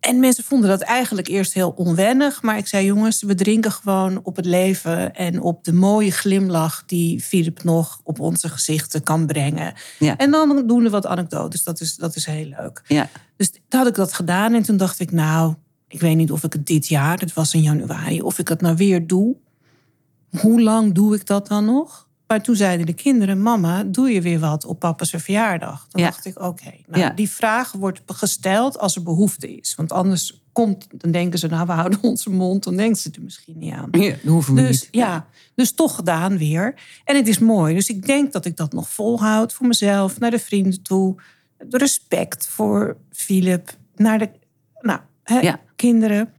En 0.00 0.20
mensen 0.20 0.44
vonden 0.44 0.68
dat 0.68 0.80
eigenlijk 0.80 1.28
eerst 1.28 1.52
heel 1.52 1.70
onwennig. 1.70 2.42
Maar 2.42 2.58
ik 2.58 2.66
zei, 2.66 2.86
jongens, 2.86 3.22
we 3.22 3.34
drinken 3.34 3.72
gewoon 3.72 4.20
op 4.22 4.36
het 4.36 4.44
leven 4.44 5.14
en 5.14 5.40
op 5.40 5.64
de 5.64 5.72
mooie 5.72 6.10
glimlach 6.10 6.82
die 6.86 7.20
Philip 7.20 7.62
nog 7.62 8.00
op 8.04 8.20
onze 8.20 8.48
gezichten 8.48 9.02
kan 9.02 9.26
brengen. 9.26 9.74
Ja. 9.98 10.16
En 10.16 10.30
dan 10.30 10.66
doen 10.66 10.82
we 10.82 10.90
wat 10.90 11.06
anekdotes. 11.06 11.62
Dat 11.62 11.80
is, 11.80 11.96
dat 11.96 12.16
is 12.16 12.26
heel 12.26 12.44
leuk. 12.44 12.82
Ja. 12.86 13.08
Dus 13.36 13.50
toen 13.50 13.60
had 13.68 13.86
ik 13.86 13.94
dat 13.94 14.12
gedaan 14.12 14.54
en 14.54 14.62
toen 14.62 14.76
dacht 14.76 15.00
ik, 15.00 15.12
nou, 15.12 15.54
ik 15.88 16.00
weet 16.00 16.16
niet 16.16 16.32
of 16.32 16.44
ik 16.44 16.52
het 16.52 16.66
dit 16.66 16.86
jaar, 16.86 17.18
dat 17.18 17.32
was 17.32 17.54
in 17.54 17.62
januari, 17.62 18.22
of 18.22 18.38
ik 18.38 18.48
het 18.48 18.60
nou 18.60 18.76
weer 18.76 19.06
doe. 19.06 19.36
Hoe 20.40 20.62
lang 20.62 20.94
doe 20.94 21.14
ik 21.14 21.26
dat 21.26 21.48
dan 21.48 21.64
nog? 21.64 22.07
Maar 22.28 22.42
toen 22.42 22.56
zeiden 22.56 22.86
de 22.86 22.92
kinderen, 22.92 23.42
mama, 23.42 23.84
doe 23.84 24.10
je 24.10 24.20
weer 24.22 24.38
wat 24.38 24.64
op 24.64 24.78
papa's 24.78 25.10
verjaardag? 25.16 25.86
Ja. 25.90 26.04
dacht 26.04 26.24
ik, 26.24 26.40
oké, 26.42 26.74
nou, 26.86 27.02
Ja. 27.02 27.10
die 27.10 27.30
vraag 27.30 27.72
wordt 27.72 28.00
gesteld 28.06 28.78
als 28.78 28.96
er 28.96 29.02
behoefte 29.02 29.56
is. 29.56 29.74
Want 29.74 29.92
anders 29.92 30.42
komt, 30.52 30.86
dan 30.90 31.10
denken 31.10 31.38
ze, 31.38 31.46
nou, 31.46 31.66
we 31.66 31.72
houden 31.72 31.98
onze 32.10 32.30
mond, 32.30 32.64
dan 32.64 32.76
denken 32.76 32.96
ze 32.96 33.10
er 33.14 33.22
misschien 33.22 33.58
niet 33.58 33.72
aan. 33.72 33.88
Ja, 33.90 34.10
dat 34.10 34.18
hoeven 34.24 34.54
we 34.54 34.60
Dus 34.60 34.80
niet. 34.82 34.88
ja, 34.90 35.26
dus 35.54 35.72
toch 35.72 35.94
gedaan 35.94 36.38
weer. 36.38 36.74
En 37.04 37.16
het 37.16 37.28
is 37.28 37.38
mooi. 37.38 37.74
Dus 37.74 37.88
ik 37.88 38.06
denk 38.06 38.32
dat 38.32 38.44
ik 38.44 38.56
dat 38.56 38.72
nog 38.72 38.88
volhoud 38.90 39.52
voor 39.52 39.66
mezelf, 39.66 40.18
naar 40.18 40.30
de 40.30 40.38
vrienden 40.38 40.82
toe. 40.82 41.14
Respect 41.70 42.46
voor 42.48 42.96
Philip, 43.12 43.76
naar 43.96 44.18
de 44.18 44.30
nou, 44.80 45.00
hè, 45.22 45.38
Ja. 45.40 45.60
kinderen. 45.76 46.32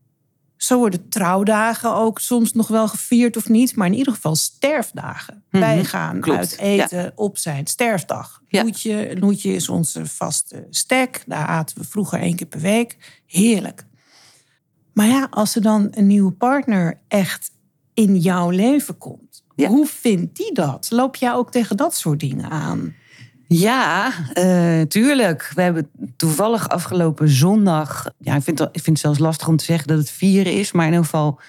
Zo 0.59 0.77
worden 0.77 1.09
trouwdagen 1.09 1.95
ook 1.95 2.19
soms 2.19 2.53
nog 2.53 2.67
wel 2.67 2.87
gevierd 2.87 3.37
of 3.37 3.49
niet. 3.49 3.75
Maar 3.75 3.87
in 3.87 3.93
ieder 3.93 4.13
geval 4.13 4.35
sterfdagen. 4.35 5.43
Wij 5.49 5.85
gaan 5.85 6.11
Mhm. 6.15 6.21
klopt. 6.23 6.39
uit 6.39 6.57
eten 6.57 7.11
op 7.15 7.37
zijn 7.37 7.67
sterfdag. 7.67 8.41
Ja. 8.47 8.63
Loetje, 8.63 9.15
Loetje 9.19 9.53
is 9.53 9.69
onze 9.69 10.05
vaste 10.05 10.67
stek. 10.69 11.23
Daar 11.27 11.45
aten 11.47 11.77
we 11.77 11.83
vroeger 11.83 12.19
één 12.19 12.35
keer 12.35 12.47
per 12.47 12.59
week. 12.59 13.21
Heerlijk. 13.25 13.85
Maar 14.93 15.07
ja, 15.07 15.27
als 15.29 15.55
er 15.55 15.61
dan 15.61 15.87
een 15.91 16.07
nieuwe 16.07 16.31
partner 16.31 16.99
echt 17.07 17.51
in 17.93 18.17
jouw 18.17 18.49
leven 18.49 18.97
komt. 18.97 19.43
Ja. 19.55 19.67
Hoe 19.67 19.85
vindt 19.87 20.35
die 20.35 20.53
dat? 20.53 20.87
Loop 20.91 21.15
jij 21.15 21.33
ook 21.33 21.51
tegen 21.51 21.77
dat 21.77 21.95
soort 21.95 22.19
dingen 22.19 22.49
aan? 22.49 22.93
Ja, 23.51 24.11
eh, 24.33 24.81
tuurlijk. 24.81 25.51
We 25.55 25.61
hebben 25.61 25.89
toevallig 26.15 26.69
afgelopen 26.69 27.29
zondag. 27.29 28.05
Ja, 28.17 28.35
ik 28.35 28.41
vind, 28.41 28.59
het, 28.59 28.69
ik 28.71 28.81
vind 28.81 28.97
het 28.97 28.99
zelfs 28.99 29.19
lastig 29.19 29.47
om 29.47 29.57
te 29.57 29.63
zeggen 29.63 29.87
dat 29.87 29.97
het 29.97 30.11
vieren 30.11 30.53
is, 30.53 30.71
maar 30.71 30.85
in 30.85 30.91
ieder 30.91 31.05
geval 31.05 31.39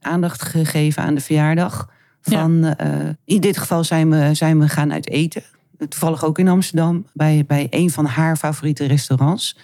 aandacht 0.00 0.42
gegeven 0.42 1.02
aan 1.02 1.14
de 1.14 1.20
verjaardag. 1.20 1.88
Van, 2.20 2.64
eh, 2.64 3.08
in 3.24 3.40
dit 3.40 3.58
geval 3.58 3.84
zijn 3.84 4.10
we, 4.10 4.34
zijn 4.34 4.58
we 4.58 4.68
gaan 4.68 4.92
uit 4.92 5.08
eten. 5.08 5.42
Toevallig 5.78 6.24
ook 6.24 6.38
in 6.38 6.48
Amsterdam, 6.48 7.06
bij, 7.12 7.44
bij 7.46 7.66
een 7.70 7.90
van 7.90 8.04
haar 8.04 8.36
favoriete 8.36 8.86
restaurants. 8.86 9.58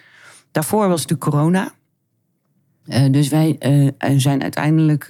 Daarvoor 0.51 0.89
was 0.89 1.01
natuurlijk 1.07 1.31
corona. 1.31 1.73
Eh, 2.85 3.13
dus 3.13 3.29
wij 3.29 3.59
zijn 4.17 4.43
uiteindelijk, 4.43 5.09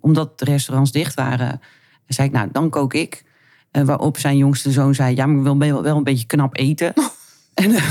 omdat 0.00 0.38
de 0.38 0.44
restaurants 0.44 0.92
dicht 0.92 1.14
waren, 1.14 1.60
zei 2.06 2.28
ik, 2.28 2.34
nou, 2.34 2.48
dan 2.52 2.70
kook 2.70 2.94
ik. 2.94 3.24
Eh, 3.72 3.82
waarop 3.82 4.18
zijn 4.18 4.36
jongste 4.36 4.70
zoon 4.70 4.94
zei, 4.94 5.14
ja, 5.16 5.26
maar 5.26 5.36
ik 5.36 5.42
wil 5.42 5.58
wel, 5.58 5.82
wel 5.82 5.96
een 5.96 6.04
beetje 6.04 6.26
knap 6.26 6.56
eten. 6.56 6.92
en, 7.54 7.74
eh, 7.74 7.82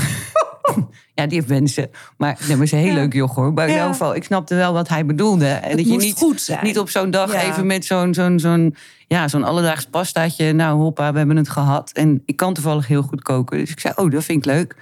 ja, 1.14 1.26
die 1.26 1.34
heeft 1.34 1.48
wensen. 1.48 1.90
Maar 2.16 2.38
dat 2.48 2.58
was 2.58 2.70
een 2.72 2.78
heel 2.78 2.86
Ja. 2.88 2.94
leuk 2.94 3.12
joch 3.12 3.34
hoor. 3.34 3.52
Maar 3.52 3.64
in 3.66 3.70
Ja. 3.72 3.76
ieder 3.78 3.92
geval, 3.92 4.14
ik 4.14 4.24
snapte 4.24 4.54
wel 4.54 4.72
wat 4.72 4.88
hij 4.88 5.06
bedoelde. 5.06 5.46
En 5.46 5.68
Het 5.68 5.76
dat 5.76 5.86
je 5.86 5.96
niet, 5.96 6.16
goed 6.16 6.40
zijn. 6.40 6.64
niet 6.64 6.78
op 6.78 6.88
zo'n 6.90 7.10
dag 7.10 7.32
Ja. 7.32 7.42
even 7.42 7.66
met 7.66 7.84
zo'n 7.84 8.14
zo'n 8.14 8.38
zo'n 8.38 8.76
ja, 9.08 9.28
zo'n 9.28 9.44
alledaags 9.44 9.86
pastaatje. 9.86 10.52
Nou, 10.52 10.78
hoppa, 10.80 11.12
we 11.12 11.18
hebben 11.18 11.36
het 11.36 11.48
gehad. 11.48 11.90
En 11.92 12.22
ik 12.26 12.36
kan 12.36 12.54
toevallig 12.54 12.86
heel 12.86 13.02
goed 13.02 13.22
koken. 13.22 13.58
Dus 13.58 13.70
ik 13.70 13.80
zei, 13.80 13.94
oh, 13.96 14.10
dat 14.10 14.24
vind 14.24 14.38
ik 14.46 14.52
leuk. 14.52 14.76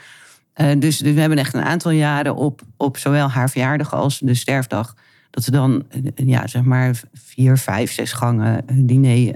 Eh, 0.53 0.67
dus, 0.79 0.99
dus 0.99 1.15
we 1.15 1.21
hebben 1.21 1.39
echt 1.39 1.55
een 1.55 1.63
aantal 1.63 1.91
jaren 1.91 2.35
op, 2.37 2.61
op 2.77 2.97
zowel 2.97 3.29
haar 3.29 3.51
verjaardag 3.51 3.95
als 3.95 4.19
de 4.19 4.35
sterfdag. 4.35 4.95
Dat 5.31 5.45
ze 5.45 5.51
dan, 5.51 5.83
ja, 6.15 6.47
zeg 6.47 6.63
maar, 6.63 7.01
vier, 7.15 7.57
vijf, 7.57 7.93
zes 7.93 8.13
gangen 8.13 8.65
diner 8.87 9.35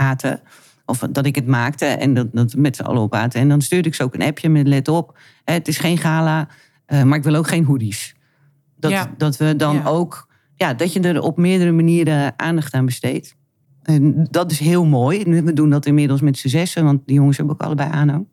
aten. 0.00 0.40
Of 0.86 0.98
dat 0.98 1.26
ik 1.26 1.34
het 1.34 1.46
maakte 1.46 1.84
en 1.86 2.14
dat, 2.14 2.28
dat 2.32 2.54
met 2.54 2.76
z'n 2.76 2.82
allen 2.82 3.00
opaten. 3.02 3.40
En 3.40 3.48
dan 3.48 3.60
stuurde 3.60 3.88
ik 3.88 3.94
ze 3.94 4.02
ook 4.02 4.14
een 4.14 4.22
appje 4.22 4.48
met 4.48 4.66
let 4.68 4.88
op. 4.88 5.18
hè, 5.44 5.52
Het 5.54 5.68
is 5.68 5.78
geen 5.78 5.98
gala, 5.98 6.48
eh, 6.86 7.02
maar 7.02 7.18
ik 7.18 7.24
wil 7.24 7.34
ook 7.34 7.48
geen 7.48 7.64
hoodies. 7.64 8.14
Dat, 8.76 8.90
Ja. 8.90 9.14
dat 9.16 9.36
we 9.36 9.56
dan 9.56 9.74
Ja. 9.74 9.84
ook, 9.84 10.28
ja, 10.54 10.74
dat 10.74 10.92
je 10.92 11.00
er 11.00 11.20
op 11.20 11.36
meerdere 11.36 11.72
manieren 11.72 12.32
aandacht 12.38 12.74
aan 12.74 12.84
besteedt. 12.86 13.36
En 13.82 14.26
dat 14.30 14.50
is 14.50 14.58
heel 14.58 14.84
mooi. 14.86 15.24
We 15.42 15.52
doen 15.52 15.70
dat 15.70 15.86
inmiddels 15.86 16.20
met 16.20 16.38
z'n 16.38 16.48
zessen, 16.48 16.84
want 16.84 17.06
die 17.06 17.16
jongens 17.16 17.36
hebben 17.36 17.54
ook 17.54 17.62
allebei 17.62 17.90
aanhang. 17.90 18.26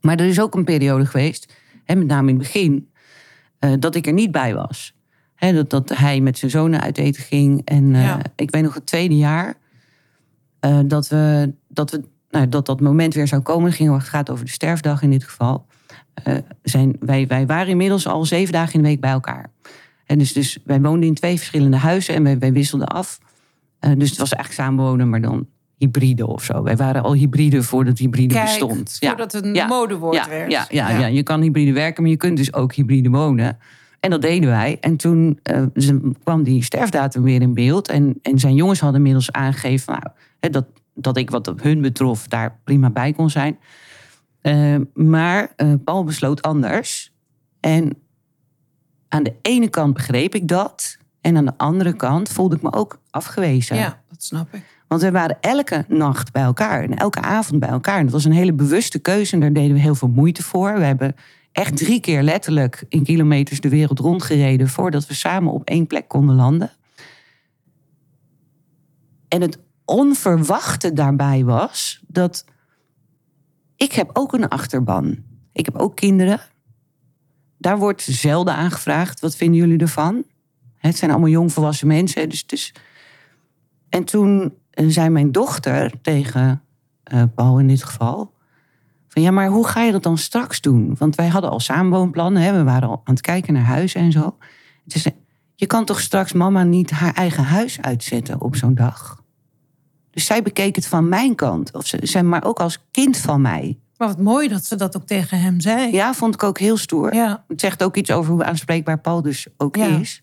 Maar 0.00 0.16
er 0.16 0.26
is 0.26 0.40
ook 0.40 0.54
een 0.54 0.64
periode 0.64 1.06
geweest, 1.06 1.52
hè, 1.84 1.94
met 1.94 2.06
name 2.06 2.28
in 2.30 2.34
het 2.38 2.42
begin, 2.44 2.90
eh, 3.58 3.72
dat 3.78 3.94
ik 3.94 4.06
er 4.06 4.12
niet 4.12 4.30
bij 4.30 4.54
was. 4.54 4.94
Hè, 5.34 5.52
dat, 5.52 5.70
dat 5.70 5.96
hij 5.96 6.20
met 6.20 6.38
zijn 6.38 6.50
zonen 6.50 6.80
uit 6.80 6.98
eten 6.98 7.22
ging. 7.22 7.62
En 7.64 7.94
eh, 7.94 8.02
Ja. 8.02 8.20
ik 8.36 8.50
weet 8.50 8.62
nog 8.62 8.74
het 8.74 8.86
tweede 8.86 9.16
jaar 9.16 9.54
eh, 10.64 10.78
dat, 10.86 11.08
we, 11.08 11.52
dat, 11.68 11.90
we, 11.90 12.02
nou, 12.30 12.48
dat 12.48 12.66
dat 12.66 12.80
moment 12.80 13.14
weer 13.14 13.28
zou 13.28 13.42
komen. 13.42 13.72
Ging, 13.72 13.92
het 13.92 14.02
gaat 14.02 14.30
over 14.30 14.44
de 14.44 14.50
sterfdag 14.50 15.02
in 15.02 15.10
dit 15.10 15.24
geval. 15.24 15.66
Eh, 16.14 16.36
zijn, 16.62 16.96
wij, 17.00 17.26
wij 17.26 17.46
waren 17.46 17.68
inmiddels 17.68 18.06
al 18.06 18.24
zeven 18.24 18.52
dagen 18.52 18.74
in 18.74 18.82
de 18.82 18.88
week 18.88 19.00
bij 19.00 19.10
elkaar. 19.10 19.50
En 20.06 20.18
dus, 20.18 20.32
dus 20.32 20.58
wij 20.64 20.80
woonden 20.80 21.08
in 21.08 21.14
twee 21.14 21.36
verschillende 21.36 21.76
huizen 21.76 22.14
en 22.14 22.22
wij, 22.22 22.38
wij 22.38 22.52
wisselden 22.52 22.86
af. 22.88 23.18
Eh, 23.78 23.90
dus 23.96 24.10
het 24.10 24.18
was 24.18 24.32
eigenlijk 24.32 24.68
samenwonen, 24.68 25.08
maar 25.08 25.20
dan 25.20 25.46
hybride 25.76 26.26
of 26.26 26.44
zo. 26.44 26.62
Wij 26.62 26.76
waren 26.76 27.02
al 27.02 27.14
hybride 27.14 27.62
voordat 27.62 27.98
hybride 27.98 28.34
Kijk, 28.34 28.46
bestond. 28.46 28.96
voordat 29.00 29.32
het 29.32 29.44
een 29.44 29.54
Ja. 29.54 29.66
modewoord 29.66 30.16
ja, 30.16 30.28
werd. 30.28 30.50
Ja, 30.50 30.66
ja, 30.70 30.98
ja. 30.98 31.06
je 31.06 31.22
kan 31.22 31.40
hybride 31.40 31.72
werken, 31.72 32.02
maar 32.02 32.10
je 32.10 32.16
kunt 32.18 32.36
dus 32.36 32.54
ook 32.54 32.72
hybride 32.74 33.08
wonen. 33.08 33.58
En 34.04 34.10
dat 34.10 34.22
deden 34.22 34.48
wij. 34.48 34.76
En 34.80 34.96
toen 34.96 35.38
eh, 35.42 35.62
kwam 36.22 36.42
die 36.42 36.62
sterfdatum 36.62 37.22
weer 37.22 37.40
in 37.40 37.54
beeld. 37.54 37.88
En, 37.88 38.18
en 38.22 38.38
zijn 38.38 38.54
jongens 38.54 38.80
hadden 38.80 38.98
inmiddels 38.98 39.32
aangegeven 39.32 39.92
nou, 39.92 40.04
hè, 40.40 40.50
dat, 40.50 40.64
dat 40.94 41.16
ik 41.16 41.30
wat 41.30 41.52
hun 41.56 41.80
betrof 41.80 42.28
daar 42.28 42.58
prima 42.64 42.90
bij 42.90 43.12
kon 43.12 43.30
zijn. 43.30 43.58
Eh, 44.40 44.76
maar 44.94 45.52
eh, 45.56 45.72
Paul 45.84 46.04
besloot 46.04 46.42
anders. 46.42 47.12
En 47.60 47.96
aan 49.08 49.22
de 49.22 49.34
ene 49.42 49.68
kant 49.68 49.94
begreep 49.94 50.34
ik 50.34 50.48
dat. 50.48 50.96
En 51.20 51.36
aan 51.36 51.44
de 51.44 51.54
andere 51.56 51.92
kant 51.96 52.28
voelde 52.28 52.56
ik 52.56 52.62
me 52.62 52.72
ook 52.72 52.98
afgewezen. 53.10 53.76
Ja, 53.76 54.02
dat 54.08 54.22
snap 54.22 54.54
ik. 54.54 54.62
Want 54.88 55.02
we 55.02 55.10
waren 55.10 55.36
elke 55.40 55.84
nacht 55.88 56.32
bij 56.32 56.42
elkaar 56.42 56.82
en 56.82 56.96
elke 56.96 57.20
avond 57.20 57.60
bij 57.60 57.68
elkaar. 57.68 57.98
En 57.98 58.04
dat 58.04 58.12
was 58.12 58.24
een 58.24 58.32
hele 58.32 58.52
bewuste 58.52 58.98
keuze 58.98 59.32
en 59.32 59.40
daar 59.40 59.52
deden 59.52 59.72
we 59.72 59.80
heel 59.80 59.94
veel 59.94 60.08
moeite 60.08 60.42
voor. 60.42 60.74
We 60.74 60.84
hebben 60.84 61.14
echt 61.54 61.76
drie 61.76 62.00
keer 62.00 62.22
letterlijk 62.22 62.84
in 62.88 63.04
kilometers 63.04 63.60
de 63.60 63.68
wereld 63.68 63.98
rondgereden 63.98 64.68
voordat 64.68 65.06
we 65.06 65.14
samen 65.14 65.52
op 65.52 65.68
één 65.68 65.86
plek 65.86 66.08
konden 66.08 66.34
landen. 66.36 66.72
En 69.28 69.40
het 69.40 69.58
onverwachte 69.84 70.92
daarbij 70.92 71.44
was 71.44 72.02
dat 72.06 72.44
ik 73.76 73.92
heb 73.92 74.10
ook 74.12 74.32
een 74.32 74.48
achterban. 74.48 75.22
Ik 75.52 75.64
heb 75.64 75.76
ook 75.76 75.96
kinderen. 75.96 76.40
Daar 77.58 77.78
wordt 77.78 78.02
zelden 78.02 78.54
aan 78.54 78.70
gevraagd. 78.70 79.20
Wat 79.20 79.36
vinden 79.36 79.60
jullie 79.60 79.78
ervan? 79.78 80.24
Het 80.76 80.96
zijn 80.96 81.10
allemaal 81.10 81.28
jongvolwassen 81.28 81.86
mensen. 81.86 82.28
Dus, 82.28 82.46
dus... 82.46 82.74
En 83.88 84.04
toen 84.04 84.54
eh, 84.70 84.86
zei 84.88 85.08
mijn 85.08 85.32
dochter 85.32 86.00
tegen 86.02 86.62
eh, 87.02 87.22
Paul 87.34 87.58
in 87.58 87.68
dit 87.68 87.84
geval... 87.84 88.33
van 89.14 89.22
ja, 89.22 89.30
maar 89.30 89.48
hoe 89.48 89.66
ga 89.66 89.82
je 89.82 89.92
dat 89.92 90.02
dan 90.02 90.18
straks 90.18 90.60
doen? 90.60 90.96
Want 90.98 91.14
wij 91.14 91.28
hadden 91.28 91.50
al 91.50 91.60
samenwoonplannen. 91.60 92.42
Hè? 92.42 92.52
We 92.52 92.64
waren 92.64 92.88
al 92.88 93.00
aan 93.04 93.14
het 93.14 93.20
kijken 93.20 93.52
naar 93.52 93.62
huizen 93.64 94.00
en 94.00 94.12
zo. 94.12 94.36
Je 95.54 95.66
kan 95.66 95.84
toch 95.84 96.00
straks 96.00 96.32
mama 96.32 96.62
niet 96.62 96.90
haar 96.90 97.14
eigen 97.14 97.44
huis 97.44 97.80
uitzetten 97.80 98.40
op 98.40 98.56
zo'n 98.56 98.74
dag? 98.74 99.22
Dus 100.10 100.26
zij 100.26 100.42
bekeek 100.42 100.76
het 100.76 100.86
van 100.86 101.08
mijn 101.08 101.34
kant. 101.34 101.72
Of 101.72 101.86
ze 101.86 102.22
maar 102.22 102.44
ook 102.44 102.60
als 102.60 102.84
kind 102.90 103.16
van 103.16 103.40
mij. 103.40 103.78
Maar 103.96 104.08
wat 104.08 104.18
mooi 104.18 104.48
dat 104.48 104.64
ze 104.64 104.76
dat 104.76 104.96
ook 104.96 105.06
tegen 105.06 105.40
hem 105.40 105.60
zei. 105.60 105.92
Ja, 105.92 106.14
vond 106.14 106.34
ik 106.34 106.42
ook 106.42 106.58
heel 106.58 106.76
stoer. 106.76 107.14
Ja. 107.14 107.44
Het 107.48 107.60
zegt 107.60 107.82
ook 107.82 107.96
iets 107.96 108.10
over 108.10 108.32
hoe 108.32 108.44
aanspreekbaar 108.44 108.98
Paul 109.00 109.22
dus 109.22 109.46
ook 109.56 109.76
Ja. 109.76 109.86
is. 109.86 110.22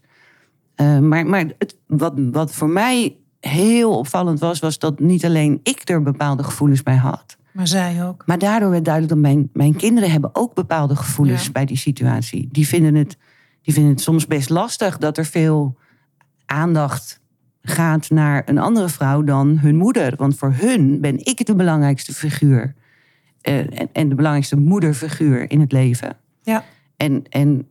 Eh, 0.75 0.99
maar 0.99 1.25
maar 1.25 1.45
het, 1.58 1.75
wat, 1.87 2.13
wat 2.15 2.52
voor 2.52 2.69
mij 2.69 3.15
heel 3.39 3.98
opvallend 3.98 4.39
was, 4.39 4.60
was 4.60 4.79
dat 4.79 5.00
niet 5.00 5.25
alleen 5.25 5.60
ik 5.63 5.89
er 5.89 6.02
bepaalde 6.02 6.44
gevoelens 6.44 6.83
bij 6.83 6.96
had. 6.96 7.37
Maar 7.52 7.67
zij 7.67 8.06
ook. 8.06 8.23
Maar 8.25 8.37
daardoor 8.37 8.69
werd 8.69 8.85
duidelijk 8.85 9.13
dat 9.13 9.23
mijn, 9.23 9.49
mijn 9.54 9.75
kinderen 9.75 10.12
hebben 10.12 10.29
ook 10.35 10.54
bepaalde 10.54 10.95
gevoelens 10.95 11.45
Ja. 11.45 11.52
bij 11.52 11.65
die 11.65 11.77
situatie. 11.77 12.49
Die 12.52 12.67
vinden, 12.67 12.95
het, 12.95 13.17
die 13.62 13.73
vinden 13.73 13.91
het 13.91 14.02
soms 14.02 14.27
best 14.27 14.49
lastig 14.49 14.97
dat 14.97 15.17
er 15.17 15.25
veel 15.25 15.77
aandacht 16.45 17.19
gaat 17.62 18.10
naar 18.10 18.41
een 18.45 18.58
andere 18.58 18.89
vrouw 18.89 19.23
dan 19.23 19.58
hun 19.58 19.75
moeder. 19.75 20.13
Want 20.15 20.35
voor 20.37 20.54
hun 20.56 21.02
ben 21.02 21.25
ik 21.25 21.45
de 21.45 21.56
belangrijkste 21.56 22.13
figuur. 22.13 22.73
eh, 23.41 23.58
en, 23.79 23.89
en 23.93 24.10
de 24.10 24.15
belangrijkste 24.15 24.58
moederfiguur 24.58 25.52
in 25.52 25.60
het 25.60 25.71
leven. 25.71 26.17
Ja. 26.43 26.63
En, 26.97 27.23
en 27.29 27.67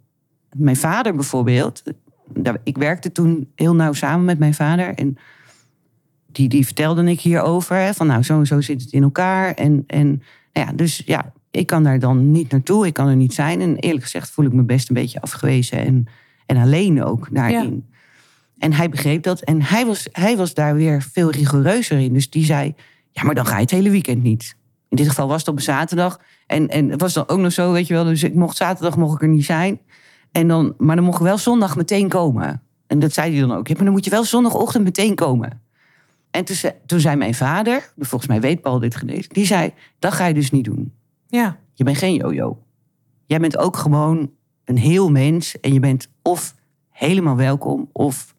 mijn 0.57 0.77
vader 0.77 1.15
bijvoorbeeld, 1.15 1.83
ik 2.65 2.77
werkte 2.77 3.13
toen 3.13 3.51
heel 3.55 3.75
nauw 3.75 3.93
samen 3.93 4.25
met 4.25 4.39
mijn 4.39 4.55
vader. 4.55 4.95
En 4.95 5.17
die, 6.33 6.49
die 6.49 6.65
vertelde 6.65 7.05
ik 7.05 7.21
hierover. 7.21 7.77
Hè, 7.77 7.95
van 7.95 8.07
nou, 8.07 8.23
zo 8.23 8.39
en 8.39 8.47
zo 8.47 8.61
zit 8.61 8.81
het 8.83 8.93
in 8.93 9.03
elkaar. 9.03 9.55
En, 9.55 9.85
en 9.87 10.07
nou 10.53 10.67
ja, 10.67 10.73
dus 10.73 11.03
ja, 11.07 11.33
ik 11.51 11.67
kan 11.67 11.83
daar 11.83 11.99
dan 11.99 12.31
niet 12.31 12.51
naartoe, 12.51 12.87
ik 12.87 12.93
kan 12.93 13.09
er 13.09 13.17
niet 13.17 13.35
zijn. 13.35 13.61
En 13.61 13.77
eerlijk 13.77 14.03
gezegd 14.03 14.31
voel 14.31 14.45
ik 14.45 14.53
me 14.53 14.63
best 14.63 14.89
een 14.89 14.95
beetje 14.95 15.21
afgewezen 15.21 15.79
en, 15.79 16.07
en 16.47 16.57
alleen 16.57 17.05
ook 17.05 17.29
daarin. 17.31 17.89
En 18.59 18.73
hij 18.73 18.89
begreep 18.89 19.23
dat. 19.23 19.41
En 19.41 19.63
hij 19.63 19.87
was, 19.87 20.09
hij 20.13 20.37
was 20.37 20.55
daar 20.55 20.75
weer 20.75 21.03
veel 21.13 21.31
rigoureuzer 21.31 21.99
in. 21.99 22.13
Dus 22.13 22.31
die 22.31 22.45
zei, 22.45 22.75
ja, 23.11 23.23
maar 23.23 23.35
dan 23.35 23.47
ga 23.47 23.55
je 23.55 23.61
het 23.61 23.71
hele 23.71 23.91
weekend 23.91 24.23
niet. 24.23 24.57
In 24.89 24.97
dit 24.97 25.09
geval 25.09 25.29
was 25.29 25.39
het 25.39 25.49
op 25.49 25.57
een 25.57 25.63
zaterdag. 25.63 26.21
En, 26.47 26.69
en 26.69 26.89
het 26.89 27.01
was 27.01 27.13
dan 27.13 27.29
ook 27.29 27.39
nog 27.39 27.53
zo, 27.53 27.73
weet 27.73 27.87
je 27.87 27.95
wel. 27.95 28.05
Dus 28.05 28.23
ik 28.23 28.35
mocht 28.35 28.57
zaterdag 28.57 28.97
mocht 28.97 29.15
ik 29.15 29.23
er 29.23 29.29
niet 29.29 29.45
zijn. 29.45 29.81
En 30.33 30.49
dan, 30.49 30.75
maar 30.79 30.97
dan 30.97 31.05
mocht 31.05 31.19
ik 31.19 31.27
wel 31.27 31.39
zondag 31.39 31.77
meteen 31.77 32.09
komen. 32.09 32.63
En 32.87 32.99
dat 32.99 33.13
zei 33.13 33.31
hij 33.31 33.41
dan 33.41 33.57
ook. 33.57 33.69
Ja, 33.69 33.75
maar 33.75 33.85
dan 33.85 33.93
moet 33.93 34.05
je 34.05 34.11
wel 34.11 34.25
zondagochtend 34.25 34.85
meteen 34.85 35.15
komen. 35.15 35.61
En 36.31 36.45
toen, 36.45 36.57
zei- 36.57 36.75
toen 36.87 37.01
zei 37.01 37.17
mijn 37.17 37.35
vader, 37.35 37.93
volgens 37.99 38.31
mij 38.31 38.41
weet 38.41 38.61
Paul 38.61 38.79
dit 38.79 38.97
gelezen, 38.97 39.29
die 39.33 39.47
zei: 39.47 39.73
Dat 39.99 40.13
ga 40.13 40.27
je 40.27 40.35
dus 40.35 40.51
niet 40.51 40.65
doen. 40.65 40.93
Ja. 41.27 41.59
Je 41.75 41.85
bent 41.85 41.97
geen 41.99 42.15
jojo. 42.15 42.63
Jij 43.27 43.39
bent 43.41 43.59
ook 43.59 43.77
gewoon 43.77 44.31
een 44.65 44.77
heel 44.79 45.11
mens. 45.11 45.61
En 45.61 45.73
je 45.73 45.81
bent 45.81 46.09
of 46.23 46.55
helemaal 46.91 47.37
welkom, 47.37 47.89
of. 47.93 48.35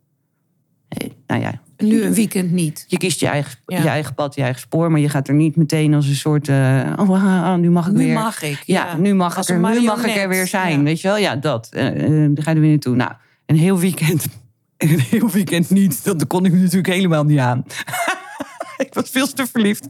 eh, 0.87 1.09
Nou 1.27 1.41
ja, 1.41 1.61
Nu 1.77 2.03
een 2.03 2.13
weekend 2.13 2.51
niet. 2.51 2.85
je 2.87 2.97
kiest 2.97 3.19
je 3.19 3.27
eigen, 3.27 3.59
Ja. 3.65 3.81
je 3.81 3.87
eigen 3.87 4.13
pad, 4.13 4.35
je 4.35 4.41
eigen 4.41 4.61
spoor. 4.61 4.91
Maar 4.91 4.99
je 4.99 5.09
gaat 5.09 5.27
er 5.27 5.33
niet 5.33 5.55
meteen 5.55 5.93
als 5.93 6.07
een 6.07 6.15
soort. 6.15 6.47
eh, 6.47 6.93
oh, 6.97 7.09
ah, 7.09 7.55
nu 7.59 7.69
mag 7.71 7.87
ik 7.87 7.93
Nu 7.93 7.97
weer. 8.05 8.13
mag 8.13 8.41
ik. 8.41 8.63
Ja, 8.65 8.97
nu 8.97 9.13
mag, 9.13 9.37
Als 9.37 9.49
ik 9.49 9.55
er, 9.55 9.61
nu 9.79 9.81
mag 9.81 10.05
ik 10.05 10.15
er 10.15 10.29
weer 10.29 10.47
zijn. 10.47 10.77
Ja. 10.77 10.83
Weet 10.83 11.01
je 11.01 11.07
wel? 11.07 11.17
Ja, 11.17 11.35
dat. 11.35 11.69
Eh 11.71 11.87
eh, 11.87 12.31
daar 12.33 12.43
ga 12.43 12.49
je 12.49 12.55
er 12.55 12.61
weer 12.61 12.69
naartoe. 12.69 12.95
Nou, 12.95 13.11
een 13.45 13.55
heel 13.55 13.79
weekend. 13.79 14.25
Een 14.89 14.99
heel 14.99 15.29
weekend 15.29 15.69
niet. 15.69 16.03
Dat 16.03 16.27
kon 16.27 16.45
ik 16.45 16.53
natuurlijk 16.53 16.87
helemaal 16.87 17.23
niet 17.23 17.39
aan. 17.39 17.65
ik 18.85 18.93
was 18.93 19.09
veel 19.09 19.27
te 19.27 19.47
verliefd. 19.47 19.85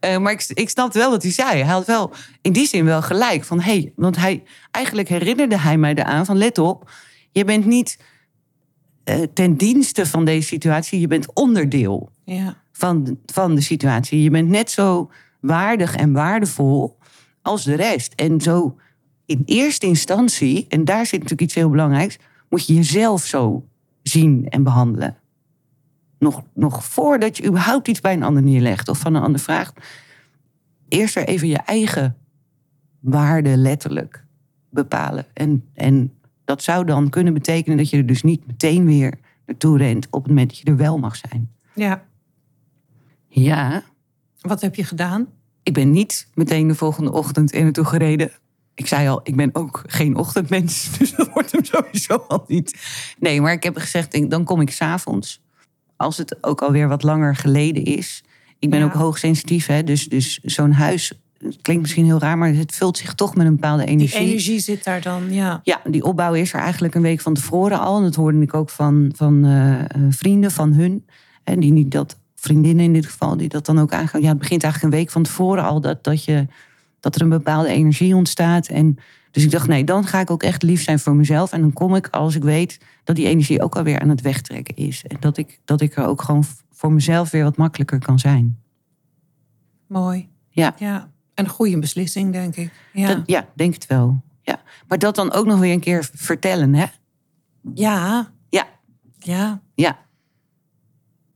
Eh, 0.00 0.18
maar 0.18 0.32
ik, 0.32 0.46
ik 0.48 0.68
snapte 0.70 0.98
wel 0.98 1.10
wat 1.10 1.22
hij 1.22 1.32
zei. 1.32 1.48
Hij 1.50 1.72
had 1.72 1.86
wel 1.86 2.12
in 2.42 2.52
die 2.52 2.66
zin 2.66 2.84
wel 2.84 3.02
gelijk. 3.02 3.44
Van, 3.44 3.60
hey, 3.60 3.92
want 3.96 4.16
hij, 4.16 4.42
eigenlijk 4.70 5.08
herinnerde 5.08 5.58
hij 5.58 5.78
mij 5.78 5.94
eraan 5.94 6.26
van... 6.26 6.36
let 6.36 6.58
op, 6.58 6.90
je 7.30 7.44
bent 7.44 7.64
niet 7.66 7.98
eh, 9.04 9.22
ten 9.34 9.56
dienste 9.56 10.06
van 10.06 10.24
deze 10.24 10.46
situatie. 10.46 11.00
Je 11.00 11.06
bent 11.06 11.34
onderdeel 11.34 12.10
Ja. 12.24 12.56
van, 12.72 13.18
van 13.26 13.54
de 13.54 13.60
situatie. 13.60 14.22
Je 14.22 14.30
bent 14.30 14.48
net 14.48 14.70
zo 14.70 15.10
waardig 15.40 15.94
en 15.96 16.12
waardevol 16.12 16.98
als 17.42 17.64
de 17.64 17.74
rest. 17.74 18.12
En 18.14 18.40
zo 18.40 18.76
in 19.26 19.42
eerste 19.44 19.86
instantie, 19.86 20.66
en 20.68 20.84
daar 20.84 21.04
zit 21.06 21.12
natuurlijk 21.12 21.40
iets 21.40 21.54
heel 21.54 21.70
belangrijks, 21.70 22.16
moet 22.48 22.66
je 22.66 22.74
jezelf 22.74 23.24
zo 23.24 23.64
zien 24.08 24.48
en 24.48 24.62
behandelen. 24.62 25.16
Nog, 26.18 26.44
nog 26.54 26.84
voordat 26.84 27.36
je 27.36 27.46
überhaupt 27.46 27.88
iets 27.88 28.00
bij 28.00 28.12
een 28.12 28.22
ander 28.22 28.42
neerlegt 28.42 28.88
of 28.88 28.98
van 28.98 29.14
een 29.14 29.22
ander 29.22 29.40
vraagt. 29.40 29.86
Eerst 30.88 31.16
er 31.16 31.24
even 31.26 31.48
je 31.48 31.56
eigen 31.56 32.16
waarde 33.00 33.56
letterlijk 33.56 34.24
bepalen. 34.70 35.26
En, 35.32 35.64
en 35.74 36.12
dat 36.44 36.62
zou 36.62 36.84
dan 36.84 37.08
kunnen 37.10 37.34
betekenen 37.34 37.76
dat 37.76 37.90
je 37.90 37.96
er 37.96 38.06
dus 38.06 38.22
niet 38.22 38.46
meteen 38.46 38.84
weer 38.86 39.14
naartoe 39.46 39.78
rent 39.78 40.06
op 40.10 40.20
het 40.20 40.28
moment 40.28 40.48
dat 40.48 40.58
je 40.58 40.64
er 40.64 40.76
wel 40.76 40.98
mag 40.98 41.16
zijn. 41.16 41.50
ja. 41.74 42.04
Ja, 43.28 43.82
Wat 44.40 44.60
heb 44.60 44.74
je 44.74 44.84
gedaan? 44.84 45.26
ik 45.62 45.72
ben 45.72 45.90
niet 45.90 46.28
meteen 46.34 46.68
de 46.68 46.74
volgende 46.74 47.12
ochtend 47.12 47.54
er 47.54 47.62
naartoe 47.62 47.84
gereden. 47.84 48.30
Ik 48.76 48.86
zei 48.86 49.08
al, 49.08 49.20
ik 49.22 49.36
ben 49.36 49.50
ook 49.52 49.82
geen 49.86 50.16
ochtendmens, 50.16 50.88
dus 50.98 51.14
dat 51.14 51.28
wordt 51.32 51.52
hem 51.52 51.64
sowieso 51.64 52.14
al 52.28 52.44
niet. 52.46 52.76
Nee, 53.18 53.40
maar 53.40 53.52
ik 53.52 53.62
heb 53.62 53.76
gezegd, 53.76 54.30
dan 54.30 54.44
kom 54.44 54.60
ik 54.60 54.70
s'avonds. 54.70 55.42
Als 55.96 56.16
het 56.16 56.44
ook 56.44 56.62
alweer 56.62 56.88
wat 56.88 57.02
langer 57.02 57.36
geleden 57.36 57.84
is. 57.84 58.22
Ik 58.58 58.70
ben 58.70 58.78
Ja. 58.78 58.84
ook 58.84 58.92
hoogsensitief, 58.92 59.66
hè, 59.66 59.84
dus, 59.84 60.08
dus 60.08 60.38
zo'n 60.42 60.72
huis, 60.72 61.12
het 61.38 61.58
klinkt 61.62 61.82
misschien 61.82 62.04
heel 62.04 62.18
raar, 62.18 62.38
maar 62.38 62.54
het 62.54 62.74
vult 62.74 62.98
zich 62.98 63.14
toch 63.14 63.34
met 63.34 63.46
een 63.46 63.52
bepaalde 63.54 63.82
Die 63.84 63.92
energie. 63.92 64.20
energie 64.20 64.58
zit 64.58 64.84
daar 64.84 65.00
dan, 65.02 65.32
ja. 65.32 65.60
Ja, 65.62 65.80
die 65.84 66.04
opbouw 66.04 66.34
is 66.34 66.52
er 66.52 66.60
eigenlijk 66.60 66.94
een 66.94 67.02
week 67.02 67.20
van 67.20 67.34
tevoren 67.34 67.80
al. 67.80 67.96
En 67.96 68.02
dat 68.02 68.14
hoorde 68.14 68.40
ik 68.40 68.54
ook 68.54 68.70
van, 68.70 69.12
van 69.14 69.44
eh, 69.44 69.80
eh, 69.80 69.86
vrienden 70.10 70.50
van 70.50 70.72
hun. 70.72 71.06
En 71.44 71.60
die 71.60 71.72
niet 71.72 71.90
dat, 71.90 72.16
vriendinnen 72.34 72.84
in 72.84 72.92
dit 72.92 73.06
geval, 73.06 73.36
die 73.36 73.48
dat 73.48 73.66
dan 73.66 73.78
ook 73.78 73.92
aangaan. 73.92 74.20
Ja, 74.22 74.28
het 74.28 74.38
begint 74.38 74.62
eigenlijk 74.62 74.94
een 74.94 75.00
week 75.00 75.10
van 75.10 75.22
tevoren 75.22 75.64
al 75.64 75.80
dat, 75.80 76.04
dat, 76.04 76.24
je, 76.24 76.46
dat 77.00 77.14
er 77.14 77.20
een 77.20 77.28
bepaalde 77.28 77.68
energie 77.68 78.14
ontstaat. 78.16 78.68
En 78.68 78.98
dus 79.30 79.44
ik 79.44 79.50
dacht, 79.50 79.68
nee, 79.68 79.84
dan 79.84 80.04
ga 80.04 80.20
ik 80.20 80.30
ook 80.30 80.42
echt 80.42 80.62
lief 80.62 80.82
zijn 80.82 80.98
voor 80.98 81.14
mezelf. 81.14 81.52
En 81.52 81.60
dan 81.60 81.72
kom 81.72 81.94
ik 81.94 82.08
als 82.08 82.34
ik 82.34 82.42
weet 82.42 82.80
dat 83.04 83.16
die 83.16 83.26
energie 83.26 83.62
ook 83.62 83.76
alweer 83.76 84.00
aan 84.00 84.08
het 84.08 84.20
wegtrekken 84.20 84.76
is. 84.76 85.04
En 85.06 85.16
dat 85.20 85.36
ik, 85.36 85.60
dat 85.64 85.80
ik 85.80 85.96
er 85.96 86.06
ook 86.06 86.22
gewoon 86.22 86.44
voor 86.70 86.92
mezelf 86.92 87.30
weer 87.30 87.42
wat 87.42 87.56
makkelijker 87.56 87.98
kan 87.98 88.18
zijn. 88.18 88.58
Mooi. 89.86 90.28
Ja. 90.48 90.74
Ja. 90.78 91.10
En 91.34 91.44
een 91.44 91.50
goede 91.50 91.78
beslissing, 91.78 92.32
denk 92.32 92.56
ik. 92.56 92.72
Ja. 92.92 93.14
Dat, 93.14 93.22
ja, 93.26 93.46
denk 93.54 93.74
het 93.74 93.86
wel. 93.86 94.22
Ja. 94.42 94.62
Maar 94.88 94.98
dat 94.98 95.14
dan 95.14 95.32
ook 95.32 95.46
nog 95.46 95.58
weer 95.58 95.72
een 95.72 95.80
keer 95.80 96.08
vertellen, 96.12 96.74
hè? 96.74 96.86
ja. 97.74 98.32
Ja, 98.48 98.66
Ja. 99.18 99.60
Ja. 99.74 99.98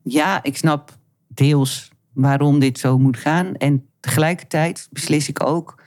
Ja, 0.03 0.43
ik 0.43 0.57
snap 0.57 0.99
deels 1.29 1.91
waarom 2.13 2.59
dit 2.59 2.79
zo 2.79 2.99
moet 2.99 3.17
gaan. 3.17 3.55
En 3.55 3.90
tegelijkertijd 4.01 4.89
beslis 4.91 5.29
ik 5.29 5.47
ook 5.47 5.83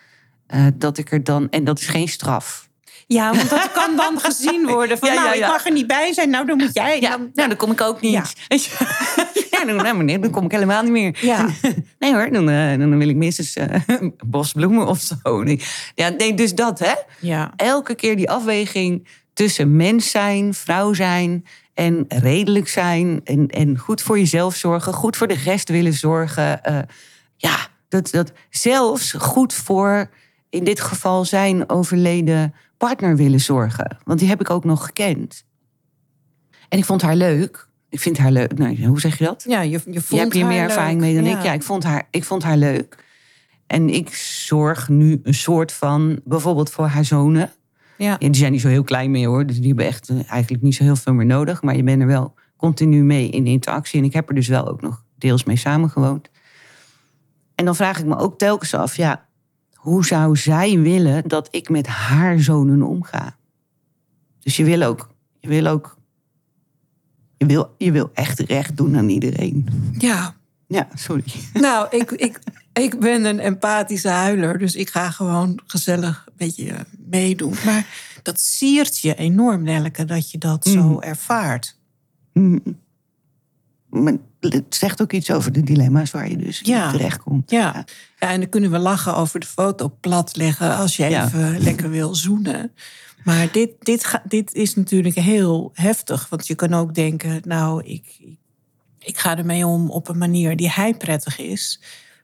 eh, 0.47 0.65
dat 0.73 0.97
ik 0.97 1.11
er 1.11 1.23
dan. 1.23 1.49
En 1.49 1.63
dat 1.63 1.79
is 1.79 1.87
geen 1.87 2.07
straf. 2.07 2.67
Ja, 3.07 3.35
want 3.35 3.49
dat 3.49 3.71
kan 3.71 3.95
dan 3.95 4.19
gezien 4.19 4.67
worden. 4.75 4.97
Van, 4.97 5.09
Ja, 5.13 5.23
nou, 5.23 5.37
ja. 5.37 5.45
ik 5.45 5.51
mag 5.51 5.65
er 5.65 5.71
niet 5.71 5.87
bij 5.87 6.13
zijn. 6.13 6.29
Nou, 6.29 6.45
dan 6.45 6.57
moet 6.57 6.73
jij. 6.73 7.01
Ja, 7.01 7.09
dan, 7.09 7.29
nou, 7.33 7.47
dan 7.47 7.57
kom 7.57 7.71
ik 7.71 7.81
ook 7.81 8.01
niet. 8.01 8.11
Ja. 8.47 8.57
Dan, 9.65 9.75
nou, 9.83 9.97
meneer, 9.97 10.21
dan 10.21 10.31
kom 10.31 10.45
ik 10.45 10.51
helemaal 10.51 10.83
niet 10.83 10.91
meer. 10.91 11.17
Ja. 11.21 11.49
Nee 11.99 12.13
hoor, 12.13 12.31
dan, 12.31 12.49
eh, 12.49 12.77
dan 12.77 12.97
wil 12.97 13.07
ik 13.07 13.15
minstens 13.15 13.55
eh, 13.55 13.81
een 13.87 14.15
bos 14.25 14.51
bloemen 14.51 14.87
of 14.87 14.99
zo. 14.99 15.43
Nee. 15.43 15.61
Ja, 15.95 16.09
nee, 16.09 16.33
dus 16.33 16.55
dat 16.55 16.79
hè. 16.79 16.93
ja. 17.19 17.53
elke 17.55 17.95
keer 17.95 18.15
die 18.15 18.29
afweging 18.29 19.07
tussen 19.33 19.75
mens 19.75 20.11
zijn, 20.11 20.53
vrouw 20.53 20.93
zijn 20.93 21.45
en 21.73 22.05
redelijk 22.07 22.67
zijn 22.67 23.21
en, 23.23 23.47
en 23.47 23.77
goed 23.77 24.01
voor 24.01 24.19
jezelf 24.19 24.55
zorgen, 24.55 24.93
goed 24.93 25.17
voor 25.17 25.27
de 25.27 25.37
rest 25.43 25.69
willen 25.69 25.93
zorgen. 25.93 26.61
ja, 27.37 27.57
dat, 27.93 28.11
dat 28.11 28.31
zelfs 28.49 29.11
goed 29.11 29.53
voor 29.53 30.09
in 30.49 30.63
dit 30.63 30.81
geval 30.81 31.25
zijn 31.25 31.69
overleden 31.69 32.53
partner 32.77 33.15
willen 33.15 33.39
zorgen. 33.39 33.97
Want 34.03 34.19
die 34.19 34.27
heb 34.27 34.39
ik 34.41 34.49
ook 34.49 34.63
nog 34.63 34.85
gekend. 34.85 35.45
En 36.69 36.77
ik 36.77 36.85
vond 36.85 37.01
haar 37.01 37.15
leuk. 37.15 37.67
Ik 37.89 37.99
vind 37.99 38.17
haar 38.17 38.31
leuk. 38.31 38.57
Nou, 38.57 38.85
hoe 38.85 38.99
zeg 38.99 39.17
je 39.17 39.23
dat? 39.25 39.43
Ja, 39.47 39.61
je, 39.61 39.69
je 39.71 39.79
vond 39.79 40.07
Je 40.07 40.17
hebt 40.17 40.33
hier 40.33 40.45
meer 40.45 40.61
ervaring 40.61 40.99
leuk. 41.01 41.13
mee 41.13 41.23
dan 41.23 41.37
ik. 41.37 41.43
Ja, 41.43 41.53
ik 41.53 41.63
vond, 41.63 41.83
haar, 41.83 42.07
ik 42.11 42.23
vond 42.23 42.43
haar 42.43 42.57
leuk. 42.57 43.03
En 43.67 43.89
ik 43.89 44.13
zorg 44.15 44.89
nu 44.89 45.19
een 45.23 45.33
soort 45.33 45.71
van, 45.71 46.19
bijvoorbeeld 46.23 46.69
voor 46.69 46.85
haar 46.85 47.05
zonen. 47.05 47.51
Ja. 47.97 48.17
Ja, 48.19 48.29
die 48.29 48.35
zijn 48.35 48.51
niet 48.51 48.61
zo 48.61 48.67
heel 48.67 48.83
klein 48.83 49.11
meer 49.11 49.27
hoor. 49.27 49.45
Dus 49.45 49.57
die 49.57 49.67
hebben 49.67 49.85
echt 49.85 50.09
eh, 50.09 50.31
eigenlijk 50.31 50.63
niet 50.63 50.75
zo 50.75 50.83
heel 50.83 50.95
veel 50.95 51.13
meer 51.13 51.25
nodig. 51.25 51.61
Maar 51.61 51.75
je 51.75 51.83
bent 51.83 52.01
er 52.01 52.07
wel 52.07 52.33
continu 52.57 53.03
mee 53.03 53.29
in 53.29 53.45
interactie. 53.45 53.99
En 53.99 54.05
ik 54.05 54.13
heb 54.13 54.29
er 54.29 54.35
dus 54.35 54.47
wel 54.47 54.67
ook 54.67 54.81
nog 54.81 55.03
deels 55.17 55.43
mee 55.43 55.55
samengewoond. 55.55 56.29
En 57.63 57.69
dan 57.69 57.77
vraag 57.77 57.99
ik 57.99 58.05
me 58.05 58.17
ook 58.17 58.37
telkens 58.37 58.73
af, 58.73 58.95
ja, 58.95 59.25
hoe 59.73 60.05
zou 60.05 60.37
zij 60.37 60.79
willen 60.79 61.27
dat 61.27 61.47
ik 61.51 61.69
met 61.69 61.87
haar 61.87 62.39
zonen 62.39 62.81
omga? 62.81 63.35
Dus 64.39 64.57
je 64.57 64.63
wil 64.63 64.81
ook, 64.81 65.09
je 65.39 65.47
wil 65.47 65.67
ook, 65.67 65.97
je 67.37 67.45
wil, 67.45 67.75
je 67.77 67.91
wil 67.91 68.09
echt 68.13 68.39
recht 68.39 68.77
doen 68.77 68.97
aan 68.97 69.09
iedereen. 69.09 69.67
ja. 69.97 70.35
Ja, 70.67 70.87
sorry. 70.93 71.23
Nou, 71.53 71.87
ik, 71.97 72.11
ik, 72.11 72.39
ik 72.73 72.99
ben 72.99 73.25
een 73.25 73.39
empathische 73.39 74.09
huiler. 74.09 74.57
Dus 74.57 74.75
ik 74.75 74.89
ga 74.89 75.09
gewoon 75.11 75.59
gezellig 75.65 76.23
een 76.27 76.33
beetje 76.37 76.75
meedoen. 77.09 77.53
Maar 77.65 77.87
dat 78.23 78.39
siert 78.39 78.99
je 78.99 79.15
enorm, 79.15 79.63
Nelke, 79.63 80.05
dat 80.05 80.31
je 80.31 80.37
dat 80.37 80.65
zo 80.65 80.83
Mhm. 80.89 80.99
ervaart. 81.01 81.77
Maar 83.93 84.13
het 84.39 84.63
zegt 84.75 85.01
ook 85.01 85.11
iets 85.13 85.31
over 85.31 85.51
de 85.51 85.63
dilemma's 85.63 86.11
waar 86.11 86.29
je 86.29 86.37
dus 86.37 86.59
Ja. 86.63 86.91
terechtkomt. 86.91 87.51
Ja. 87.51 87.85
ja, 88.19 88.29
en 88.31 88.39
dan 88.39 88.49
kunnen 88.49 88.71
we 88.71 88.77
lachen 88.77 89.15
over 89.15 89.39
de 89.39 89.45
foto 89.45 89.95
platleggen 89.99 90.75
als 90.75 90.95
je 90.97 91.05
Ja. 91.09 91.25
even 91.25 91.59
lekker 91.59 91.89
wil 91.89 92.15
zoenen. 92.15 92.71
Maar 93.23 93.51
dit, 93.51 93.69
dit, 93.79 94.05
ga- 94.05 94.23
dit 94.27 94.53
is 94.53 94.75
natuurlijk 94.75 95.15
heel 95.15 95.71
heftig. 95.73 96.29
Want 96.29 96.47
je 96.47 96.55
kan 96.55 96.73
ook 96.73 96.93
denken, 96.95 97.41
nou, 97.45 97.83
ik, 97.83 98.19
ik, 98.99 99.17
ga 99.17 99.37
ermee 99.37 99.65
om 99.65 99.89
op 99.89 100.07
een 100.07 100.17
manier 100.17 100.55
die 100.55 100.69
hij 100.71 100.93
prettig 100.93 101.39
is. 101.39 101.81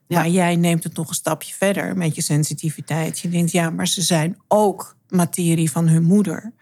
Maar 0.08 0.30
jij 0.30 0.56
neemt 0.56 0.84
het 0.84 0.96
nog 0.96 1.08
een 1.10 1.14
stapje 1.16 1.54
verder 1.54 1.98
met 1.98 2.16
je 2.16 2.22
sensitiviteit. 2.22 3.20
Je 3.20 3.30
denkt, 3.30 3.52
ja, 3.52 3.70
maar 3.70 3.88
ze 3.88 4.02
zijn 4.02 4.38
ook 4.48 4.96
materie 5.10 5.72
van 5.72 5.88
hun 5.88 6.04
moeder. 6.04 6.54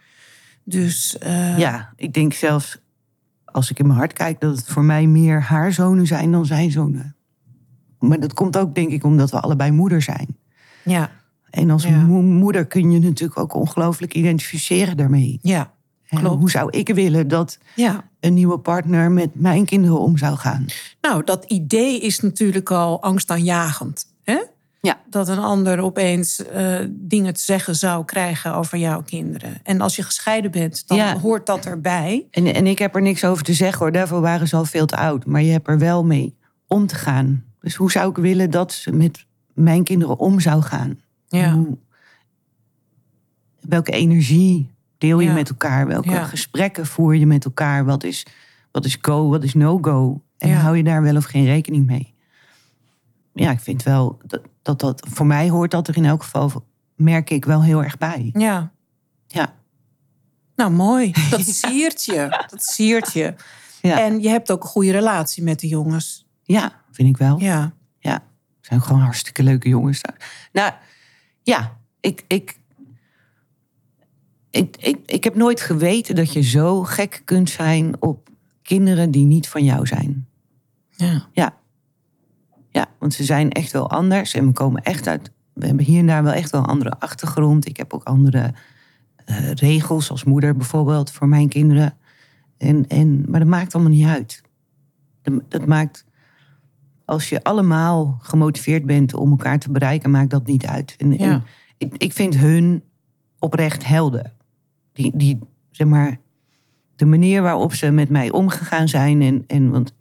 Dus 0.64 1.18
eh, 1.18 1.58
Ja, 1.58 1.93
ik 1.95 2.14
denk 2.14 2.34
zelfs 2.34 2.78
als 3.58 3.70
ik 3.72 3.80
in 3.80 3.88
mijn 3.88 3.99
hart 3.99 4.14
kijk 4.14 4.39
dat 4.39 4.58
het 4.58 4.68
voor 4.68 4.84
mij 4.84 5.08
meer 5.08 5.41
haar 5.41 5.74
zonen 5.74 6.08
zijn 6.08 6.32
dan 6.32 6.45
zijn 6.45 6.72
zonen. 6.72 7.16
Maar 7.99 8.20
dat 8.20 8.34
komt 8.34 8.58
ook 8.58 8.76
denk 8.76 8.89
ik 8.91 9.03
omdat 9.03 9.32
we 9.32 9.39
allebei 9.39 9.72
moeder 9.72 10.01
zijn. 10.01 10.38
ja, 10.84 11.10
En 11.49 11.70
als 11.70 11.84
Ja. 11.84 12.05
mo- 12.05 12.22
moeder 12.22 12.66
kun 12.66 12.91
je 12.91 12.99
natuurlijk 12.99 13.39
ook 13.39 13.53
ongelooflijk 13.53 14.14
identificeren 14.14 14.97
daarmee. 14.97 15.39
ja, 15.41 15.74
En 16.08 16.18
Klopt. 16.20 16.39
Hoe 16.39 16.49
zou 16.49 16.70
ik 16.70 16.88
willen 16.89 17.28
dat 17.28 17.60
ja. 17.76 18.10
een 18.20 18.34
nieuwe 18.34 18.60
partner 18.60 19.12
met 19.12 19.30
mijn 19.36 19.66
kinderen 19.66 19.99
om 19.99 20.18
zou 20.18 20.36
gaan? 20.38 20.66
Nou, 21.01 21.24
dat 21.24 21.43
idee 21.45 21.99
is 21.99 22.20
natuurlijk 22.20 22.72
al 22.72 23.01
angstaanjagend. 23.03 24.05
Hè? 24.24 24.38
Ja. 24.88 24.99
Dat 25.09 25.27
een 25.27 25.39
ander 25.39 25.79
opeens 25.79 26.45
eh, 26.45 26.79
dingen 26.89 27.33
te 27.33 27.41
zeggen 27.43 27.75
zou 27.75 28.05
krijgen 28.05 28.53
over 28.55 28.77
jouw 28.77 29.01
kinderen. 29.03 29.53
En 29.63 29.81
als 29.81 29.95
je 29.95 30.03
gescheiden 30.03 30.51
bent, 30.51 30.88
dan 30.88 30.97
Ja. 30.97 31.19
hoort 31.19 31.45
dat 31.45 31.65
erbij. 31.65 32.27
En, 32.31 32.53
en 32.53 32.67
ik 32.67 32.79
heb 32.79 32.95
er 32.95 33.01
niks 33.01 33.23
over 33.25 33.43
te 33.43 33.53
zeggen 33.53 33.79
hoor. 33.79 33.91
Daarvoor 33.91 34.21
waren 34.21 34.47
ze 34.47 34.55
al 34.55 34.65
veel 34.65 34.85
te 34.85 34.95
oud. 34.97 35.25
Maar 35.25 35.41
je 35.41 35.51
hebt 35.51 35.67
er 35.67 35.79
wel 35.79 36.05
mee 36.05 36.35
om 36.67 36.88
te 36.88 36.95
gaan. 36.95 37.43
Dus 37.61 37.75
hoe 37.75 37.91
zou 37.91 38.09
ik 38.09 38.17
willen 38.17 38.51
dat 38.51 38.71
ze 38.73 38.91
met 38.91 39.25
mijn 39.53 39.83
kinderen 39.83 40.17
om 40.19 40.39
zou 40.39 40.61
gaan? 40.61 40.99
Ja. 41.27 41.51
Hoe- 41.53 41.77
welke 43.59 43.91
energie 43.91 44.69
deel 44.97 45.19
je 45.19 45.27
Ja. 45.27 45.33
met 45.33 45.49
elkaar? 45.49 45.88
Welke 45.88 46.09
Ja. 46.09 46.23
gesprekken 46.23 46.85
voer 46.85 47.15
je 47.15 47.25
met 47.25 47.45
elkaar? 47.45 47.85
Wat 47.85 48.03
is, 48.03 48.25
wat 48.71 48.85
is 48.85 48.97
go, 49.01 49.29
wat 49.29 49.43
is 49.43 49.53
no-go? 49.53 50.21
En 50.38 50.53
hou 50.53 50.77
je 50.77 50.83
daar 50.83 51.01
wel 51.01 51.15
of 51.15 51.23
geen 51.25 51.45
rekening 51.45 51.85
mee? 51.85 52.15
Ja, 53.33 53.51
ik 53.51 53.59
vind 53.59 53.83
wel 53.83 54.17
dat, 54.25 54.41
dat 54.68 54.80
dat... 54.80 55.07
Voor 55.09 55.26
mij 55.26 55.49
hoort 55.49 55.72
dat 55.72 55.88
er 55.88 55.97
in 55.97 56.05
elk 56.05 56.24
geval, 56.24 56.65
merk 56.95 57.30
ik, 57.30 57.45
wel 57.45 57.63
heel 57.63 57.84
erg 57.84 57.97
bij. 57.97 58.30
Ja. 58.34 58.72
Ja. 59.28 59.53
Nou, 60.55 60.72
mooi. 60.72 61.11
Dat 61.30 61.45
siert 61.45 62.05
je. 62.05 62.45
Dat 62.49 62.63
siert 62.63 63.13
je. 63.13 63.34
Ja. 63.82 63.99
En 63.99 64.22
je 64.22 64.30
hebt 64.30 64.51
ook 64.51 64.63
een 64.63 64.70
goede 64.70 64.91
relatie 64.91 65.43
met 65.43 65.59
de 65.59 65.68
jongens. 65.68 66.28
Ja, 66.43 66.82
vind 66.91 67.09
ik 67.09 67.18
wel. 67.18 67.39
Ja. 67.39 67.74
Ja, 67.99 68.24
zijn 68.61 68.82
gewoon 68.82 69.01
hartstikke 69.01 69.43
leuke 69.43 69.70
jongens. 69.70 70.01
daar. 70.01 70.49
Nou, 70.51 70.74
ja, 71.43 71.78
ik, 71.99 72.24
ik, 72.28 72.59
ik, 74.49 74.78
ik, 74.78 74.97
ik 75.05 75.24
heb 75.24 75.36
nooit 75.36 75.61
geweten 75.61 76.15
dat 76.15 76.34
je 76.34 76.41
zo 76.41 76.84
gek 76.84 77.22
kunt 77.26 77.49
zijn 77.49 78.01
op 78.01 78.30
kinderen 78.61 79.11
die 79.11 79.26
niet 79.26 79.49
van 79.49 79.63
jou 79.63 79.88
zijn. 79.88 80.28
Ja. 80.89 81.28
Ja. 81.32 81.57
Ja, 82.78 82.88
want 82.99 83.13
ze 83.13 83.23
zijn 83.23 83.51
echt 83.51 83.71
wel 83.71 83.89
anders 83.89 84.34
en 84.34 84.45
we 84.45 84.51
komen 84.51 84.84
echt 84.84 85.07
uit. 85.07 85.32
We 85.53 85.65
hebben 85.65 85.86
hier 85.86 85.99
en 85.99 86.07
daar 86.07 86.23
wel 86.23 86.34
echt 86.34 86.51
wel 86.51 86.61
een 86.61 86.67
andere 86.67 86.99
achtergrond. 86.99 87.67
Ik 87.67 87.78
heb 87.78 87.93
ook 87.93 88.03
andere 88.03 88.53
eh, 89.25 89.51
regels 89.51 90.09
als 90.09 90.23
moeder 90.23 90.55
bijvoorbeeld 90.55 91.11
voor 91.11 91.28
mijn 91.28 91.49
kinderen. 91.49 91.97
En, 92.57 92.88
en, 92.88 93.25
maar 93.30 93.39
dat 93.39 93.49
maakt 93.49 93.73
allemaal 93.73 93.91
niet 93.91 94.07
uit. 94.07 94.41
Dat, 95.21 95.34
dat 95.47 95.65
maakt, 95.65 96.05
als 97.05 97.30
je 97.30 97.43
allemaal 97.43 98.17
gemotiveerd 98.21 98.86
bent 98.86 99.13
om 99.13 99.30
elkaar 99.30 99.59
te 99.59 99.71
bereiken, 99.71 100.11
maakt 100.11 100.30
dat 100.30 100.47
niet 100.47 100.65
uit. 100.65 100.95
En, 100.97 101.11
Ja. 101.13 101.19
en 101.19 101.43
ik, 101.78 101.93
ik 101.97 102.13
vind 102.13 102.36
hun 102.36 102.84
oprecht 103.39 103.86
helden. 103.86 104.34
Die, 104.93 105.11
die, 105.15 105.39
zeg 105.71 105.88
maar, 105.88 106.17
de 106.95 107.05
manier 107.05 107.41
waarop 107.41 107.73
ze 107.73 107.91
met 107.91 108.09
mij 108.09 108.32
omgegaan 108.32 108.88
zijn. 108.88 109.21
En, 109.21 109.43
en 109.47 109.69
want 109.69 109.93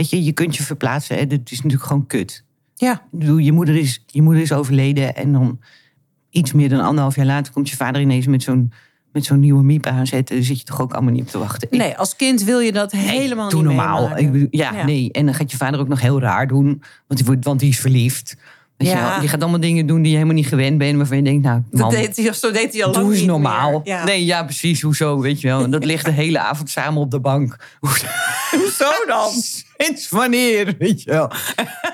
weet 0.00 0.10
je, 0.10 0.24
je 0.24 0.32
kunt 0.32 0.56
je 0.56 0.62
verplaatsen. 0.62 1.16
Hè, 1.16 1.22
het 1.22 1.50
is 1.50 1.56
natuurlijk 1.56 1.82
gewoon 1.82 2.06
kut. 2.06 2.44
Ja. 2.74 3.02
Bedoel, 3.10 3.36
je 3.36 3.52
moeder 3.52 3.76
is, 3.76 4.04
je 4.06 4.22
moeder 4.22 4.42
is 4.42 4.52
overleden 4.52 5.14
en 5.16 5.32
dan 5.32 5.60
iets 6.30 6.52
meer 6.52 6.68
dan 6.68 6.80
anderhalf 6.80 7.16
jaar 7.16 7.26
later 7.26 7.52
komt 7.52 7.68
je 7.68 7.76
vader 7.76 8.00
ineens 8.00 8.26
met 8.26 8.42
zo'n 8.42 8.72
met 9.12 9.24
zo'n 9.24 9.40
nieuwe 9.40 9.62
miep 9.62 9.86
aanzetten. 9.86 10.36
Daar 10.36 10.44
zit 10.44 10.58
je 10.58 10.64
toch 10.64 10.80
ook 10.80 10.92
allemaal 10.92 11.12
niet 11.12 11.22
op 11.22 11.28
te 11.28 11.38
wachten. 11.38 11.68
Ik- 11.70 11.78
Nee, 11.78 11.96
als 11.96 12.16
kind 12.16 12.42
wil 12.44 12.58
je 12.60 12.72
dat 12.72 12.92
helemaal 12.92 13.48
doe 13.50 13.58
niet 13.58 13.68
normaal. 13.68 14.16
Ik 14.16 14.32
bedoel, 14.32 14.46
ja, 14.50 14.72
Ja. 14.72 14.84
nee. 14.84 15.12
En 15.12 15.24
dan 15.24 15.34
gaat 15.34 15.50
je 15.50 15.56
vader 15.56 15.80
ook 15.80 15.88
nog 15.88 16.00
heel 16.00 16.20
raar 16.20 16.46
doen. 16.46 16.66
Want 17.06 17.16
die, 17.20 17.24
wordt, 17.24 17.44
want 17.44 17.60
die 17.60 17.68
is 17.68 17.80
verliefd. 17.80 18.36
Je, 18.84 18.88
Ja. 18.88 19.20
je 19.20 19.28
gaat 19.28 19.40
allemaal 19.40 19.60
dingen 19.60 19.86
doen 19.86 19.96
die 20.02 20.06
je 20.10 20.14
helemaal 20.16 20.36
niet 20.36 20.46
gewend 20.46 20.78
bent. 20.78 20.96
Waarvan 20.96 21.16
je 21.16 21.22
denkt, 21.22 21.42
nou, 21.44 21.62
Dat 21.70 21.80
man, 21.80 21.90
deed 21.90 22.16
hij, 22.16 22.32
zo 22.32 22.50
deed 22.50 22.72
hij 22.72 22.84
al 22.84 22.92
doe 22.92 23.10
eens 23.10 23.18
niet 23.18 23.26
normaal. 23.28 23.80
Ja. 23.84 24.04
Nee, 24.04 24.24
ja, 24.24 24.42
precies. 24.44 24.82
Hoezo, 24.82 25.20
weet 25.20 25.40
je 25.40 25.48
wel. 25.48 25.62
En 25.62 25.70
dat 25.70 25.84
ligt 25.84 26.04
de 26.04 26.10
hele 26.10 26.38
avond 26.38 26.70
samen 26.70 27.00
op 27.00 27.10
de 27.10 27.20
bank. 27.20 27.56
Hoezo 28.50 28.90
dan? 29.06 29.30
Sinds 29.78 30.08
wanneer, 30.08 30.74
weet 30.78 31.02
je 31.02 31.10
wel. 31.10 31.30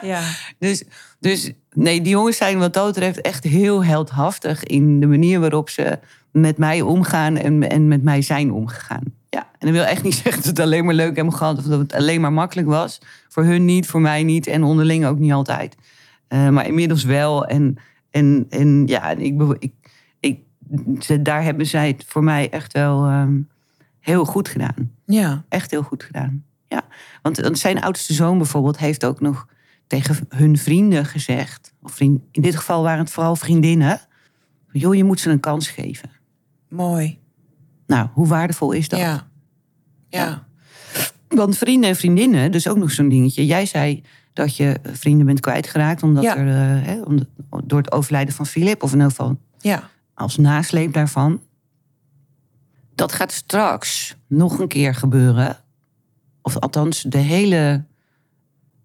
Ja. 0.02 0.20
Dus, 0.58 0.82
dus 1.20 1.50
nee, 1.74 2.00
die 2.00 2.12
jongens 2.12 2.36
zijn 2.36 2.58
wat 2.58 2.74
dat 2.74 2.86
betreft 2.86 3.20
echt 3.20 3.44
heel 3.44 3.84
heldhaftig 3.84 4.64
in 4.64 5.00
de 5.00 5.06
manier 5.06 5.40
waarop 5.40 5.70
ze 5.70 5.98
met 6.30 6.56
mij 6.58 6.80
omgaan 6.80 7.36
en, 7.36 7.68
en 7.68 7.88
met 7.88 8.02
mij 8.02 8.22
zijn 8.22 8.52
omgegaan. 8.52 9.02
Ja, 9.30 9.38
en 9.58 9.66
dat 9.66 9.70
wil 9.70 9.84
echt 9.84 10.02
niet 10.02 10.14
zeggen 10.24 10.34
dat 10.36 10.44
het 10.44 10.60
alleen 10.60 10.84
maar 10.84 10.94
leuk 10.94 11.16
hebben 11.16 11.34
gehad 11.34 11.58
of 11.58 11.64
dat 11.64 11.78
het 11.78 11.92
alleen 11.92 12.20
maar 12.20 12.32
makkelijk 12.32 12.68
was. 12.68 12.98
Voor 13.28 13.44
hun 13.44 13.64
niet, 13.64 13.86
voor 13.86 14.00
mij 14.00 14.22
niet 14.22 14.46
en 14.46 14.62
onderling 14.62 15.06
ook 15.06 15.18
niet 15.18 15.32
altijd. 15.32 15.74
Eh, 16.28 16.48
maar 16.48 16.66
inmiddels 16.66 17.04
wel. 17.04 17.46
En, 17.46 17.76
en, 18.10 18.46
en 18.48 18.86
ja, 18.86 19.10
ik, 19.10 19.56
ik, 19.58 19.72
ik, 20.20 21.24
daar 21.24 21.42
hebben 21.42 21.66
zij 21.66 21.86
het 21.88 22.04
voor 22.06 22.24
mij 22.24 22.50
echt 22.50 22.72
wel 22.72 23.06
ehm, 23.06 23.40
heel 24.00 24.24
goed 24.24 24.48
gedaan 24.48 24.94
ja. 25.06 25.44
echt 25.48 25.70
heel 25.70 25.82
goed 25.82 26.02
gedaan. 26.02 26.44
Ja, 26.68 26.84
want 27.22 27.38
want 27.38 27.58
zijn 27.58 27.80
oudste 27.80 28.12
zoon 28.12 28.38
bijvoorbeeld 28.38 28.78
heeft 28.78 29.04
ook 29.04 29.20
nog 29.20 29.46
tegen 29.86 30.16
hun 30.28 30.58
vrienden 30.58 31.06
gezegd, 31.06 31.74
of 31.82 31.92
vriend, 31.92 32.22
in 32.32 32.42
dit 32.42 32.56
geval 32.56 32.82
waren 32.82 32.98
het 32.98 33.10
vooral 33.10 33.36
vriendinnen, 33.36 34.00
joh, 34.72 34.94
je 34.94 35.04
moet 35.04 35.20
ze 35.20 35.30
een 35.30 35.40
kans 35.40 35.68
geven. 35.68 36.10
Mooi. 36.68 37.18
Nou, 37.86 38.08
hoe 38.12 38.26
waardevol 38.26 38.72
is 38.72 38.88
dat? 38.88 38.98
Ja. 38.98 39.28
Ja. 40.08 40.46
Want 41.28 41.58
vrienden 41.58 41.90
en 41.90 41.96
vriendinnen, 41.96 42.52
dus 42.52 42.68
ook 42.68 42.76
nog 42.76 42.90
zo'n 42.90 43.08
dingetje. 43.08 43.46
Jij 43.46 43.66
zei 43.66 44.02
dat 44.36 44.56
je 44.56 44.78
vrienden 44.82 45.26
bent 45.26 45.40
kwijtgeraakt 45.40 46.02
omdat 46.02 46.22
Ja. 46.22 46.36
er, 46.36 46.48
eh, 46.48 46.86
hè, 46.86 47.00
om 47.02 47.16
de- 47.16 47.26
door 47.64 47.78
het 47.78 47.92
overlijden 47.92 48.34
van 48.34 48.46
Filip, 48.46 48.82
of 48.82 48.88
in 48.92 48.96
ieder 48.96 49.10
geval 49.10 49.38
Ja. 49.58 49.82
als 50.14 50.36
nasleep 50.36 50.92
daarvan. 50.92 51.40
Dat 52.94 53.12
gaat 53.12 53.32
straks 53.32 54.16
nog 54.26 54.58
een 54.58 54.68
keer 54.68 54.94
gebeuren. 54.94 55.56
Of 56.42 56.58
althans, 56.58 57.02
de 57.02 57.18
hele 57.18 57.84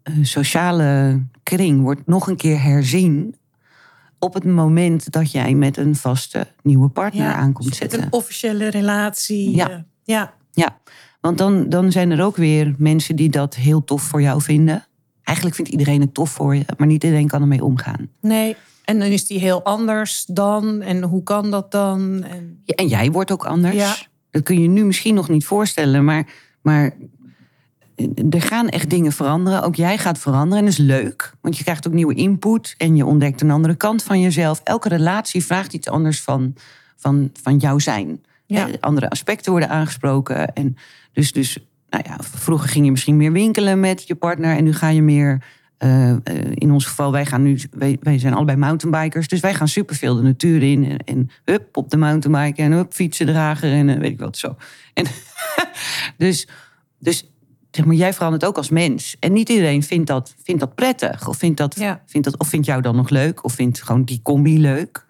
eh, 0.03 0.13
sociale 0.21 1.21
kring 1.43 1.81
wordt 1.81 2.07
nog 2.07 2.27
een 2.27 2.35
keer 2.35 2.61
herzien. 2.61 3.35
Op 4.19 4.33
het 4.33 4.43
moment 4.45 5.11
dat 5.11 5.31
jij 5.31 5.53
met 5.55 5.77
een 5.77 5.95
vaste 5.95 6.47
nieuwe 6.63 6.89
partner 6.89 7.23
ja. 7.23 7.33
aankomt 7.33 7.69
Dus 7.69 7.79
met 7.79 7.89
zitten. 7.91 8.01
Een 8.07 8.13
officiële 8.13 8.67
relatie. 8.69 9.55
Ja. 9.55 9.69
eh, 9.69 9.77
Ja. 10.03 10.33
Ja, 10.51 10.77
want 11.21 11.37
dan, 11.37 11.69
dan 11.69 11.91
zijn 11.91 12.11
er 12.11 12.23
ook 12.23 12.35
weer 12.35 12.75
mensen 12.77 13.15
die 13.15 13.29
dat 13.29 13.55
heel 13.55 13.83
tof 13.83 14.01
voor 14.01 14.21
jou 14.21 14.41
vinden. 14.41 14.85
Eigenlijk 15.31 15.55
vindt 15.55 15.71
iedereen 15.71 16.01
het 16.01 16.13
tof 16.13 16.29
voor 16.29 16.55
je, 16.55 16.65
maar 16.77 16.87
niet 16.87 17.03
iedereen 17.03 17.27
kan 17.27 17.41
ermee 17.41 17.63
omgaan. 17.63 18.09
Nee. 18.21 18.55
En 18.85 18.99
dan 18.99 19.07
is 19.07 19.25
die 19.25 19.39
heel 19.39 19.63
anders 19.63 20.25
dan. 20.25 20.81
En 20.81 21.03
hoe 21.03 21.23
kan 21.23 21.51
dat 21.51 21.71
dan? 21.71 22.23
En... 22.23 22.61
Ja, 22.65 22.75
en 22.75 22.87
jij 22.87 23.11
wordt 23.11 23.31
ook 23.31 23.45
anders. 23.45 23.75
Ja. 23.75 23.95
Dat 24.29 24.43
kun 24.43 24.61
je 24.61 24.67
nu 24.67 24.85
misschien 24.85 25.13
nog 25.13 25.29
niet 25.29 25.45
voorstellen, 25.45 26.03
maar, 26.05 26.27
maar 26.61 26.93
er 28.29 28.41
gaan 28.41 28.69
echt 28.69 28.89
dingen 28.89 29.11
veranderen. 29.11 29.63
Ook 29.63 29.75
jij 29.75 29.97
gaat 29.97 30.17
veranderen 30.17 30.57
en 30.57 30.65
dat 30.65 30.73
is 30.73 30.85
leuk, 30.85 31.33
want 31.41 31.57
je 31.57 31.63
krijgt 31.63 31.87
ook 31.87 31.93
nieuwe 31.93 32.13
input 32.15 32.75
en 32.77 32.95
je 32.95 33.05
ontdekt 33.05 33.41
een 33.41 33.51
andere 33.51 33.75
kant 33.75 34.03
van 34.03 34.19
jezelf. 34.19 34.61
Elke 34.63 34.89
relatie 34.89 35.45
vraagt 35.45 35.73
iets 35.73 35.87
anders 35.87 36.21
van, 36.21 36.55
van, 36.95 37.29
van 37.41 37.57
jouw 37.57 37.79
zijn. 37.79 38.23
Ja. 38.45 38.67
Eh, 38.67 38.73
Andere 38.79 39.09
aspecten 39.09 39.51
worden 39.51 39.69
aangesproken. 39.69 40.53
En 40.53 40.77
dus, 41.13 41.31
dus 41.31 41.57
nou 41.91 42.03
ja, 42.07 42.17
vroeger 42.21 42.69
ging 42.69 42.85
je 42.85 42.91
misschien 42.91 43.17
meer 43.17 43.31
winkelen 43.31 43.79
met 43.79 44.07
je 44.07 44.15
partner 44.15 44.57
en 44.57 44.63
nu 44.63 44.73
ga 44.73 44.89
je 44.89 45.01
meer. 45.01 45.43
eh, 45.77 46.09
eh, 46.11 46.17
in 46.53 46.71
ons 46.71 46.85
geval, 46.85 47.11
wij, 47.11 47.25
gaan 47.25 47.41
nu, 47.43 47.59
wij, 47.71 47.97
wij 48.01 48.19
zijn 48.19 48.33
allebei 48.33 48.57
mountainbikers. 48.57 49.27
Dus 49.27 49.39
wij 49.39 49.53
gaan 49.53 49.67
superveel 49.67 50.15
de 50.15 50.21
natuur 50.21 50.63
in. 50.63 50.85
En, 50.85 50.97
en 50.97 51.29
hup, 51.45 51.77
op 51.77 51.89
de 51.89 51.97
mountainbike. 51.97 52.61
En 52.61 52.71
hup, 52.71 52.93
fietsendrager. 52.93 53.71
En 53.71 53.89
eh, 53.89 53.99
weet 53.99 54.11
ik 54.11 54.19
wat 54.19 54.37
zo. 54.37 54.55
En 54.93 55.05
dus, 56.17 56.47
dus 56.99 57.31
zeg 57.71 57.85
maar, 57.85 57.95
jij 57.95 58.13
verandert 58.13 58.45
ook 58.45 58.57
als 58.57 58.69
mens. 58.69 59.15
En 59.19 59.33
niet 59.33 59.49
iedereen 59.49 59.83
vindt 59.83 60.07
dat, 60.07 60.35
vindt 60.43 60.59
dat 60.61 60.75
prettig. 60.75 61.27
Of 61.27 61.37
vindt, 61.37 61.57
dat, 61.57 61.75
Ja. 61.79 62.01
vindt 62.05 62.27
dat, 62.31 62.39
of 62.39 62.47
vindt 62.47 62.65
jou 62.65 62.81
dan 62.81 62.95
nog 62.95 63.09
leuk. 63.09 63.43
Of 63.43 63.53
vindt 63.53 63.81
gewoon 63.83 64.03
die 64.03 64.19
combi 64.23 64.59
leuk. 64.59 65.05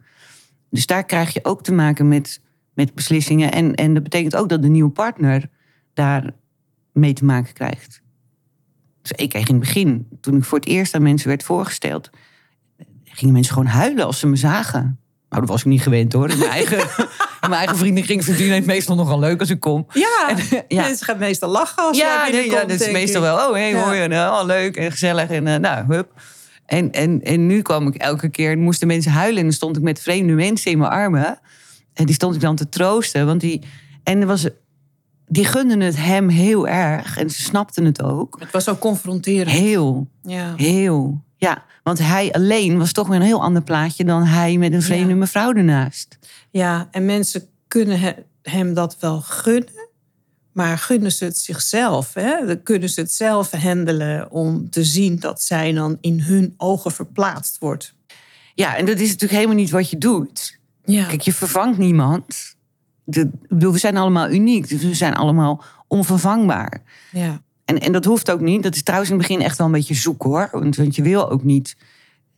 Dus 0.70 0.86
daar 0.86 1.06
krijg 1.06 1.34
je 1.34 1.40
ook 1.46 1.64
te 1.64 1.72
maken 1.74 2.08
met, 2.08 2.42
met 2.74 2.94
beslissingen. 2.96 3.52
En, 3.52 3.76
en 3.76 3.94
dat 3.94 4.04
betekent 4.04 4.36
ook 4.36 4.50
dat 4.50 4.62
de 4.62 4.68
nieuwe 4.70 4.92
partner 4.92 5.50
daar 5.94 6.32
mee 6.94 7.14
te 7.14 7.26
maken 7.26 7.54
krijgt. 7.54 8.02
Dus 9.02 9.12
ik 9.12 9.30
kreeg 9.30 9.48
in 9.48 9.56
het 9.56 9.64
begin, 9.64 10.08
toen 10.22 10.38
ik 10.38 10.44
voor 10.44 10.58
het 10.58 10.68
eerst 10.68 10.96
aan 10.96 11.02
mensen 11.02 11.28
werd 11.28 11.44
voorgesteld, 11.44 12.10
gingen 13.04 13.34
mensen 13.34 13.54
gewoon 13.54 13.70
huilen 13.70 14.06
als 14.06 14.20
ze 14.20 14.28
me 14.28 14.36
zagen. 14.36 15.00
Nou, 15.30 15.44
dat 15.44 15.52
was 15.52 15.60
ik 15.60 15.66
niet 15.66 15.82
gewend 15.82 16.14
hoor. 16.14 16.28
Mijn 16.28 16.50
eigen, 16.50 16.78
mijn 17.42 17.54
eigen 17.54 17.78
vriendenkring 17.78 18.26
iedereen 18.26 18.52
het 18.52 18.66
meestal 18.66 18.96
nogal 18.96 19.20
leuk 19.20 19.40
als 19.40 19.50
ik 19.50 19.60
kom. 19.60 19.88
Ja. 19.94 20.30
En, 20.30 20.64
ja. 20.68 20.82
Mensen 20.82 21.06
gaan 21.06 21.18
meestal 21.18 21.50
lachen 21.50 21.84
als 21.84 21.98
Ja, 21.98 22.22
nee, 22.22 22.32
binnenkomt, 22.32 22.62
ja, 22.62 22.68
dat 22.68 22.88
is 22.88 22.92
meestal 22.92 23.22
ik. 23.22 23.28
wel, 23.28 23.38
oh, 23.38 23.84
hoi, 23.84 24.00
en, 24.00 24.12
eh, 24.12 24.38
oh, 24.40 24.46
leuk 24.46 24.76
en 24.76 24.92
gezellig. 24.92 25.30
En 25.30 25.48
uh, 25.48 25.56
nou, 25.56 25.86
hup. 25.94 26.22
En, 26.66 26.92
en, 26.92 27.22
en 27.22 27.48
nu 27.48 27.62
kwam 27.62 27.88
ik 27.88 27.96
elke 27.96 28.30
keer, 28.30 28.58
moesten 28.58 28.88
mensen 28.88 29.12
huilen... 29.12 29.38
en 29.38 29.44
dan 29.44 29.54
stond 29.54 29.78
ik 29.78 29.84
met 29.84 30.02
vreemde 30.02 30.34
mensen 30.34 30.72
in 30.72 30.78
mijn 30.78 30.92
armen. 30.92 31.40
En 31.94 32.06
die 32.06 32.16
stond 32.16 32.36
ik 32.36 32.42
dan 32.42 32.56
te 32.56 32.70
troosten. 32.70 33.26
Want 33.26 33.42
die, 33.42 33.62
en 34.04 34.22
er 34.22 34.28
was, 34.28 34.48
die 35.32 35.46
gunden 35.46 35.80
het 35.80 35.96
hem 35.98 36.30
heel 36.30 36.68
erg. 36.68 37.18
En 37.18 37.30
ze 37.30 37.42
snapten 37.42 37.86
het 37.86 38.02
ook. 38.04 38.38
Het 38.40 38.52
was 38.52 38.70
ook 38.70 38.80
confronterend. 38.80 39.50
Heel, 39.58 40.08
Ja. 40.24 40.54
heel. 40.58 41.22
Ja, 41.38 41.64
want 41.84 42.00
hij 42.00 42.32
alleen 42.32 42.78
was 42.78 42.92
toch 42.92 43.08
weer 43.08 43.16
een 43.16 43.22
heel 43.26 43.42
ander 43.44 43.62
plaatje... 43.64 44.04
dan 44.06 44.24
hij 44.24 44.58
met 44.58 44.74
een 44.74 44.82
vreemde 44.82 45.10
Ja. 45.10 45.16
mevrouw 45.16 45.54
ernaast. 45.54 46.18
ja, 46.52 46.88
en 46.92 47.06
mensen 47.06 47.46
kunnen 47.68 48.00
he- 48.00 48.16
hem 48.42 48.74
dat 48.74 48.98
wel 49.00 49.22
gunnen. 49.22 49.90
Maar 50.52 50.78
gunnen 50.78 51.12
ze 51.12 51.26
het 51.26 51.38
zichzelf? 51.38 52.14
Hè? 52.14 52.46
Dan 52.46 52.64
kunnen 52.64 52.90
ze 52.90 53.02
het 53.02 53.12
zelf 53.14 53.52
handelen 53.52 54.32
om 54.32 54.70
te 54.70 54.84
zien 54.84 55.20
dat 55.20 55.44
zij 55.44 55.72
dan 55.72 55.98
in 56.02 56.20
hun 56.20 56.54
ogen 56.58 56.92
verplaatst 56.92 57.58
wordt. 57.60 57.94
Ja, 58.54 58.76
en 58.78 58.86
dat 58.86 58.96
is 59.00 59.08
natuurlijk 59.08 59.32
helemaal 59.34 59.56
niet 59.56 59.70
wat 59.70 59.90
je 59.90 59.98
doet. 59.98 60.60
Ja. 60.86 61.06
Kijk, 61.06 61.22
je 61.22 61.34
vervangt 61.34 61.78
niemand. 61.78 62.56
De, 63.14 63.30
bedoel, 63.48 63.72
we 63.72 63.78
zijn 63.78 63.98
allemaal 63.98 64.30
uniek. 64.30 64.70
Dus 64.70 64.84
we 64.84 64.94
zijn 64.94 65.14
allemaal 65.14 65.64
onvervangbaar. 65.88 66.82
ja. 67.12 67.42
En, 67.66 67.80
en 67.80 67.92
dat 67.92 68.06
hoeft 68.06 68.32
ook 68.32 68.40
niet. 68.40 68.64
Dat 68.64 68.76
is 68.76 68.84
trouwens 68.84 69.12
in 69.12 69.18
het 69.18 69.28
begin 69.28 69.46
echt 69.46 69.58
wel 69.58 69.68
een 69.68 69.74
beetje 69.74 69.94
zoek 69.94 70.24
hoor. 70.24 70.50
Want, 70.52 70.76
want 70.76 70.96
je 70.96 71.02
wil 71.02 71.30
ook 71.30 71.44
niet 71.44 71.76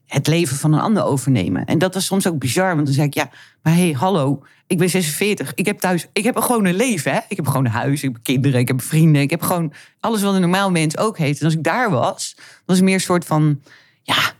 het 0.06 0.28
leven 0.28 0.58
van 0.58 0.74
een 0.74 0.80
ander 0.80 1.04
overnemen. 1.04 1.66
En 1.66 1.78
dat 1.78 1.94
was 1.94 2.06
soms 2.06 2.28
ook 2.28 2.40
bizar. 2.40 2.74
Want 2.74 2.86
dan 2.86 2.96
zei 2.96 3.08
ik, 3.08 3.14
ja, 3.14 3.30
maar 3.62 3.74
hé, 3.74 3.82
hey, 3.82 3.92
hallo. 3.92 4.44
Ik 4.68 4.78
ben 4.78 4.90
46. 4.90 5.52
Ik 5.56 5.66
heb 5.66 5.80
thuis, 5.80 6.08
ik 6.14 6.24
heb 6.24 6.38
gewoon 6.38 6.66
een 6.66 6.76
leven. 6.76 7.12
Hè? 7.12 7.20
Ik 7.28 7.36
heb 7.36 7.48
gewoon 7.48 7.66
een 7.66 7.72
huis, 7.72 8.04
ik 8.04 8.14
heb 8.14 8.24
kinderen, 8.24 8.60
ik 8.60 8.68
heb 8.68 8.82
vrienden. 8.82 9.22
Ik 9.22 9.30
heb 9.30 9.42
gewoon 9.42 9.74
alles 10.00 10.22
wat 10.22 10.34
een 10.34 10.42
normaal 10.42 10.72
mens 10.72 10.98
ook 10.98 11.18
heeft. 11.18 11.40
En 11.40 11.46
als 11.46 11.56
ik 11.56 11.64
daar 11.64 11.90
was, 11.90 12.38
was 12.66 12.76
het 12.76 12.86
meer 12.86 12.94
een 12.94 13.00
soort 13.00 13.26
van, 13.26 13.62
ja, 14.02 14.34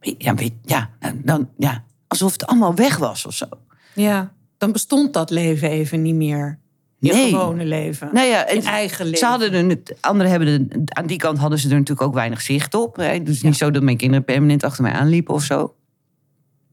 ja, 0.00 0.34
weet, 0.34 0.54
ja, 0.64 0.90
dan, 1.14 1.48
ja, 1.58 1.84
alsof 2.06 2.32
het 2.32 2.46
allemaal 2.46 2.74
weg 2.74 2.96
was 2.96 3.26
of 3.26 3.34
zo. 3.34 3.46
ja. 3.94 4.32
Dan 4.62 4.72
bestond 4.72 5.12
dat 5.12 5.30
leven 5.30 5.70
even 5.70 6.02
niet 6.02 6.14
meer. 6.14 6.58
Je 6.98 7.12
Nee. 7.12 7.30
gewone 7.30 7.64
leven. 7.64 8.10
Nou 8.12 8.26
ja, 8.26 8.44
het- 8.46 8.64
eigen 8.64 9.04
leven. 9.04 9.18
Ze 9.18 9.26
hadden 9.26 9.52
er, 9.52 9.68
het- 9.68 9.96
anderen 10.00 10.30
hebben 10.30 10.48
er, 10.48 10.80
aan 10.84 11.06
die 11.06 11.16
kant 11.16 11.38
hadden 11.38 11.58
ze 11.58 11.68
er 11.68 11.74
natuurlijk 11.74 12.06
ook 12.06 12.14
weinig 12.14 12.40
zicht 12.40 12.74
op. 12.74 12.96
Hè. 12.96 13.04
Het 13.04 13.28
is 13.28 13.42
niet 13.42 13.56
zo 13.56 13.70
dat 13.70 13.82
mijn 13.82 13.96
kinderen 13.96 14.24
permanent 14.24 14.64
achter 14.64 14.82
mij 14.82 14.92
aanliepen 14.92 15.34
of 15.34 15.42
zo. 15.42 15.74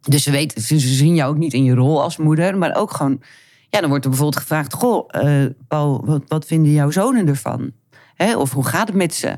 Dus 0.01 0.23
ze 0.23 0.31
weten, 0.31 0.61
ze, 0.61 0.79
zien 0.79 1.15
jou 1.15 1.31
ook 1.31 1.37
niet 1.37 1.53
in 1.53 1.63
je 1.63 1.73
rol 1.73 2.01
als 2.03 2.17
moeder, 2.17 2.57
maar 2.57 2.75
ook 2.75 2.91
gewoon, 2.91 3.21
ja, 3.69 3.79
dan 3.79 3.89
wordt 3.89 4.03
er 4.03 4.09
bijvoorbeeld 4.09 4.41
gevraagd: 4.41 4.73
Goh, 4.73 5.05
eh, 5.07 5.49
Paul, 5.67 6.05
wat, 6.05 6.23
wat 6.27 6.45
vinden 6.45 6.71
jouw 6.71 6.89
zonen 6.91 7.27
ervan? 7.27 7.71
Hè? 8.15 8.37
Of 8.37 8.51
hoe 8.51 8.65
gaat 8.65 8.87
het 8.87 8.97
met 8.97 9.13
ze? 9.13 9.37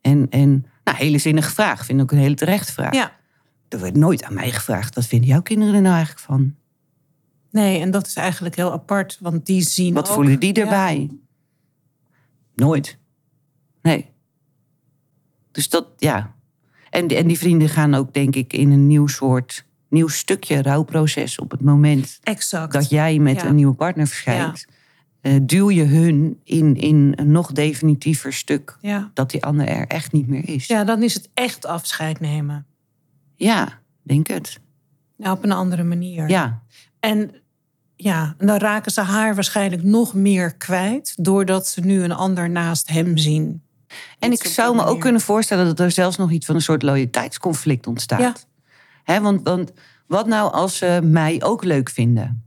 En, 0.00 0.26
en 0.30 0.66
nou, 0.84 0.96
hele 0.96 1.18
zinnige 1.18 1.50
vraag, 1.50 1.84
vind 1.84 1.98
ik 1.98 2.04
ook 2.04 2.12
een 2.12 2.24
hele 2.24 2.34
terechte 2.34 2.72
vraag. 2.72 2.94
Ja. 2.94 3.12
Er 3.68 3.80
werd 3.80 3.96
nooit 3.96 4.22
aan 4.24 4.34
mij 4.34 4.50
gevraagd: 4.50 4.94
wat 4.94 5.06
vinden 5.06 5.28
jouw 5.28 5.42
kinderen 5.42 5.74
er 5.74 5.80
nou 5.80 5.94
eigenlijk 5.94 6.26
van? 6.26 6.54
Nee, 7.56 7.80
en 7.80 7.90
dat 7.90 8.06
is 8.06 8.14
eigenlijk 8.16 8.56
heel 8.56 8.72
apart. 8.72 9.16
Want 9.20 9.46
die 9.46 9.62
zien 9.62 9.94
Wat 9.94 10.08
ook- 10.08 10.14
voelen 10.14 10.40
die 10.40 10.54
Ja. 10.56 10.62
erbij? 10.62 11.10
Nooit. 12.54 12.98
Nee. 13.82 14.10
Dus 15.50 15.68
dat, 15.68 15.86
ja. 15.96 16.34
En, 16.90 17.08
en 17.08 17.26
die 17.26 17.38
vrienden 17.38 17.68
gaan 17.68 17.94
ook, 17.94 18.14
denk 18.14 18.36
ik, 18.36 18.52
in 18.52 18.70
een 18.70 18.86
nieuw 18.86 19.06
soort, 19.06 19.64
nieuw 19.88 20.08
stukje 20.08 20.62
rouwproces 20.62 21.38
op 21.38 21.50
het 21.50 21.60
moment 21.60 22.18
Exact. 22.22 22.72
dat 22.72 22.88
jij 22.90 23.18
met 23.18 23.40
Ja. 23.40 23.46
een 23.46 23.54
nieuwe 23.54 23.74
partner 23.74 24.06
verschijnt. 24.06 24.66
eh, 25.20 25.36
duw 25.42 25.70
je 25.70 25.82
hun 25.84 26.40
in, 26.44 26.76
in 26.76 27.12
een 27.16 27.30
nog 27.30 27.52
definitiever 27.52 28.32
stuk 28.32 28.78
dat 29.14 29.30
die 29.30 29.44
ander 29.44 29.66
er 29.68 29.86
echt 29.86 30.12
niet 30.12 30.26
meer 30.28 30.48
is. 30.48 30.66
ja, 30.66 30.84
dan 30.84 31.02
is 31.02 31.14
het 31.14 31.30
echt 31.34 31.66
afscheid 31.66 32.20
nemen. 32.20 32.66
Ja, 33.36 33.80
denk 34.02 34.26
het. 34.26 34.60
Ja, 35.16 35.32
op 35.32 35.44
een 35.44 35.52
andere 35.52 35.82
manier. 35.84 36.28
Ja, 36.28 36.62
En 37.00 37.30
ja, 37.96 38.34
en 38.38 38.46
dan 38.46 38.56
raken 38.56 38.92
ze 38.92 39.00
haar 39.00 39.34
waarschijnlijk 39.34 39.82
nog 39.82 40.14
meer 40.14 40.54
kwijt... 40.54 41.14
doordat 41.16 41.66
ze 41.66 41.80
nu 41.80 42.02
een 42.02 42.12
ander 42.12 42.50
naast 42.50 42.88
hem 42.88 43.16
zien. 43.16 43.62
En 44.18 44.32
Iets 44.32 44.42
ik 44.42 44.50
zou 44.50 44.76
me 44.76 44.84
ook 44.84 45.00
kunnen 45.00 45.20
voorstellen 45.20 45.64
dat 45.64 45.80
er 45.80 45.90
zelfs 45.90 46.16
nog 46.16 46.30
iets 46.30 46.46
van 46.46 46.54
een 46.54 46.60
soort 46.60 46.82
loyaliteitsconflict 46.82 47.86
ontstaat. 47.86 48.20
Ja. 48.20 48.34
Hè, 49.04 49.20
want, 49.20 49.40
want 49.42 49.72
wat 50.06 50.26
nou 50.26 50.52
als 50.52 50.76
ze 50.76 51.00
mij 51.02 51.42
ook 51.42 51.64
leuk 51.64 51.90
vinden? 51.90 52.44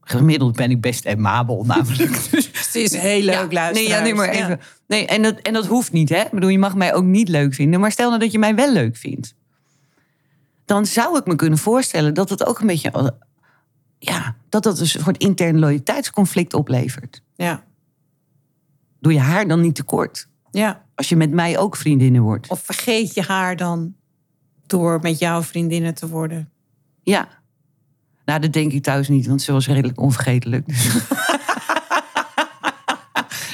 Gemiddeld 0.00 0.56
ben 0.56 0.70
ik 0.70 0.80
best 0.80 1.06
amabel 1.06 1.64
namelijk. 1.64 2.18
Dus, 2.30 2.50
Het 2.52 2.74
is 2.74 2.96
heel 2.96 3.22
leuk, 3.22 3.52
ja, 3.52 3.70
nee, 3.70 3.88
ja, 3.88 4.00
nee, 4.00 4.14
maar 4.14 4.28
even. 4.28 4.60
Nee, 4.86 5.06
en, 5.06 5.22
dat, 5.22 5.38
en 5.38 5.52
dat 5.52 5.66
hoeft 5.66 5.92
niet, 5.92 6.08
hè? 6.08 6.20
Ik 6.20 6.30
bedoel, 6.30 6.48
je 6.48 6.58
mag 6.58 6.74
mij 6.74 6.94
ook 6.94 7.04
niet 7.04 7.28
leuk 7.28 7.54
vinden. 7.54 7.80
Maar 7.80 7.92
stel 7.92 8.08
nou 8.08 8.20
dat 8.20 8.32
je 8.32 8.38
mij 8.38 8.54
wel 8.54 8.72
leuk 8.72 8.96
vindt. 8.96 9.34
Dan 10.64 10.86
zou 10.86 11.18
ik 11.18 11.26
me 11.26 11.34
kunnen 11.34 11.58
voorstellen 11.58 12.14
dat 12.14 12.30
het 12.30 12.46
ook 12.46 12.60
een 12.60 12.66
beetje... 12.66 13.14
Ja, 13.98 14.36
dat 14.48 14.62
dat 14.62 14.80
een 14.80 14.86
soort 14.86 15.16
intern 15.18 15.58
loyaliteitsconflict 15.58 16.54
oplevert. 16.54 17.22
Ja. 17.34 17.64
Doe 19.00 19.12
je 19.12 19.20
haar 19.20 19.48
dan 19.48 19.60
niet 19.60 19.74
tekort? 19.74 20.28
ja. 20.50 20.84
Als 20.94 21.08
je 21.08 21.16
met 21.16 21.30
mij 21.30 21.58
ook 21.58 21.76
vriendinnen 21.76 22.22
wordt. 22.22 22.48
Of 22.48 22.60
vergeet 22.60 23.14
je 23.14 23.22
haar 23.22 23.56
dan 23.56 23.94
door 24.66 24.98
met 25.02 25.18
jouw 25.18 25.42
vriendinnen 25.42 25.94
te 25.94 26.08
worden? 26.08 26.50
Ja. 27.02 27.28
Nou, 28.24 28.40
dat 28.40 28.52
denk 28.52 28.72
ik 28.72 28.82
thuis 28.82 29.08
niet, 29.08 29.26
want 29.26 29.42
ze 29.42 29.52
was 29.52 29.66
redelijk 29.66 30.00
onvergetelijk. 30.00 30.66
Dus. 30.66 30.84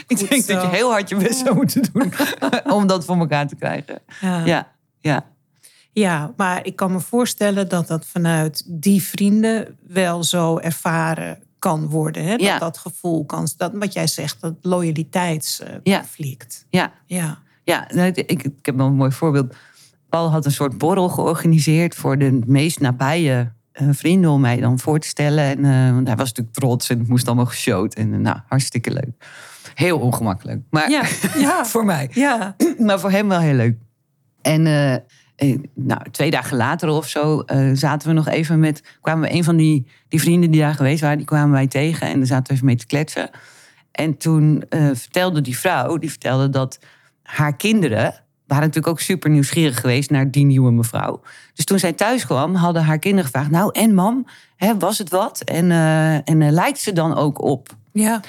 ik 0.06 0.28
denk 0.28 0.42
zo. 0.42 0.52
dat 0.54 0.62
je 0.62 0.68
heel 0.68 0.90
hard 0.90 1.08
je 1.08 1.16
best 1.16 1.38
zou 1.38 1.54
moeten 1.54 1.92
doen 1.92 2.12
om 2.76 2.86
dat 2.86 3.04
voor 3.04 3.16
elkaar 3.16 3.48
te 3.48 3.56
krijgen. 3.56 4.02
Ja. 4.20 4.44
Ja, 4.44 4.72
ja. 5.00 5.26
Ja, 5.92 6.32
maar 6.36 6.66
ik 6.66 6.76
kan 6.76 6.92
me 6.92 7.00
voorstellen 7.00 7.68
dat 7.68 7.88
dat 7.88 8.06
vanuit 8.06 8.62
die 8.66 9.02
vrienden 9.02 9.76
wel 9.86 10.24
zo 10.24 10.58
ervaren 10.58 11.38
kan 11.58 11.88
worden. 11.88 12.24
Hè? 12.24 12.30
Dat 12.30 12.40
Ja. 12.40 12.58
dat 12.58 12.78
gevoel 12.78 13.24
kan, 13.24 13.48
dat, 13.56 13.72
wat 13.74 13.92
jij 13.92 14.06
zegt, 14.06 14.40
dat 14.40 14.54
loyaliteitsconflict. 14.60 16.66
ja. 16.70 16.92
Ja. 17.06 17.38
Ja, 17.64 17.88
nou, 17.94 18.08
ik, 18.08 18.16
ik, 18.30 18.42
heb 18.62 18.76
wel 18.76 18.86
een 18.86 18.94
mooi 18.94 19.10
voorbeeld. 19.12 19.54
Paul 20.08 20.30
had 20.30 20.44
een 20.44 20.52
soort 20.52 20.78
borrel 20.78 21.08
georganiseerd 21.08 21.94
voor 21.94 22.18
de 22.18 22.40
meest 22.46 22.80
nabije 22.80 23.52
eh, 23.72 23.88
vrienden 23.90 24.30
om 24.30 24.40
mij 24.40 24.60
dan 24.60 24.78
voor 24.78 24.98
te 24.98 25.06
stellen. 25.08 25.44
En, 25.44 25.64
eh, 25.64 25.92
want 25.94 26.06
hij 26.06 26.16
was 26.16 26.28
natuurlijk 26.28 26.56
trots 26.56 26.88
en 26.90 26.98
het 26.98 27.08
moest 27.08 27.26
allemaal 27.26 27.46
geshowd. 27.46 27.94
En 27.94 28.12
eh, 28.12 28.18
nou, 28.18 28.38
hartstikke 28.46 28.90
leuk. 28.90 29.26
Heel 29.74 29.98
ongemakkelijk. 29.98 30.60
Maar 30.70 30.90
Ja, 30.90 31.02
ja. 31.38 31.64
voor 31.64 31.84
mij. 31.84 32.08
Ja. 32.12 32.56
maar 32.86 33.00
voor 33.00 33.10
hem 33.10 33.28
wel 33.28 33.40
heel 33.40 33.54
leuk. 33.54 33.76
En 34.42 34.66
eh, 34.66 34.94
eh, 34.94 35.00
nou, 35.74 36.00
twee 36.10 36.30
dagen 36.30 36.56
later 36.56 36.88
of 36.88 37.08
zo 37.08 37.40
eh, 37.40 37.70
zaten 37.72 38.08
we 38.08 38.14
nog 38.14 38.28
even 38.28 38.60
met... 38.60 38.82
kwamen 39.00 39.28
we 39.28 39.34
een 39.34 39.44
van 39.44 39.56
die, 39.56 39.86
die 40.08 40.20
vrienden 40.20 40.50
die 40.50 40.60
daar 40.60 40.74
geweest 40.74 41.00
waren... 41.00 41.16
die 41.16 41.26
kwamen 41.26 41.50
wij 41.50 41.66
tegen 41.66 42.06
en 42.06 42.18
daar 42.18 42.26
zaten 42.26 42.46
we 42.46 42.52
even 42.52 42.66
mee 42.66 42.76
te 42.76 42.86
kletsen. 42.86 43.30
En 43.92 44.16
toen 44.16 44.64
eh, 44.68 44.88
vertelde 44.92 45.40
die 45.40 45.58
vrouw, 45.58 45.96
die 45.96 46.10
vertelde 46.10 46.48
dat 46.50 46.78
haar 47.22 47.56
kinderen... 47.56 48.02
waren 48.46 48.66
natuurlijk 48.66 48.86
ook 48.86 49.00
super 49.00 49.30
nieuwsgierig 49.30 49.80
geweest 49.80 50.10
naar 50.10 50.30
die 50.30 50.44
nieuwe 50.44 50.72
mevrouw. 50.72 51.20
Dus 51.54 51.64
toen 51.64 51.78
zij 51.78 51.92
thuis 51.92 52.26
kwam, 52.26 52.54
hadden 52.54 52.84
haar 52.84 52.98
kinderen 52.98 53.24
gevraagd... 53.24 53.50
nou, 53.50 53.70
en 53.72 53.94
mam, 53.94 54.26
hè, 54.56 54.78
was 54.78 54.98
het 54.98 55.10
wat? 55.10 55.40
En, 55.40 55.70
eh, 55.70 56.14
en 56.14 56.42
eh, 56.42 56.50
lijkt 56.50 56.78
ze 56.78 56.92
dan 56.92 57.16
ook 57.16 57.42
op? 57.42 57.76
Ja. 57.92 58.20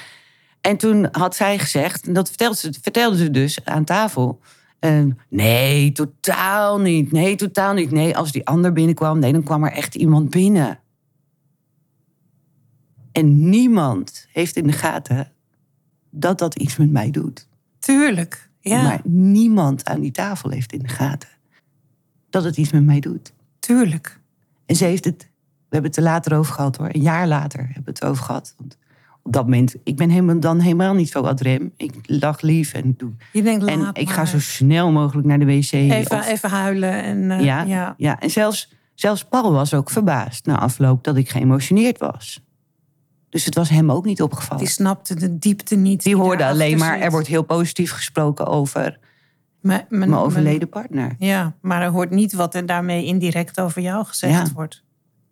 En 0.60 0.76
toen 0.76 1.08
had 1.12 1.36
zij 1.36 1.58
gezegd, 1.58 2.06
en 2.06 2.12
dat 2.12 2.28
vertelde 2.28 2.56
ze, 2.56 2.72
vertelde 2.82 3.16
ze 3.16 3.30
dus 3.30 3.64
aan 3.64 3.84
tafel. 3.84 4.40
Eh, 4.84 5.04
nee, 5.28 5.92
totaal 5.92 6.80
niet. 6.80 7.12
Nee, 7.12 7.36
totaal 7.36 7.74
niet. 7.74 7.90
Nee, 7.90 8.16
als 8.16 8.32
die 8.32 8.46
ander 8.46 8.72
binnenkwam, 8.72 9.18
nee, 9.18 9.32
dan 9.32 9.42
kwam 9.42 9.64
er 9.64 9.72
echt 9.72 9.94
iemand 9.94 10.30
binnen. 10.30 10.78
En 13.12 13.48
niemand 13.48 14.26
heeft 14.32 14.56
in 14.56 14.66
de 14.66 14.72
gaten 14.72 15.32
dat 16.10 16.38
dat 16.38 16.54
iets 16.54 16.76
met 16.76 16.90
mij 16.90 17.10
doet. 17.10 17.48
Tuurlijk. 17.78 18.50
Ja, 18.60 18.82
Maar 18.82 19.00
niemand 19.04 19.84
aan 19.84 20.00
die 20.00 20.10
tafel 20.10 20.50
heeft 20.50 20.72
in 20.72 20.78
de 20.82 20.88
gaten 20.88 21.28
dat 22.30 22.44
het 22.44 22.56
iets 22.56 22.72
met 22.72 22.84
mij 22.84 23.00
doet. 23.00 23.32
tuurlijk. 23.58 24.20
En 24.66 24.76
ze 24.76 24.84
heeft 24.84 25.04
het, 25.04 25.22
we 25.58 25.68
hebben 25.70 25.90
het 25.90 25.98
er 25.98 26.04
later 26.06 26.36
over 26.36 26.54
gehad 26.54 26.76
hoor. 26.76 26.88
Een 26.92 27.00
jaar 27.02 27.28
later 27.28 27.60
hebben 27.60 27.84
we 27.84 27.90
het 27.90 28.04
over 28.04 28.24
gehad. 28.24 28.54
Want 28.58 28.76
op 29.26 29.32
dat 29.32 29.42
moment, 29.44 29.74
ik 29.84 29.96
ben 29.96 30.10
helemaal, 30.10 30.40
dan 30.40 30.60
helemaal 30.60 30.94
niet 30.94 31.10
zo 31.10 31.20
ad 31.20 31.40
rem. 31.40 31.72
Ik 31.76 31.94
lach 32.02 32.40
lief 32.40 32.72
en 32.72 32.84
ik 32.84 32.98
doe. 32.98 33.12
Je 33.32 33.42
denkt, 33.42 33.64
En 33.64 33.90
ik 33.92 34.10
ga 34.10 34.24
zo 34.24 34.40
snel 34.40 34.92
mogelijk 34.92 35.26
naar 35.26 35.38
de 35.38 35.44
wc. 35.44 35.72
Even, 35.72 36.16
of- 36.18 36.26
even 36.28 36.50
huilen. 36.50 37.02
En, 37.02 37.30
eh, 37.30 37.44
ja, 37.44 37.62
ja. 37.62 37.94
ja. 37.96 38.20
en 38.20 38.30
zelfs, 38.30 38.72
zelfs 38.94 39.24
Paul 39.24 39.52
was 39.52 39.74
ook 39.74 39.90
verbaasd 39.90 40.46
na 40.46 40.58
afloop 40.58 41.04
dat 41.04 41.16
ik 41.16 41.28
geëmotioneerd 41.30 41.98
was. 41.98 42.42
Dus 43.28 43.44
het 43.44 43.54
was 43.54 43.68
hem 43.68 43.90
ook 43.90 44.04
niet 44.04 44.22
opgevallen. 44.22 44.64
Die 44.64 44.72
snapte 44.72 45.14
de 45.14 45.38
diepte 45.38 45.74
niet. 45.76 46.02
Die 46.02 46.16
hoorde 46.16 46.46
alleen 46.46 46.78
maar, 46.78 46.94
zit. 46.94 47.04
er 47.04 47.10
wordt 47.10 47.26
heel 47.26 47.42
positief 47.42 47.90
gesproken 47.92 48.46
over 48.46 48.98
mijn- 49.60 49.86
mijn 49.88 50.14
overleden 50.14 50.68
partner. 50.68 51.14
Ja, 51.18 51.54
maar 51.60 51.82
er 51.82 51.90
hoort 51.90 52.10
niet 52.10 52.32
wat 52.32 52.54
er 52.54 52.66
daarmee 52.66 53.04
indirect 53.04 53.60
over 53.60 53.82
jou 53.82 54.04
gezegd 54.06 54.46
Ja. 54.46 54.52
wordt. 54.54 54.82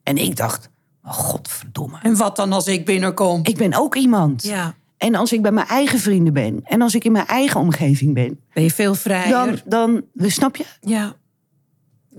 En 0.03 0.17
ik 0.17 0.37
dacht, 0.37 0.71
oh, 1.05 1.13
godverdomme. 1.13 1.99
En 2.03 2.17
wat 2.17 2.37
dan 2.37 2.53
als 2.53 2.67
ik 2.67 2.85
binnenkom? 2.85 3.41
Ik 3.43 3.57
ben 3.57 3.75
ook 3.75 3.95
iemand. 3.97 4.43
Ja, 4.43 4.75
En 4.97 5.15
als 5.15 5.33
ik 5.33 5.43
bij 5.43 5.53
mijn 5.53 5.67
eigen 5.67 5.99
vrienden 5.99 6.33
ben. 6.33 6.61
En 6.65 6.83
als 6.83 6.95
ik 6.95 7.05
in 7.05 7.13
mijn 7.13 7.27
eigen 7.27 7.61
omgeving 7.61 8.15
ben. 8.15 8.41
ben 8.53 8.63
je 8.63 8.71
veel 8.71 8.95
vrijer. 8.95 9.31
Dan, 9.67 10.03
dan 10.15 10.31
snap 10.31 10.57
je, 10.57 10.65
Ja. 10.81 11.15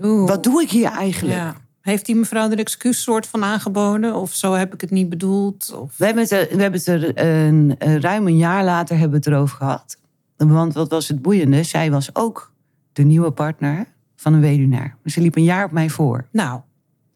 Oeh. 0.02 0.28
wat 0.28 0.42
doe 0.42 0.62
ik 0.62 0.70
hier 0.70 0.90
eigenlijk? 0.90 1.36
Ja. 1.38 1.54
Heeft 1.80 2.06
die 2.06 2.14
mevrouw 2.16 2.50
er 2.50 2.58
excuus 2.58 3.02
soort 3.02 3.26
van 3.26 3.44
aangeboden? 3.44 4.14
Of 4.14 4.32
zo 4.34 4.52
heb 4.52 4.74
ik 4.74 4.80
het 4.80 4.90
niet 4.90 5.08
bedoeld? 5.08 5.72
Of... 5.74 5.96
We 5.96 6.04
hebben 6.04 6.22
het, 6.22 6.32
er- 6.32 6.48
we 6.56 6.62
hebben 6.62 6.80
het 6.80 6.88
er 6.88 7.18
een, 7.26 7.74
een- 7.78 8.00
ruim 8.00 8.26
een 8.26 8.36
jaar 8.36 8.64
later 8.64 8.98
hebben 8.98 9.20
we 9.20 9.24
het 9.24 9.34
erover 9.34 9.56
gehad. 9.56 9.96
Want 10.36 10.74
wat 10.74 10.90
was 10.90 11.08
het 11.08 11.22
boeiende? 11.22 11.62
Zij 11.62 11.90
was 11.90 12.14
ook 12.14 12.52
de 12.92 13.02
nieuwe 13.02 13.30
partner 13.30 13.86
van 14.16 14.32
een 14.32 14.40
weduwnaar. 14.40 14.96
Ze 15.04 15.20
liep 15.20 15.36
een 15.36 15.44
jaar 15.44 15.64
op 15.64 15.70
mij 15.70 15.90
voor. 15.90 16.26
Nou, 16.32 16.60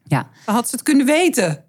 Ja. 0.09 0.29
had 0.45 0.69
ze 0.69 0.75
het 0.75 0.83
kunnen 0.85 1.05
weten? 1.05 1.63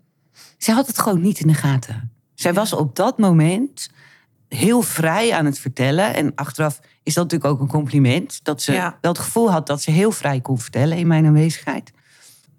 Ze 0.59 0.73
had 0.73 0.87
het 0.87 0.99
gewoon 0.99 1.21
niet 1.21 1.41
in 1.41 1.47
de 1.47 1.55
gaten. 1.55 2.13
Zij 2.35 2.53
was 2.53 2.73
op 2.73 2.97
dat 2.97 3.19
moment 3.19 3.91
heel 4.49 4.83
vrij 4.83 5.33
aan 5.35 5.45
het 5.45 5.59
vertellen. 5.59 6.15
En 6.15 6.33
achteraf 6.35 6.81
is 7.03 7.15
dat 7.15 7.25
natuurlijk 7.25 7.53
ook 7.53 7.61
een 7.61 7.69
compliment. 7.69 8.41
Dat 8.45 8.63
ze 8.63 8.73
Ja. 8.73 8.99
wel 9.01 9.13
het 9.13 9.21
gevoel 9.21 9.51
had 9.51 9.67
dat 9.67 9.83
ze 9.83 9.91
heel 9.91 10.11
vrij 10.13 10.41
kon 10.41 10.59
vertellen 10.59 10.99
in 10.99 11.07
mijn 11.07 11.27
aanwezigheid. 11.27 11.93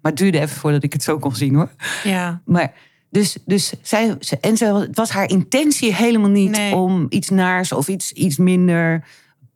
Maar 0.02 0.12
het 0.12 0.20
duurde 0.20 0.40
even 0.40 0.56
voordat 0.56 0.82
ik 0.82 0.92
het 0.92 1.02
zo 1.02 1.18
kon 1.18 1.34
zien 1.34 1.54
hoor. 1.54 1.70
Ja. 2.04 2.40
Maar 2.44 2.72
dus, 3.10 3.36
dus 3.46 3.72
zij, 3.82 4.16
en 4.40 4.56
ze, 4.56 4.64
het 4.64 4.96
was 4.96 5.10
haar 5.10 5.28
intentie 5.28 5.94
helemaal 5.94 6.30
niet 6.30 6.50
Nee. 6.50 6.74
om 6.74 7.06
iets 7.08 7.28
naars 7.28 7.72
of 7.72 7.88
iets, 7.88 8.12
iets 8.12 8.36
minder. 8.36 9.04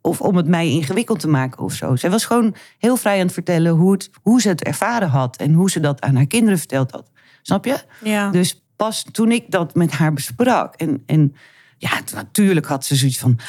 Of 0.07 0.21
om 0.21 0.35
het 0.35 0.47
mij 0.47 0.69
ingewikkeld 0.69 1.19
te 1.19 1.27
maken 1.27 1.63
of 1.63 1.73
zo. 1.73 1.95
Zij 1.95 2.09
was 2.09 2.25
gewoon 2.25 2.55
heel 2.77 2.95
vrij 2.97 3.13
aan 3.19 3.25
het 3.25 3.33
vertellen 3.33 3.71
hoe, 3.71 3.91
het, 3.91 4.09
hoe 4.21 4.41
ze 4.41 4.47
het 4.49 4.63
ervaren 4.63 5.09
had. 5.09 5.35
En 5.37 5.53
hoe 5.53 5.69
ze 5.71 5.79
dat 5.79 6.01
aan 6.01 6.15
haar 6.15 6.25
kinderen 6.27 6.57
verteld 6.59 6.91
had. 6.91 7.09
Snap 7.41 7.65
je? 7.65 7.77
Ja. 8.03 8.29
Dus 8.29 8.61
pas 8.75 9.05
toen 9.11 9.31
ik 9.31 9.51
dat 9.51 9.75
met 9.75 9.91
haar 9.91 10.13
besprak. 10.13 10.75
En, 10.75 11.03
en 11.05 11.35
ja, 11.77 11.89
natuurlijk 12.13 12.65
had 12.65 12.85
ze 12.85 12.95
zoiets 12.95 13.17
van. 13.19 13.39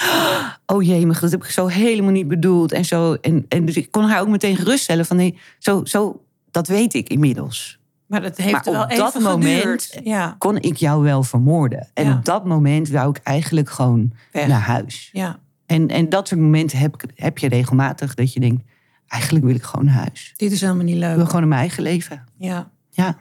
Oh 0.67 0.83
jee, 0.83 1.07
maar 1.07 1.21
dat 1.21 1.31
heb 1.31 1.45
ik 1.45 1.51
zo 1.51 1.67
helemaal 1.67 2.11
niet 2.13 2.29
bedoeld. 2.29 2.73
En, 2.73 2.85
zo, 2.85 3.15
en, 3.15 3.45
en 3.49 3.65
dus 3.65 3.77
ik 3.77 3.91
kon 3.91 4.05
haar 4.05 4.21
ook 4.21 4.29
meteen 4.29 4.57
geruststellen 4.57 5.07
van 5.07 5.17
nee, 5.17 5.39
zo, 5.59 5.85
zo, 5.85 6.23
dat 6.51 6.67
weet 6.69 6.95
ik 6.95 7.09
inmiddels. 7.09 7.79
maar 8.07 8.23
dat 8.23 8.37
heeft 8.37 8.53
maar 8.53 8.65
wel 8.65 8.83
op 8.83 8.91
even 8.91 9.05
dat 9.13 9.21
moment-. 9.21 10.01
Ja. 10.05 10.35
Kon 10.39 10.57
ik 10.61 10.77
jou 10.77 11.03
wel 11.03 11.23
vermoorden. 11.23 11.89
En 11.95 12.05
Ja. 12.05 12.13
op 12.17 12.25
dat 12.25 12.45
moment 12.45 12.89
wou 12.89 13.11
ik 13.11 13.21
eigenlijk 13.23 13.71
gewoon 13.71 14.13
Weg. 14.33 14.47
naar 14.47 14.61
huis. 14.61 15.09
ja. 15.13 15.39
En, 15.69 15.89
en 15.89 16.09
dat 16.09 16.29
soort 16.29 16.41
momenten 16.41 16.79
heb, 16.79 17.03
heb 17.15 17.39
je 17.39 17.49
regelmatig 17.49 18.15
dat 18.15 18.33
je 18.33 18.41
denkt, 18.41 18.63
eigenlijk 19.09 19.45
wil 19.45 19.55
ik 19.55 19.63
gewoon 19.63 19.85
naar 19.85 19.95
huis. 19.95 20.33
Dit 20.37 20.53
is 20.53 20.61
helemaal 20.61 20.85
niet 20.85 20.95
Ik 20.95 21.01
wil 21.01 21.17
leuk. 21.17 21.27
gewoon 21.27 21.43
in 21.43 21.49
mijn 21.49 21.61
eigen 21.61 21.83
leven. 21.83 22.25
Ja. 22.39 22.71
Ja. 22.91 23.17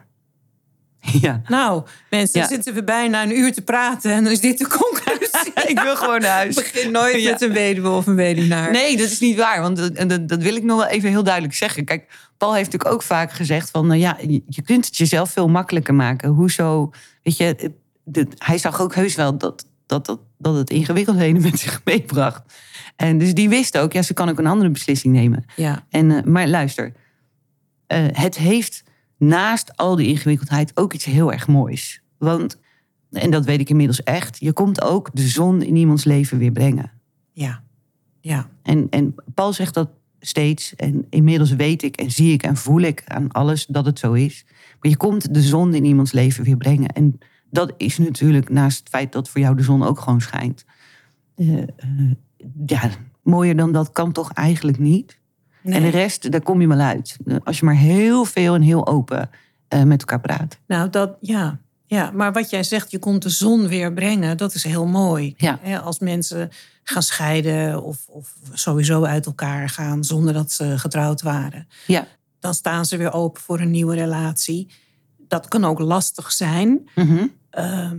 Ja. 1.20 1.40
Nou, 1.48 1.82
mensen, 2.10 2.40
Ja. 2.40 2.46
dan 2.46 2.54
zitten 2.56 2.74
we 2.74 2.84
bijna 2.84 3.22
een 3.22 3.38
uur 3.38 3.52
te 3.52 3.62
praten 3.62 4.12
en 4.12 4.22
dan 4.24 4.32
is 4.32 4.40
dit 4.40 4.58
de 4.58 4.68
conclusie. 4.68 5.52
Ik 5.72 5.80
wil 5.80 5.96
gewoon 5.96 6.20
naar 6.20 6.30
huis. 6.30 6.54
Begin 6.72 6.90
nooit 6.90 7.22
Ja. 7.22 7.30
met 7.30 7.42
een 7.42 7.52
weduwe 7.52 7.88
of 7.88 8.06
een 8.06 8.14
weduwnaar. 8.14 8.70
Nee, 8.70 8.96
dat 8.96 9.06
is 9.10 9.20
niet 9.20 9.36
waar. 9.36 9.60
Want 9.60 9.76
dat, 9.76 10.08
dat, 10.08 10.28
dat 10.28 10.42
wil 10.42 10.56
ik 10.56 10.62
nog 10.62 10.78
wel 10.78 10.86
even 10.86 11.08
heel 11.10 11.22
duidelijk 11.22 11.54
zeggen. 11.54 11.84
Kijk, 11.84 12.28
Paul 12.36 12.54
heeft 12.54 12.64
natuurlijk 12.72 12.94
ook 12.94 13.02
vaak 13.02 13.32
gezegd 13.32 13.70
van... 13.70 13.86
Nou 13.86 14.00
ja, 14.00 14.16
je, 14.26 14.42
je 14.48 14.62
kunt 14.62 14.86
het 14.86 14.96
jezelf 14.96 15.30
veel 15.30 15.48
makkelijker 15.48 15.94
maken. 15.94 16.28
Hoezo? 16.28 16.90
Weet 17.22 17.36
je, 17.36 17.44
het- 17.44 17.70
het- 18.12 18.34
hij 18.38 18.58
zag 18.58 18.80
ook 18.80 18.94
heus 18.94 19.14
wel 19.14 19.38
dat, 19.38 19.66
dat, 19.86 20.06
dat, 20.06 20.20
dat 20.38 20.54
het 20.54 20.70
ingewikkeldheden 20.70 21.42
met 21.42 21.58
zich 21.58 21.80
meebracht. 21.84 22.42
En 22.96 23.18
dus 23.18 23.34
die 23.34 23.48
wist 23.48 23.78
ook, 23.78 23.92
ja, 23.92 24.02
ze 24.02 24.14
kan 24.14 24.28
ook 24.28 24.38
een 24.38 24.46
andere 24.46 24.70
beslissing 24.70 25.14
nemen. 25.14 25.44
Ja. 25.56 25.86
En, 25.90 26.10
eh, 26.10 26.22
maar 26.22 26.48
luister, 26.48 26.92
eh, 27.86 28.04
het 28.12 28.38
heeft 28.38 28.84
naast 29.18 29.76
al 29.76 29.96
die 29.96 30.06
ingewikkeldheid 30.06 30.72
ook 30.74 30.92
iets 30.92 31.04
heel 31.04 31.32
erg 31.32 31.46
moois. 31.46 32.02
Want, 32.18 32.58
en 33.10 33.30
dat 33.30 33.44
weet 33.44 33.60
ik 33.60 33.70
inmiddels 33.70 34.02
echt... 34.02 34.36
je 34.40 34.52
komt 34.52 34.82
ook 34.82 35.10
de 35.12 35.28
zon 35.28 35.62
in 35.62 35.76
iemands 35.76 36.04
leven 36.04 36.38
weer 36.38 36.52
brengen. 36.52 36.90
Ja. 37.32 37.62
Ja. 38.20 38.48
En, 38.62 38.86
en 38.90 39.14
Paul 39.34 39.52
zegt 39.52 39.74
dat 39.74 39.88
steeds. 40.20 40.74
En 40.74 41.06
inmiddels 41.10 41.50
weet 41.50 41.82
ik 41.82 41.96
en 41.96 42.10
zie 42.10 42.32
ik 42.32 42.42
en 42.42 42.56
voel 42.56 42.80
ik 42.80 43.02
aan 43.06 43.32
alles 43.32 43.66
dat 43.66 43.86
het 43.86 43.98
zo 43.98 44.12
is. 44.12 44.44
Maar 44.80 44.90
je 44.90 44.96
komt 44.96 45.34
de 45.34 45.42
zon 45.42 45.74
in 45.74 45.84
iemands 45.84 46.12
leven 46.12 46.44
weer 46.44 46.56
brengen. 46.56 46.88
En 46.88 47.18
dat 47.50 47.72
is 47.76 47.98
natuurlijk 47.98 48.48
naast 48.48 48.78
het 48.78 48.88
feit 48.88 49.12
dat 49.12 49.28
voor 49.28 49.40
jou 49.40 49.56
de 49.56 49.62
zon 49.62 49.82
ook 49.82 50.00
gewoon 50.00 50.20
schijnt. 50.20 50.64
eh, 51.36 51.58
eh, 51.58 51.66
ja, 52.66 52.90
mooier 53.22 53.56
dan 53.56 53.72
dat 53.72 53.92
kan 53.92 54.12
toch 54.12 54.32
eigenlijk 54.32 54.78
niet. 54.78 55.18
Nee. 55.62 55.74
En 55.74 55.82
de 55.82 55.88
rest, 55.88 56.30
daar 56.32 56.42
kom 56.42 56.60
je 56.60 56.68
wel 56.68 56.78
uit. 56.78 57.16
Als 57.44 57.58
je 57.58 57.64
maar 57.64 57.76
heel 57.76 58.24
veel 58.24 58.54
en 58.54 58.62
heel 58.62 58.86
open 58.86 59.30
eh, 59.68 59.82
met 59.82 60.00
elkaar 60.00 60.20
praat. 60.20 60.58
Nou, 60.66 60.90
dat, 60.90 61.16
ja. 61.20 61.58
ja. 61.86 62.10
Maar 62.10 62.32
wat 62.32 62.50
jij 62.50 62.62
zegt, 62.62 62.90
je 62.90 62.98
komt 62.98 63.22
de 63.22 63.28
zon 63.28 63.68
weer 63.68 63.92
brengen, 63.92 64.36
dat 64.36 64.54
is 64.54 64.64
heel 64.64 64.86
mooi. 64.86 65.34
Ja. 65.36 65.58
Als 65.84 65.98
mensen 65.98 66.50
gaan 66.82 67.02
scheiden 67.02 67.82
of, 67.82 68.08
of 68.08 68.34
sowieso 68.52 69.04
uit 69.04 69.26
elkaar 69.26 69.68
gaan 69.68 70.04
zonder 70.04 70.32
dat 70.32 70.52
ze 70.52 70.78
getrouwd 70.78 71.22
waren. 71.22 71.68
Ja. 71.86 72.06
Dan 72.40 72.54
staan 72.54 72.84
ze 72.84 72.96
weer 72.96 73.12
open 73.12 73.42
voor 73.42 73.60
een 73.60 73.70
nieuwe 73.70 73.94
relatie. 73.94 74.68
Dat 75.28 75.48
kan 75.48 75.64
ook 75.64 75.78
lastig 75.78 76.32
zijn. 76.32 76.88
Mhm. 76.94 77.26
Ehm, 77.50 77.98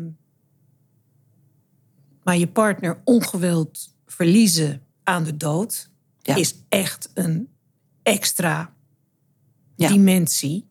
maar 2.24 2.38
je 2.38 2.48
partner 2.48 3.02
ongewild 3.04 3.96
verliezen 4.06 4.82
aan 5.04 5.24
de 5.24 5.38
dood 5.38 5.90
Ja. 6.22 6.36
is 6.36 6.56
echt 6.70 7.10
een 7.14 7.50
extra 8.04 8.74
Ja. 9.76 9.88
dimensie. 9.88 10.68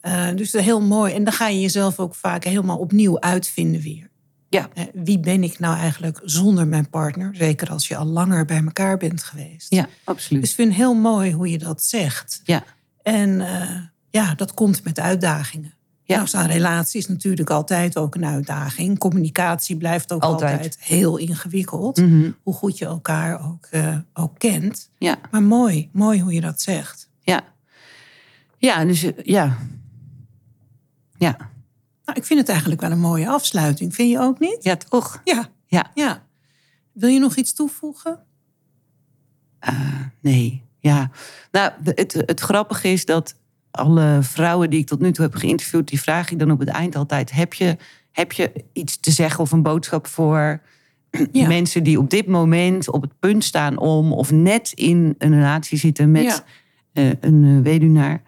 Eh, 0.00 0.28
dus 0.34 0.52
heel 0.52 0.80
mooi. 0.80 1.14
En 1.14 1.24
dan 1.24 1.32
ga 1.32 1.48
je 1.48 1.60
jezelf 1.60 1.98
ook 1.98 2.14
vaak 2.14 2.44
helemaal 2.44 2.78
opnieuw 2.78 3.20
uitvinden 3.20 3.80
weer. 3.80 4.10
Ja. 4.48 4.68
Eh, 4.74 4.84
Wie 4.94 5.20
ben 5.20 5.42
ik 5.42 5.58
nou 5.58 5.76
eigenlijk 5.76 6.20
zonder 6.24 6.66
mijn 6.68 6.90
partner? 6.90 7.36
Zeker 7.36 7.70
als 7.70 7.88
je 7.88 7.96
al 7.96 8.06
langer 8.06 8.44
bij 8.44 8.62
elkaar 8.64 8.96
bent 8.96 9.22
geweest. 9.22 9.70
ja, 9.74 9.88
absoluut. 10.04 10.40
Dus 10.40 10.50
ik 10.50 10.56
vind 10.56 10.68
het 10.68 10.76
heel 10.78 10.94
mooi 10.94 11.32
hoe 11.32 11.50
je 11.50 11.58
dat 11.58 11.82
zegt. 11.84 12.40
Ja. 12.44 12.64
En 13.02 13.40
eh, 13.40 13.80
ja, 14.10 14.34
dat 14.34 14.54
komt 14.54 14.84
met 14.84 14.98
uitdagingen. 15.00 15.74
Ja. 16.06 16.16
Nou, 16.16 16.28
zo'n 16.28 16.46
relatie 16.46 17.00
is 17.00 17.08
natuurlijk 17.08 17.50
altijd 17.50 17.96
ook 17.96 18.14
een 18.14 18.24
uitdaging. 18.24 18.98
Communicatie 18.98 19.76
blijft 19.76 20.12
ook 20.12 20.22
Altijd. 20.22 20.52
altijd, 20.52 20.76
heel 20.80 21.16
ingewikkeld. 21.16 21.96
Mhm. 21.96 22.30
Hoe 22.42 22.54
goed 22.54 22.78
je 22.78 22.84
elkaar 22.84 23.48
ook, 23.48 23.66
eh, 23.70 23.98
ook 24.12 24.38
kent. 24.38 24.90
Ja. 24.98 25.16
Maar 25.30 25.42
mooi, 25.42 25.88
mooi 25.92 26.20
hoe 26.20 26.32
je 26.32 26.40
dat 26.40 26.60
zegt. 26.60 27.10
Ja. 27.20 27.42
Ja, 28.58 28.84
dus 28.84 29.02
eh, 29.02 29.12
ja. 29.22 29.56
Ja. 31.16 31.36
Nou, 32.04 32.18
ik 32.18 32.24
vind 32.24 32.40
het 32.40 32.48
eigenlijk 32.48 32.80
wel 32.80 32.90
een 32.90 33.00
mooie 33.00 33.28
afsluiting. 33.28 33.94
Vind 33.94 34.10
je 34.10 34.18
ook 34.18 34.38
niet? 34.38 34.58
Ja, 34.60 34.76
toch? 34.76 35.20
Ja. 35.24 35.48
Ja. 35.66 35.90
ja. 35.94 36.22
Wil 36.92 37.08
je 37.08 37.18
nog 37.18 37.36
iets 37.36 37.54
toevoegen? 37.54 38.18
Nee, 40.20 40.62
ja. 40.78 41.10
Nou, 41.50 41.72
het, 41.84 42.12
het 42.12 42.40
grappige 42.40 42.88
is 42.88 43.04
dat 43.04 43.36
alle 43.74 44.18
vrouwen 44.22 44.70
die 44.70 44.80
ik 44.80 44.86
tot 44.86 45.00
nu 45.00 45.12
toe 45.12 45.24
heb 45.24 45.34
geïnterviewd, 45.34 45.88
die 45.88 46.00
vraag 46.00 46.30
ik 46.30 46.38
dan 46.38 46.50
op 46.50 46.58
het 46.58 46.68
eind 46.68 46.96
altijd: 46.96 47.32
heb 47.32 47.54
je, 47.54 47.76
heb 48.12 48.32
je 48.32 48.52
iets 48.72 49.00
te 49.00 49.10
zeggen 49.10 49.40
of 49.40 49.52
een 49.52 49.62
boodschap 49.62 50.06
voor 50.06 50.60
Ja. 51.32 51.46
mensen 51.56 51.82
die 51.82 51.98
op 51.98 52.10
dit 52.10 52.26
moment 52.26 52.90
op 52.90 53.02
het 53.02 53.18
punt 53.20 53.44
staan 53.44 53.78
om 53.78 54.12
of 54.12 54.30
net 54.30 54.72
in 54.74 55.14
een 55.18 55.34
relatie 55.34 55.78
zitten 55.78 56.10
met 56.10 56.22
Ja. 56.22 56.44
eh, 56.92 57.10
een 57.20 57.44
eh, 57.56 57.62
weduwnaar? 57.62 58.22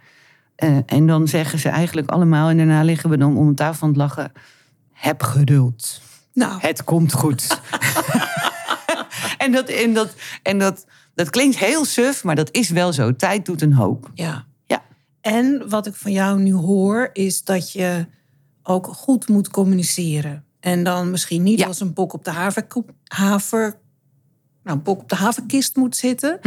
Eh, 0.57 0.77
en 0.87 1.07
dan 1.07 1.29
zeggen 1.29 1.59
ze 1.59 1.69
eigenlijk 1.69 2.11
allemaal, 2.11 2.49
en 2.49 2.57
daarna 2.57 2.83
liggen 2.83 3.11
we 3.11 3.17
dan 3.17 3.37
om 3.37 3.49
de 3.49 3.55
tafel 3.55 3.83
aan 3.83 3.89
het 3.89 3.99
lachen: 3.99 4.33
heb 4.93 5.23
geduld. 5.23 6.01
Nou, 6.33 6.61
Het 6.61 6.85
komt 6.85 7.13
goed. 7.13 7.61
en 9.39 9.53
dat, 9.53 9.69
en 9.69 9.95
dat, 9.95 10.15
en 10.43 10.59
dat, 10.59 10.87
dat 11.15 11.31
klinkt 11.31 11.59
heel 11.59 11.85
suf, 11.85 12.25
maar 12.25 12.35
dat 12.35 12.49
is 12.53 12.69
wel 12.71 12.93
zo. 12.93 13.17
Tijd 13.17 13.47
doet 13.47 13.63
een 13.63 13.73
hoop. 13.73 14.11
ja. 14.15 14.46
En 15.27 15.69
wat 15.69 15.87
ik 15.87 15.95
van 15.95 16.13
jou 16.13 16.41
nu 16.41 16.53
hoor, 16.53 17.11
is 17.13 17.45
dat 17.45 17.73
je 17.73 18.07
ook 18.63 18.87
goed 18.87 19.29
moet 19.29 19.49
communiceren. 19.49 20.45
En 20.61 20.85
dan 20.85 21.11
misschien 21.11 21.43
niet 21.43 21.59
Ja. 21.59 21.67
als 21.67 21.81
een 21.81 21.93
bok 21.93 22.13
op 22.13 22.25
de 22.25 22.31
haverkoep- 22.31 22.93
haver, 23.05 23.79
nou, 24.63 24.79
bok 24.79 25.01
op 25.01 25.09
de 25.09 25.15
haverkist 25.15 25.77
moet 25.77 25.97
zitten. 25.97 26.39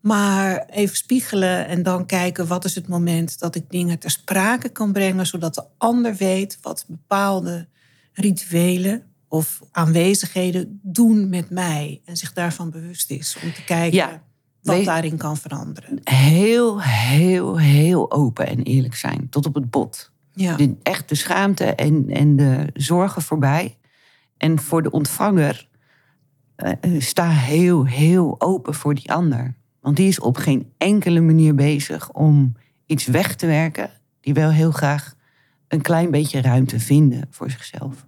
Maar 0.00 0.64
even 0.66 0.96
spiegelen 0.96 1.66
en 1.66 1.82
dan 1.82 2.06
kijken 2.06 2.46
wat 2.46 2.64
is 2.64 2.74
het 2.74 2.88
moment 2.88 3.38
dat 3.38 3.54
ik 3.54 3.70
dingen 3.70 3.98
ter 3.98 4.10
sprake 4.10 4.68
kan 4.68 4.92
brengen, 4.92 5.26
zodat 5.26 5.54
de 5.54 5.64
ander 5.78 6.14
weet 6.14 6.58
wat 6.62 6.84
bepaalde 6.88 7.68
rituelen 8.12 9.02
of 9.28 9.60
aanwezigheden 9.70 10.80
doen 10.82 11.28
met 11.28 11.50
mij 11.50 12.00
en 12.04 12.16
zich 12.16 12.32
daarvan 12.32 12.70
bewust 12.70 13.10
is 13.10 13.36
om 13.42 13.52
te 13.52 13.64
kijken 13.64 13.96
Ja. 13.98 14.22
Wat 14.62 14.84
daarin 14.84 15.16
kan 15.16 15.36
veranderen. 15.36 16.00
Heel, 16.02 16.82
heel, 16.82 17.58
heel 17.58 18.12
open 18.12 18.46
en 18.46 18.62
eerlijk 18.62 18.94
zijn. 18.94 19.28
Tot 19.28 19.46
op 19.46 19.54
het 19.54 19.70
bot. 19.70 20.12
Ja. 20.32 20.56
De, 20.56 20.76
echt 20.82 21.08
de 21.08 21.14
schaamte 21.14 21.64
en, 21.64 22.08
en 22.10 22.36
de 22.36 22.66
zorgen 22.74 23.22
voorbij. 23.22 23.78
En 24.36 24.60
voor 24.60 24.82
de 24.82 24.90
ontvanger 24.90 25.68
eh, 26.56 27.00
sta 27.00 27.28
heel, 27.28 27.86
heel 27.86 28.40
open 28.40 28.74
voor 28.74 28.94
die 28.94 29.12
ander. 29.12 29.54
Want 29.80 29.96
die 29.96 30.08
is 30.08 30.20
op 30.20 30.36
geen 30.36 30.72
enkele 30.78 31.20
manier 31.20 31.54
bezig 31.54 32.12
om 32.12 32.52
iets 32.86 33.06
weg 33.06 33.34
te 33.34 33.46
werken. 33.46 33.90
Die 34.20 34.34
wil 34.34 34.50
heel 34.50 34.70
graag 34.70 35.14
een 35.68 35.80
klein 35.80 36.10
beetje 36.10 36.40
ruimte 36.40 36.80
vinden 36.80 37.26
voor 37.30 37.50
zichzelf. 37.50 38.06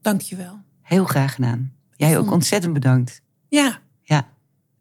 Dankjewel. 0.00 0.60
Heel 0.82 1.04
graag 1.04 1.34
gedaan. 1.34 1.72
Jij 1.96 2.18
ook 2.18 2.30
ontzettend 2.30 2.72
bedankt. 2.72 3.22
Ja, 3.48 3.80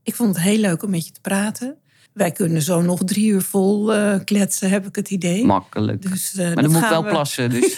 ik 0.09 0.15
vond 0.15 0.35
het 0.35 0.43
heel 0.45 0.57
leuk 0.57 0.83
om 0.83 0.89
met 0.89 1.05
je 1.05 1.11
te 1.11 1.21
praten. 1.21 1.75
Wij 2.13 2.31
kunnen 2.31 2.61
zo 2.61 2.81
nog 2.81 3.03
drie 3.03 3.27
uur 3.29 3.41
vol 3.41 3.93
eh, 3.93 4.19
kletsen, 4.23 4.69
heb 4.69 4.87
ik 4.87 4.95
het 4.95 5.09
idee. 5.09 5.45
makkelijk. 5.45 6.01
Dus, 6.09 6.31
eh, 6.35 6.45
maar 6.45 6.55
dat 6.55 6.63
dan 6.63 6.71
moet 6.73 6.83
ik 6.83 6.89
wel 6.89 7.03
we- 7.03 7.09
plassen, 7.09 7.49
dus. 7.61 7.75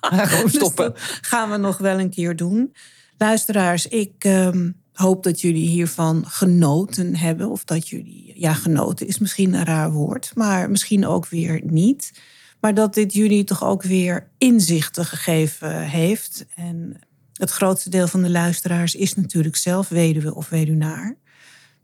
Gewoon 0.00 0.42
Dus 0.44 0.54
stoppen. 0.54 0.84
dat 0.92 1.00
gaan 1.20 1.50
we 1.50 1.56
nog 1.56 1.78
wel 1.78 1.98
een 1.98 2.10
keer 2.10 2.36
doen. 2.36 2.74
Luisteraars, 3.18 3.86
ik 3.86 4.12
ehm, 4.18 4.70
hoop 4.92 5.22
dat 5.22 5.40
jullie 5.40 5.68
hiervan 5.68 6.24
genoten 6.26 7.16
hebben. 7.16 7.50
Of 7.50 7.64
dat 7.64 7.88
jullie, 7.88 8.32
ja, 8.36 8.52
genoten 8.54 9.06
is 9.06 9.18
misschien 9.18 9.54
een 9.54 9.64
raar 9.64 9.92
woord, 9.92 10.30
maar 10.34 10.70
misschien 10.70 11.06
ook 11.06 11.26
weer 11.28 11.60
niet. 11.64 12.12
Maar 12.60 12.74
dat 12.74 12.94
dit 12.94 13.12
jullie 13.12 13.44
toch 13.44 13.64
ook 13.64 13.82
weer 13.82 14.28
inzichten 14.38 15.04
gegeven 15.04 15.80
heeft. 15.80 16.46
En 16.54 17.00
het 17.38 17.50
grootste 17.50 17.90
deel 17.90 18.08
van 18.08 18.22
de 18.22 18.30
luisteraars 18.30 18.94
is 18.94 19.14
natuurlijk 19.14 19.56
zelf 19.56 19.88
weduwe 19.88 20.34
of 20.34 20.48
weduwnaar. 20.48 21.16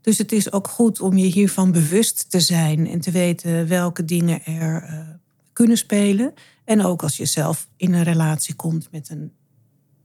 Dus 0.01 0.17
het 0.17 0.31
is 0.31 0.51
ook 0.51 0.67
goed 0.67 1.01
om 1.01 1.17
je 1.17 1.25
hiervan 1.25 1.71
bewust 1.71 2.29
te 2.29 2.39
zijn 2.39 2.87
en 2.87 2.99
te 2.99 3.11
weten 3.11 3.67
welke 3.67 4.05
dingen 4.05 4.45
er 4.45 4.83
uh, 4.83 4.99
kunnen 5.53 5.77
spelen. 5.77 6.33
En 6.65 6.81
ook 6.81 7.03
als 7.03 7.17
je 7.17 7.25
zelf 7.25 7.67
in 7.77 7.93
een 7.93 8.03
relatie 8.03 8.55
komt 8.55 8.91
met 8.91 9.09
een 9.09 9.31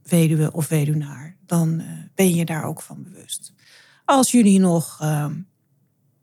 weduwe 0.03 0.51
of 0.51 0.67
weduwnaar, 0.67 1.35
dan 1.45 1.79
uh, 1.79 1.85
ben 2.15 2.35
je 2.35 2.45
daar 2.45 2.63
ook 2.63 2.81
van 2.81 3.03
bewust. 3.03 3.53
Als 4.05 4.31
jullie 4.31 4.59
nog 4.59 4.99
uh, 5.01 5.25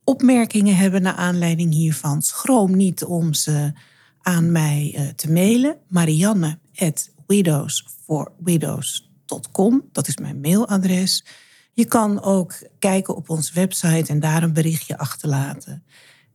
opmerkingen 0.05 0.77
hebben 0.77 1.03
naar 1.03 1.15
aanleiding 1.15 1.73
hiervan, 1.73 2.23
schroom 2.23 2.77
niet 2.77 3.05
om 3.05 3.35
ze 3.35 3.73
aan 4.21 4.53
mij 4.53 4.95
uh, 4.99 5.09
te 5.09 5.33
mailen. 5.33 5.77
Marianne 5.89 6.59
at 6.77 7.11
dat 9.93 10.09
is 10.09 10.17
mijn 10.17 10.41
mailadres. 10.41 11.25
Je 11.73 11.85
kan 11.85 12.23
ook 12.23 12.55
kijken 12.79 13.17
op 13.17 13.31
onze 13.31 13.53
website 13.55 14.13
en 14.13 14.21
daar 14.21 14.43
een 14.43 14.53
berichtje 14.53 14.99
achterlaten. 14.99 15.85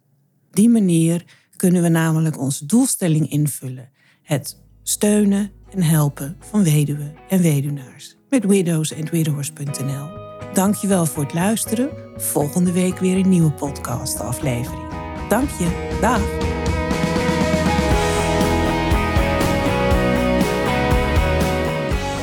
Op 0.48 0.56
die 0.56 0.70
manier 0.70 1.26
kunnen 1.56 1.82
we 1.82 1.90
namelijk 1.90 2.40
onze 2.40 2.66
doelstelling 2.66 3.30
invullen: 3.32 3.90
het 4.22 4.58
steunen 4.84 5.52
en 5.72 5.82
helpen 5.82 6.38
van 6.40 6.64
weduwen 6.64 7.16
en 7.30 7.42
weduwnaars 7.42 8.18
met 8.30 8.46
widows 8.46 8.92
en 8.92 9.10
widowers.nl. 9.10 10.08
Dankjewel 10.54 11.06
voor 11.06 11.24
het 11.24 11.34
luisteren. 11.34 11.90
Volgende 12.16 12.72
week 12.72 12.98
weer 12.98 13.18
een 13.18 13.30
nieuwe 13.30 13.52
podcast 13.52 14.20
aflevering. 14.20 14.88
Dank 15.30 15.50
je. 15.50 15.98
Dag. 16.02 16.59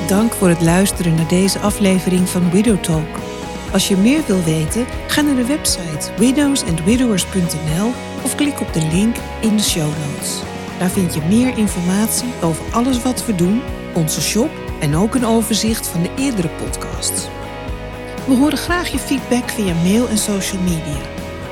Dank 0.06 0.32
voor 0.32 0.48
het 0.48 0.62
luisteren 0.62 1.14
naar 1.14 1.28
deze 1.28 1.58
aflevering 1.58 2.28
van 2.28 2.50
Widow 2.50 2.82
Talk. 2.82 3.18
Als 3.72 3.88
je 3.88 3.96
meer 3.96 4.22
wil 4.26 4.42
weten, 4.42 4.86
ga 5.06 5.20
naar 5.20 5.34
de 5.34 5.46
website 5.46 6.10
widowsandwidowers.nl 6.18 7.92
of 8.22 8.34
klik 8.34 8.60
op 8.60 8.72
de 8.72 8.86
link 8.92 9.16
in 9.40 9.56
de 9.56 9.62
show 9.62 9.88
notes. 9.88 10.40
Daar 10.78 10.90
vind 10.90 11.14
je 11.14 11.20
meer 11.28 11.58
informatie 11.58 12.32
over 12.42 12.64
alles 12.72 13.02
wat 13.02 13.26
we 13.26 13.34
doen, 13.34 13.62
onze 13.94 14.20
shop 14.20 14.50
en 14.80 14.96
ook 14.96 15.14
een 15.14 15.26
overzicht 15.26 15.86
van 15.86 16.02
de 16.02 16.10
eerdere 16.16 16.48
podcasts. 16.48 17.28
We 18.26 18.34
horen 18.34 18.58
graag 18.58 18.88
je 18.88 18.98
feedback 18.98 19.50
via 19.50 19.74
mail 19.74 20.08
en 20.08 20.18
social 20.18 20.62
media. 20.62 21.00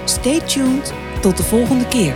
Stay 0.05 0.41
tuned, 0.41 0.93
tot 1.21 1.37
de 1.37 1.43
volgende 1.43 1.89
keer. 1.89 2.15